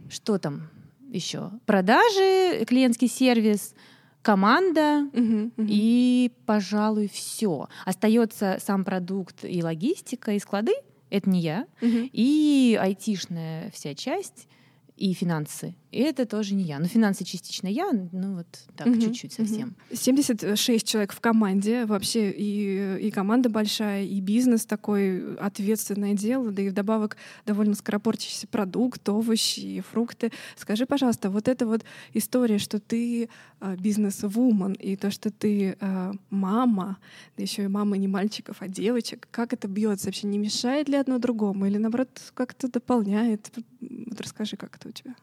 Что 0.08 0.38
там 0.38 0.68
еще? 1.10 1.50
Продажи, 1.66 2.64
клиентский 2.66 3.08
сервис, 3.08 3.74
команда 4.22 5.08
Мгм, 5.12 5.52
мгм. 5.56 5.66
и, 5.68 6.32
пожалуй, 6.46 7.08
все. 7.08 7.68
Остается 7.84 8.58
сам 8.60 8.84
продукт 8.84 9.44
и 9.44 9.62
логистика, 9.62 10.32
и 10.32 10.38
склады. 10.38 10.72
Это 11.10 11.30
не 11.30 11.40
я. 11.40 11.66
Мгм. 11.80 12.10
И 12.12 12.78
айтишная 12.80 13.70
вся 13.70 13.94
часть, 13.94 14.48
и 14.96 15.12
финансы. 15.14 15.74
И 15.90 16.00
это 16.00 16.26
тоже 16.26 16.54
не 16.54 16.64
я. 16.64 16.78
Ну, 16.78 16.86
финансы 16.86 17.24
частично 17.24 17.66
я, 17.66 17.90
ну 17.92 18.36
вот 18.36 18.46
так, 18.76 18.88
Мгм, 18.88 19.00
чуть-чуть 19.00 19.32
совсем. 19.32 19.74
76 19.92 20.86
человек 20.86 21.12
в 21.14 21.20
команде, 21.20 21.86
вообще 21.86 22.30
и, 22.30 22.98
и 23.06 23.10
команда 23.10 23.48
большая, 23.48 24.04
и 24.04 24.20
бизнес 24.20 24.66
такой 24.66 25.36
ответственное 25.36 26.12
дело, 26.12 26.50
да 26.50 26.60
и 26.60 26.68
вдобавок 26.68 27.16
довольно 27.46 27.74
скоропортящийся 27.74 28.46
продукт, 28.46 29.08
овощи 29.08 29.60
и 29.60 29.80
фрукты. 29.80 30.30
Скажи, 30.56 30.84
пожалуйста, 30.84 31.30
вот 31.30 31.48
эта 31.48 31.66
вот 31.66 31.84
история, 32.12 32.58
что 32.58 32.80
ты 32.80 33.30
а, 33.60 33.74
бизнес-вумен, 33.76 34.74
и 34.74 34.94
то, 34.96 35.10
что 35.10 35.30
ты 35.30 35.78
а, 35.80 36.12
мама, 36.28 36.98
да 37.36 37.42
еще 37.42 37.64
и 37.64 37.68
мама 37.68 37.96
не 37.96 38.08
мальчиков, 38.08 38.56
а 38.60 38.68
девочек, 38.68 39.26
как 39.30 39.54
это 39.54 39.68
бьется 39.68 40.06
вообще? 40.06 40.26
Не 40.26 40.38
мешает 40.38 40.88
ли 40.88 40.96
одно 40.96 41.18
другому? 41.18 41.64
Или 41.64 41.78
наоборот 41.78 42.10
как-то 42.34 42.70
дополняет? 42.70 43.50
Вот 43.80 44.20
расскажи, 44.20 44.56
как 44.56 44.76
это 44.76 44.88
у 44.88 44.92
тебя. 44.92 45.14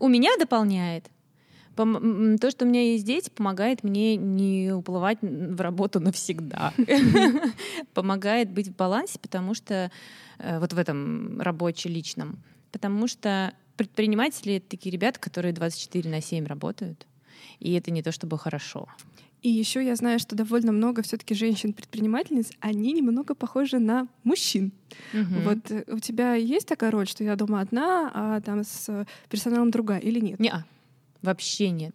У 0.00 0.08
меня 0.08 0.36
дополняет. 0.38 1.08
То, 1.76 2.50
что 2.50 2.64
у 2.64 2.68
меня 2.68 2.82
есть 2.82 3.04
дети, 3.04 3.30
помогает 3.30 3.84
мне 3.84 4.16
не 4.16 4.72
уплывать 4.72 5.18
в 5.22 5.60
работу 5.60 6.00
навсегда. 6.00 6.74
Помогает 7.94 8.50
быть 8.50 8.68
в 8.68 8.76
балансе, 8.76 9.18
потому 9.18 9.54
что 9.54 9.90
э, 10.38 10.58
вот 10.58 10.72
в 10.72 10.78
этом 10.78 11.40
рабочем 11.40 11.92
личном. 11.92 12.42
Потому 12.72 13.06
что 13.06 13.54
предприниматели— 13.76 14.58
такие 14.68 14.92
ребята, 14.92 15.18
которые 15.20 15.52
24 15.52 16.10
на 16.10 16.20
7 16.20 16.44
работают. 16.44 17.06
И 17.60 17.72
это 17.72 17.90
не 17.90 18.02
то 18.02 18.12
чтобы 18.12 18.38
хорошо. 18.38 18.88
И 19.42 19.48
еще 19.48 19.84
я 19.84 19.96
знаю, 19.96 20.18
что 20.18 20.36
довольно 20.36 20.70
много 20.72 21.02
все-таки 21.02 21.34
женщин-предпринимательниц, 21.34 22.50
они 22.60 22.92
немного 22.92 23.34
похожи 23.34 23.78
на 23.78 24.06
мужчин. 24.22 24.72
Мгм. 25.12 25.42
Вот 25.42 25.70
э, 25.70 25.84
у 25.88 25.98
тебя 25.98 26.34
есть 26.34 26.66
такая 26.68 26.90
роль, 26.90 27.06
что 27.08 27.24
я 27.24 27.36
дома 27.36 27.60
одна, 27.60 28.10
а 28.12 28.40
там 28.42 28.64
с 28.64 28.88
э, 28.88 29.06
персоналом 29.30 29.70
другая, 29.70 30.00
или 30.00 30.20
нет? 30.20 30.38
Неа, 30.40 30.64
вообще 31.22 31.70
нет. 31.70 31.94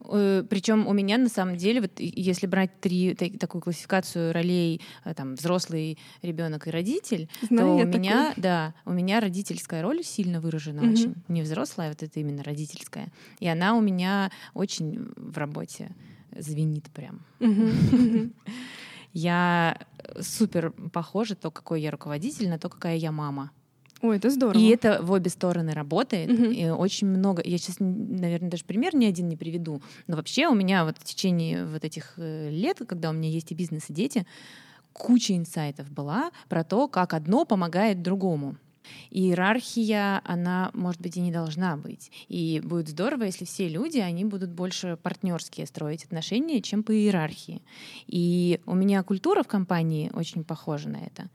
Причем 0.00 0.86
у 0.86 0.92
меня 0.94 1.18
на 1.18 1.28
самом 1.28 1.56
деле, 1.56 1.80
вот 1.82 1.90
если 1.98 2.46
брать 2.46 2.80
три 2.80 3.14
та- 3.14 3.28
такую 3.36 3.60
классификацию 3.60 4.32
ролей, 4.32 4.80
э, 5.04 5.12
там 5.12 5.34
взрослый 5.34 5.98
ребенок 6.22 6.66
и 6.66 6.70
родитель, 6.70 7.28
Знаю 7.42 7.66
то 7.66 7.74
у 7.74 7.84
меня, 7.84 8.28
такую. 8.28 8.42
да, 8.42 8.74
у 8.86 8.92
меня 8.92 9.20
родительская 9.20 9.82
роль 9.82 10.02
сильно 10.04 10.40
выражена 10.40 10.82
Мгм. 10.82 10.92
очень, 10.92 11.14
не 11.26 11.42
взрослая, 11.42 11.88
вот 11.90 12.02
это 12.02 12.20
именно 12.20 12.42
родительская, 12.44 13.08
и 13.40 13.48
она 13.48 13.74
у 13.74 13.80
меня 13.82 14.30
очень 14.54 15.10
в 15.16 15.36
работе 15.36 15.90
звенит 16.36 16.90
прям. 16.90 17.24
Я 19.12 19.78
э, 19.98 20.22
супер 20.22 20.70
похожа 20.92 21.34
то, 21.34 21.50
какой 21.50 21.80
я 21.80 21.90
руководитель, 21.90 22.48
на 22.48 22.58
то, 22.58 22.68
какая 22.68 22.96
я 22.96 23.10
мама. 23.10 23.50
Ой, 24.00 24.16
это 24.16 24.30
здорово. 24.30 24.60
И 24.60 24.68
это 24.68 25.02
в 25.02 25.10
обе 25.10 25.28
стороны 25.28 25.72
работает. 25.72 26.30
Мгм. 26.30 26.52
И 26.52 26.68
очень 26.68 27.08
много. 27.08 27.42
Я 27.44 27.58
сейчас, 27.58 27.76
наверное, 27.80 28.50
даже 28.50 28.64
пример 28.64 28.94
ни 28.94 29.06
один 29.06 29.28
не 29.28 29.36
приведу. 29.36 29.82
Но 30.06 30.16
вообще 30.16 30.46
у 30.46 30.54
меня 30.54 30.84
вот 30.84 30.98
в 30.98 31.04
течение 31.04 31.66
вот 31.66 31.84
этих 31.84 32.14
э, 32.16 32.50
лет, 32.50 32.80
когда 32.86 33.10
у 33.10 33.12
меня 33.12 33.28
есть 33.28 33.50
и 33.50 33.54
бизнес, 33.54 33.86
и 33.88 33.92
дети, 33.92 34.26
куча 34.92 35.36
инсайтов 35.36 35.90
была 35.90 36.30
про 36.48 36.64
то, 36.64 36.86
как 36.86 37.14
одно 37.14 37.44
помогает 37.44 38.02
другому. 38.02 38.56
Иерархия, 39.10 40.20
она, 40.24 40.70
может 40.74 41.00
быть, 41.00 41.16
и 41.16 41.20
не 41.20 41.32
должна 41.32 41.76
быть. 41.76 42.10
И 42.28 42.60
будет 42.64 42.88
здорово, 42.88 43.24
если 43.24 43.44
все 43.44 43.68
люди, 43.68 43.98
они 43.98 44.24
будут 44.24 44.50
больше 44.50 44.98
партнерские 45.02 45.66
строить 45.66 46.04
отношения, 46.04 46.60
чем 46.60 46.82
по 46.82 46.92
иерархии. 46.92 47.62
И 48.06 48.60
у 48.66 48.74
меня 48.74 49.02
культура 49.02 49.42
в 49.42 49.48
компании 49.48 50.10
очень 50.14 50.44
похожа 50.44 50.88
на 50.88 50.98
это. 50.98 51.28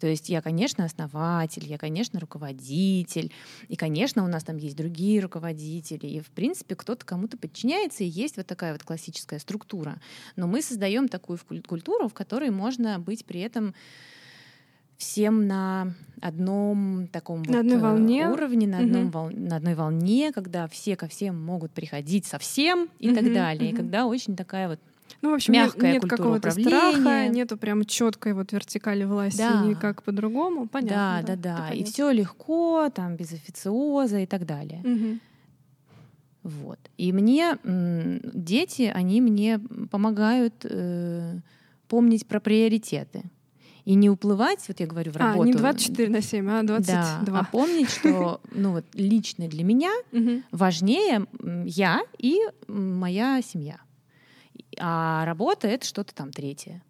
То 0.00 0.06
есть 0.06 0.28
я, 0.28 0.42
конечно, 0.42 0.84
основатель, 0.84 1.66
я, 1.66 1.78
конечно, 1.78 2.20
руководитель, 2.20 3.32
и, 3.68 3.76
конечно, 3.76 4.24
у 4.24 4.26
нас 4.26 4.44
там 4.44 4.58
есть 4.58 4.76
другие 4.76 5.20
руководители, 5.20 6.06
и, 6.06 6.20
в 6.20 6.30
принципе, 6.30 6.74
кто-то 6.74 7.04
кому-то 7.04 7.38
подчиняется, 7.38 8.04
и 8.04 8.08
есть 8.08 8.36
вот 8.36 8.46
такая 8.46 8.72
вот 8.72 8.82
классическая 8.82 9.38
структура. 9.38 10.00
Но 10.36 10.46
мы 10.46 10.60
создаем 10.60 11.08
такую 11.08 11.38
культуру, 11.66 12.08
в 12.08 12.14
которой 12.14 12.50
можно 12.50 12.98
быть 12.98 13.24
при 13.24 13.40
этом 13.40 13.74
всем 14.98 15.46
на 15.46 15.92
одном 16.20 17.08
таком 17.12 17.42
На 17.42 17.48
вот, 17.52 17.60
одной 17.60 17.76
э, 17.76 17.80
волне. 17.80 18.28
уровне, 18.28 18.66
на, 18.66 18.78
одном 18.78 19.02
Мгм. 19.02 19.10
вол- 19.10 19.30
на 19.30 19.56
одной 19.56 19.74
волне, 19.74 20.32
когда 20.32 20.66
все 20.68 20.96
ко 20.96 21.06
всем 21.08 21.40
могут 21.44 21.72
приходить 21.72 22.24
совсем 22.24 22.88
и 22.98 23.14
так 23.14 23.24
Мгм, 23.24 23.34
далее. 23.34 23.70
И 23.70 23.72
мгм. 23.72 23.82
когда 23.82 24.06
очень 24.06 24.34
такая 24.36 24.68
вот 24.68 24.80
Ну, 25.22 25.30
в 25.30 25.34
общем, 25.34 25.52
нет- 25.54 25.66
мягкая 25.74 25.92
нет 25.92 26.00
культура 26.02 26.16
какого-то 26.18 26.50
страха, 26.50 27.28
нету 27.28 27.56
прям 27.58 27.84
четкой 27.84 28.32
вот 28.32 28.52
вертикали 28.52 29.04
власти, 29.04 29.38
Да. 29.38 29.62
никак 29.64 30.02
по-другому. 30.02 30.66
Понятно. 30.66 31.22
да, 31.26 31.36
да, 31.36 31.56
да, 31.58 31.68
это 31.68 31.76
и 31.76 31.84
все 31.84 32.10
легко, 32.10 32.90
там 32.94 33.16
без 33.16 33.32
официоза 33.32 34.18
и 34.20 34.26
так 34.26 34.46
далее. 34.46 34.80
Мгм. 34.84 35.20
Вот. 36.42 36.78
И 36.96 37.12
мне 37.12 37.56
дети, 37.64 38.90
они 38.94 39.20
мне 39.20 39.58
помогают 39.90 40.54
э, 40.64 41.38
помнить 41.88 42.26
про 42.26 42.40
приоритеты. 42.40 43.22
И 43.86 43.94
не 43.94 44.10
уплывать, 44.10 44.58
вот 44.66 44.80
я 44.80 44.86
говорю, 44.86 45.12
в 45.12 45.16
А, 45.16 45.20
работу. 45.20 45.44
не 45.44 45.52
24 45.54 46.08
на 46.08 46.20
7, 46.20 46.50
а 46.50 46.62
22. 46.64 47.20
Да, 47.24 47.38
а 47.38 47.44
помнить, 47.44 47.88
что 47.88 48.40
ну, 48.50 48.72
вот, 48.72 48.84
лично 48.94 49.46
для 49.46 49.62
меня 49.62 49.92
важнее 50.50 51.26
я 51.64 52.02
и 52.18 52.38
моя 52.66 53.40
семья. 53.42 53.78
А 54.78 55.24
работа— 55.24 55.68
это 55.68 55.86
что-то 55.86 56.14
там 56.14 56.32
третье. 56.32 56.82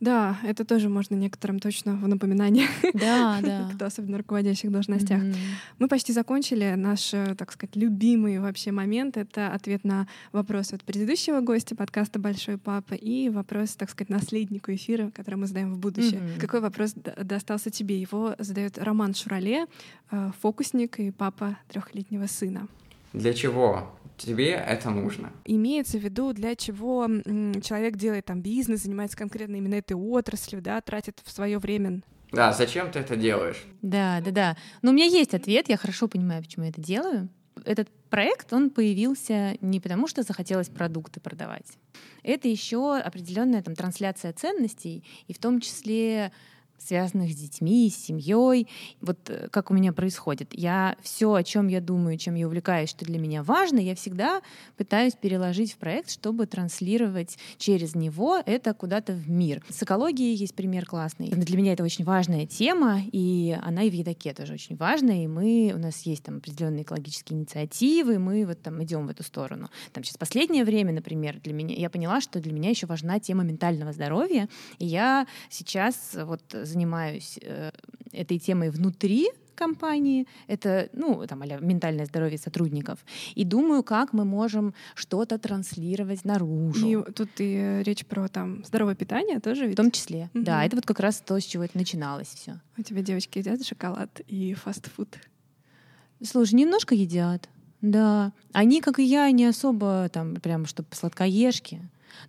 Да, 0.00 0.38
это 0.44 0.64
тоже 0.64 0.88
можно 0.88 1.16
некоторым 1.16 1.58
точно 1.58 1.94
в 1.94 2.06
напоминание, 2.06 2.68
Да, 2.94 3.40
да. 3.42 3.70
кто 3.74 3.86
особенно 3.86 4.12
на 4.12 4.18
руководящих 4.18 4.70
должностях. 4.70 5.20
Мгм. 5.20 5.34
Мы 5.78 5.88
почти 5.88 6.12
закончили 6.12 6.74
наш, 6.76 7.12
э, 7.12 7.34
так 7.36 7.50
сказать, 7.52 7.74
любимый 7.74 8.38
вообще 8.38 8.70
момент. 8.70 9.16
Это 9.16 9.52
ответ 9.52 9.84
на 9.84 10.06
вопрос 10.32 10.72
от 10.72 10.84
предыдущего 10.84 11.40
гостя 11.40 11.74
подкаста 11.74 12.18
«Большой 12.20 12.58
папа» 12.58 12.94
и 12.94 13.28
вопрос, 13.28 13.70
так 13.70 13.90
сказать, 13.90 14.08
наследнику 14.08 14.72
эфира, 14.72 15.10
который 15.10 15.34
мы 15.34 15.46
задаем 15.46 15.74
в 15.74 15.78
будущее. 15.78 16.20
Мгм. 16.20 16.40
Какой 16.40 16.60
вопрос 16.60 16.94
достался 16.94 17.70
тебе? 17.70 18.00
Его 18.00 18.36
задает 18.38 18.78
Роман 18.78 19.14
Шурале, 19.14 19.66
э, 20.10 20.30
фокусник 20.40 21.00
и 21.00 21.10
папа 21.10 21.56
трехлетнего 21.68 22.26
сына. 22.26 22.68
Для 23.12 23.32
чего 23.32 23.90
тебе 24.18 24.50
это 24.50 24.90
нужно? 24.90 25.32
Имеется 25.44 25.98
в 25.98 26.02
виду, 26.02 26.32
для 26.32 26.54
чего 26.56 27.06
человек 27.62 27.96
делает 27.96 28.26
там 28.26 28.42
бизнес, 28.42 28.82
занимается 28.82 29.16
конкретно 29.16 29.56
именно 29.56 29.74
этой 29.74 29.94
отраслью, 29.94 30.60
да, 30.60 30.80
тратит 30.80 31.20
в 31.24 31.30
свое 31.30 31.58
время. 31.58 32.02
Да, 32.30 32.52
зачем 32.52 32.90
ты 32.90 32.98
это 32.98 33.16
делаешь? 33.16 33.64
Да, 33.80 34.20
да, 34.20 34.30
да. 34.30 34.56
Но 34.82 34.90
у 34.90 34.94
меня 34.94 35.06
есть 35.06 35.32
ответ, 35.32 35.68
я 35.68 35.78
хорошо 35.78 36.08
понимаю, 36.08 36.42
почему 36.42 36.64
я 36.64 36.70
это 36.70 36.80
делаю. 36.80 37.28
Этот 37.64 37.88
проект, 38.10 38.52
он 38.52 38.70
появился 38.70 39.56
не 39.60 39.80
потому, 39.80 40.06
что 40.06 40.22
захотелось 40.22 40.68
продукты 40.68 41.20
продавать. 41.20 41.66
Это 42.22 42.46
еще 42.46 42.96
определенная 42.96 43.62
там 43.62 43.74
трансляция 43.74 44.32
ценностей, 44.32 45.04
и 45.26 45.32
в 45.32 45.38
том 45.38 45.60
числе 45.60 46.32
связанных 46.78 47.32
с 47.32 47.36
детьми, 47.36 47.90
с 47.90 47.96
семьей. 47.96 48.68
Вот 49.00 49.18
э, 49.28 49.48
как 49.50 49.70
у 49.70 49.74
меня 49.74 49.92
происходит. 49.92 50.48
Я 50.52 50.96
все, 51.02 51.32
о 51.34 51.42
чем 51.42 51.68
я 51.68 51.80
думаю, 51.80 52.18
чем 52.18 52.34
я 52.34 52.46
увлекаюсь, 52.46 52.90
что 52.90 53.04
для 53.04 53.18
меня 53.18 53.42
важно, 53.42 53.78
я 53.78 53.94
всегда 53.94 54.40
пытаюсь 54.76 55.14
переложить 55.14 55.72
в 55.72 55.76
проект, 55.76 56.10
чтобы 56.10 56.46
транслировать 56.46 57.38
через 57.58 57.94
него 57.94 58.38
это 58.44 58.74
куда-то 58.74 59.12
в 59.12 59.28
мир. 59.28 59.62
С 59.68 59.82
экологией 59.82 60.34
есть 60.34 60.54
пример 60.54 60.86
классный. 60.86 61.28
Для 61.28 61.56
меня 61.56 61.72
это 61.72 61.84
очень 61.84 62.04
важная 62.04 62.46
тема, 62.46 63.00
и 63.12 63.56
она 63.62 63.82
и 63.82 63.90
в 63.90 63.94
едоке 63.94 64.34
тоже 64.34 64.54
очень 64.54 64.76
важная. 64.76 65.24
И 65.24 65.26
мы, 65.26 65.72
у 65.74 65.78
нас 65.78 66.02
есть 66.02 66.22
там 66.24 66.38
определенные 66.38 66.82
экологические 66.82 67.38
инициативы, 67.38 68.18
мы 68.18 68.46
вот 68.46 68.62
там 68.62 68.82
идем 68.82 69.06
в 69.06 69.10
эту 69.10 69.22
сторону. 69.22 69.68
Там 69.92 70.04
сейчас 70.04 70.16
последнее 70.16 70.64
время, 70.64 70.92
например, 70.92 71.40
для 71.42 71.52
меня, 71.52 71.74
я 71.74 71.90
поняла, 71.90 72.20
что 72.20 72.40
для 72.40 72.52
меня 72.52 72.70
еще 72.70 72.86
важна 72.86 73.18
тема 73.18 73.44
ментального 73.44 73.92
здоровья, 73.92 74.48
и 74.78 74.86
я 74.86 75.26
сейчас 75.50 76.14
вот 76.14 76.42
занимаюсь 76.68 77.38
э, 77.42 77.70
этой 78.12 78.38
темой 78.38 78.70
внутри 78.70 79.28
компании, 79.54 80.28
это, 80.46 80.88
ну, 80.92 81.26
там, 81.26 81.42
а 81.42 81.46
ментальное 81.60 82.06
здоровье 82.06 82.38
сотрудников, 82.38 83.04
и 83.34 83.42
думаю, 83.44 83.82
как 83.82 84.12
мы 84.12 84.24
можем 84.24 84.72
что-то 84.94 85.36
транслировать 85.36 86.24
наружу. 86.24 86.86
И 86.86 87.12
тут 87.12 87.28
и 87.38 87.82
речь 87.84 88.06
про 88.06 88.28
там 88.28 88.64
здоровое 88.64 88.94
питание 88.94 89.40
тоже 89.40 89.64
В 89.64 89.68
ведь? 89.68 89.76
том 89.76 89.90
числе, 89.90 90.30
Мгм. 90.32 90.44
да, 90.44 90.64
это 90.64 90.76
вот 90.76 90.86
как 90.86 91.00
раз 91.00 91.20
то, 91.26 91.40
с 91.40 91.44
чего 91.44 91.64
это 91.64 91.76
начиналось 91.76 92.28
все. 92.28 92.60
У 92.76 92.82
тебя 92.82 93.02
девочки 93.02 93.38
едят 93.38 93.66
шоколад 93.66 94.20
и 94.28 94.54
фастфуд. 94.54 95.18
Слушай, 96.22 96.54
немножко 96.54 96.94
едят, 96.94 97.48
да. 97.80 98.32
Они, 98.52 98.80
как 98.80 98.98
и 99.00 99.04
я, 99.04 99.28
не 99.32 99.44
особо 99.46 100.08
там 100.12 100.36
прям, 100.36 100.66
чтобы 100.66 100.88
сладкоежки. 100.92 101.80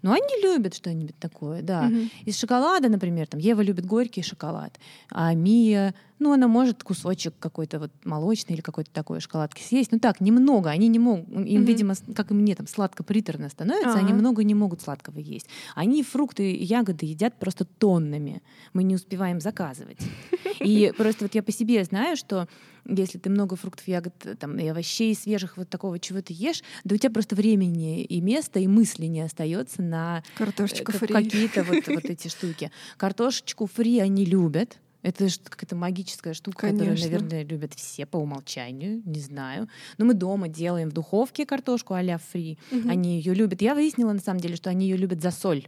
Но 0.01 0.11
они 0.13 0.41
любят 0.43 0.75
что-нибудь 0.75 1.17
такое, 1.19 1.61
да. 1.61 1.83
Мгм. 1.83 2.09
Из 2.25 2.39
шоколада, 2.39 2.89
например, 2.89 3.27
там 3.27 3.39
Ева 3.39 3.61
любит 3.61 3.85
горький 3.85 4.21
шоколад, 4.21 4.79
а 5.11 5.33
Мия 5.33 5.93
Ну, 6.19 6.33
она 6.33 6.47
может 6.47 6.83
кусочек 6.83 7.33
какой-то 7.39 7.79
вот 7.79 7.91
молочный 8.03 8.55
или 8.55 8.61
какой-то 8.61 8.91
такой 8.91 9.21
шоколадки 9.21 9.61
съесть. 9.61 9.91
Ну 9.91 9.99
так, 9.99 10.19
немного. 10.19 10.69
Они 10.69 10.87
не 10.89 10.99
могут, 10.99 11.29
им, 11.29 11.61
Мгм. 11.61 11.65
видимо, 11.65 11.93
как 12.13 12.31
и 12.31 12.33
мне, 12.33 12.55
там 12.55 12.67
сладко-приторно 12.67 13.49
становится, 13.49 13.97
они 13.97 14.11
Ага. 14.11 14.19
много 14.19 14.43
не 14.43 14.53
могут 14.53 14.81
сладкого 14.81 15.17
есть. 15.19 15.47
Они 15.75 16.03
фрукты 16.03 16.51
и 16.51 16.63
ягоды 16.63 17.05
едят 17.05 17.39
просто 17.39 17.65
тоннами. 17.65 18.41
Мы 18.73 18.83
не 18.83 18.95
успеваем 18.95 19.39
заказывать. 19.39 19.99
И 20.59 20.93
просто 20.97 21.23
вот 21.25 21.35
я 21.35 21.41
по 21.41 21.51
себе 21.53 21.83
знаю, 21.85 22.17
что 22.17 22.47
если 22.85 23.17
ты 23.17 23.29
много 23.29 23.55
фруктов, 23.55 23.87
ягод 23.87 24.13
там, 24.39 24.57
и 24.59 24.67
овощей 24.67 25.15
свежих, 25.15 25.55
вот 25.57 25.69
такого 25.69 25.99
чего 25.99 26.21
ты 26.21 26.33
ешь, 26.33 26.63
да 26.83 26.95
у 26.95 26.97
тебя 26.97 27.11
просто 27.11 27.35
времени 27.35 28.03
и 28.03 28.19
места, 28.19 28.59
и 28.59 28.67
мысли 28.67 29.05
не 29.05 29.21
остается 29.21 29.81
на 29.81 30.23
э, 30.37 30.45
фри. 30.91 31.13
какие-то 31.13 31.63
вот, 31.63 31.87
вот 31.87 32.05
эти 32.05 32.27
штуки. 32.27 32.71
Картошечку 32.97 33.67
фри 33.67 33.99
они 33.99 34.25
любят. 34.25 34.79
Это 35.01 35.29
же 35.29 35.37
какая-то 35.43 35.75
магическая 35.75 36.33
штука, 36.33 36.67
Конечно. 36.67 36.87
которую, 36.87 37.03
наверное, 37.03 37.43
любят 37.43 37.73
все 37.73 38.05
по 38.05 38.17
умолчанию, 38.17 39.01
не 39.05 39.19
знаю. 39.21 39.69
Но 39.97 40.05
мы 40.05 40.13
дома 40.13 40.49
делаем 40.49 40.89
в 40.89 40.93
духовке 40.93 41.45
картошку 41.45 41.93
а-ля 41.93 42.17
фри. 42.17 42.57
Мгм. 42.71 42.89
Они 42.89 43.17
ее 43.17 43.33
любят. 43.33 43.61
Я 43.61 43.75
выяснила, 43.75 44.11
на 44.11 44.19
самом 44.19 44.39
деле, 44.41 44.55
что 44.55 44.69
они 44.69 44.87
ее 44.87 44.97
любят 44.97 45.21
за 45.21 45.31
соль. 45.31 45.67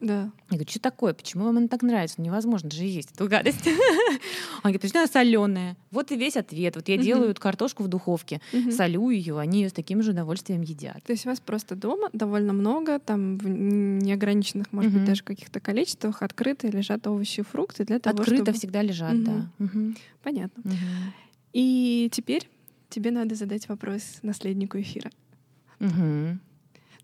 Да. 0.00 0.30
Я 0.50 0.58
говорю, 0.58 0.68
что 0.68 0.80
такое? 0.80 1.14
Почему 1.14 1.44
вам 1.44 1.56
она 1.56 1.68
так 1.68 1.82
нравится? 1.82 2.20
Невозможно 2.20 2.70
же 2.70 2.84
есть 2.84 3.12
эту 3.12 3.28
гадость. 3.28 3.66
Он 3.66 4.62
говорит, 4.62 4.82
почему 4.82 5.00
она 5.00 5.06
соленая? 5.06 5.76
Вот 5.90 6.10
и 6.12 6.16
весь 6.16 6.36
ответ. 6.36 6.76
Вот 6.76 6.88
я 6.88 6.96
делаю 6.98 7.30
эту 7.30 7.40
картошку 7.40 7.82
в 7.82 7.88
духовке, 7.88 8.40
солю 8.70 9.10
ее, 9.10 9.38
они 9.38 9.62
ее 9.62 9.68
с 9.70 9.72
таким 9.72 10.02
же 10.02 10.10
удовольствием 10.10 10.62
едят. 10.62 11.02
То 11.04 11.12
есть 11.12 11.26
у 11.26 11.30
вас 11.30 11.40
просто 11.40 11.76
дома 11.76 12.10
довольно 12.12 12.52
много, 12.52 12.98
там 12.98 13.38
в 13.38 13.48
неограниченных, 13.48 14.72
может 14.72 14.92
быть, 14.92 15.04
даже 15.04 15.22
каких-то 15.22 15.60
количествах 15.60 16.22
открыто 16.22 16.68
лежат 16.68 17.06
овощи 17.06 17.40
и 17.40 17.42
фрукты 17.42 17.84
для 17.84 17.98
того, 17.98 18.20
Открыто 18.20 18.52
всегда 18.52 18.82
лежат, 18.82 19.22
да. 19.22 19.50
Понятно. 20.22 20.62
И 21.52 22.10
теперь 22.12 22.48
тебе 22.90 23.10
надо 23.10 23.34
задать 23.34 23.68
вопрос 23.68 24.18
наследнику 24.22 24.78
эфира. 24.78 25.10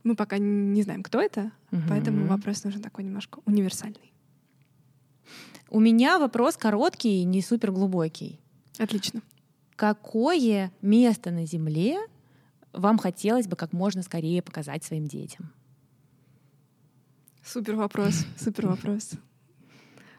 Мы 0.05 0.17
пока 0.17 0.39
не 0.39 0.83
знаем, 0.83 1.03
кто 1.03 1.21
это, 1.21 1.53
поэтому 1.89 2.21
Мгм. 2.21 2.29
вопрос 2.29 2.65
нужен 2.65 2.83
такой 2.83 3.05
немножко 3.05 3.41
универсальный. 3.47 4.13
У 5.71 5.81
меня 5.81 6.19
вопрос 6.19 6.57
короткий, 6.57 7.25
не 7.25 7.41
супер 7.41 7.73
глубокий. 7.73 8.41
Отлично. 8.79 9.23
Какое 9.77 10.71
место 10.83 11.31
на 11.31 11.47
Земле 11.47 11.99
вам 12.73 12.99
хотелось 12.99 13.47
бы 13.47 13.57
как 13.57 13.73
можно 13.73 14.03
скорее 14.03 14.43
показать 14.43 14.85
своим 14.85 15.07
детям? 15.07 15.53
Супер 17.45 17.77
вопрос, 17.77 18.25
супер 18.39 18.67
вопрос. 18.69 19.13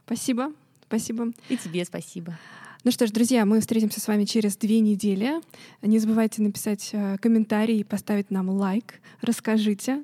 Спасибо, 0.05 0.51
спасибо. 0.88 1.31
И 1.49 1.57
тебе 1.57 1.86
спасибо. 1.86 2.38
Ну 2.84 2.91
что 2.91 3.07
ж, 3.07 3.11
друзья, 3.11 3.45
мы 3.45 3.61
встретимся 3.61 4.01
с 4.01 4.07
вами 4.09 4.25
через 4.25 4.57
две 4.57 4.81
недели. 4.81 5.36
Не 5.81 5.99
забывайте 5.99 6.41
написать 6.41 6.89
э, 6.91 7.17
комментарий 7.17 7.79
и 7.79 7.84
поставить 7.86 8.29
нам 8.29 8.49
лайк. 8.49 8.95
Расскажите, 9.21 10.03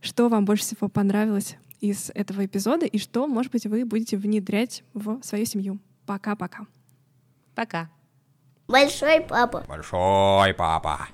что 0.00 0.28
вам 0.28 0.44
больше 0.44 0.62
всего 0.62 0.88
понравилось 0.88 1.56
из 1.80 2.12
этого 2.14 2.46
эпизода 2.46 2.86
и 2.86 2.98
что, 2.98 3.26
может 3.26 3.50
быть, 3.50 3.66
вы 3.66 3.84
будете 3.84 4.16
внедрять 4.16 4.84
в 4.94 5.20
свою 5.24 5.44
семью. 5.44 5.80
Пока-пока. 6.06 6.68
Пока. 7.56 7.90
Большой 8.68 9.22
папа. 9.22 9.64
Большой 9.66 10.54
папа. 10.54 11.08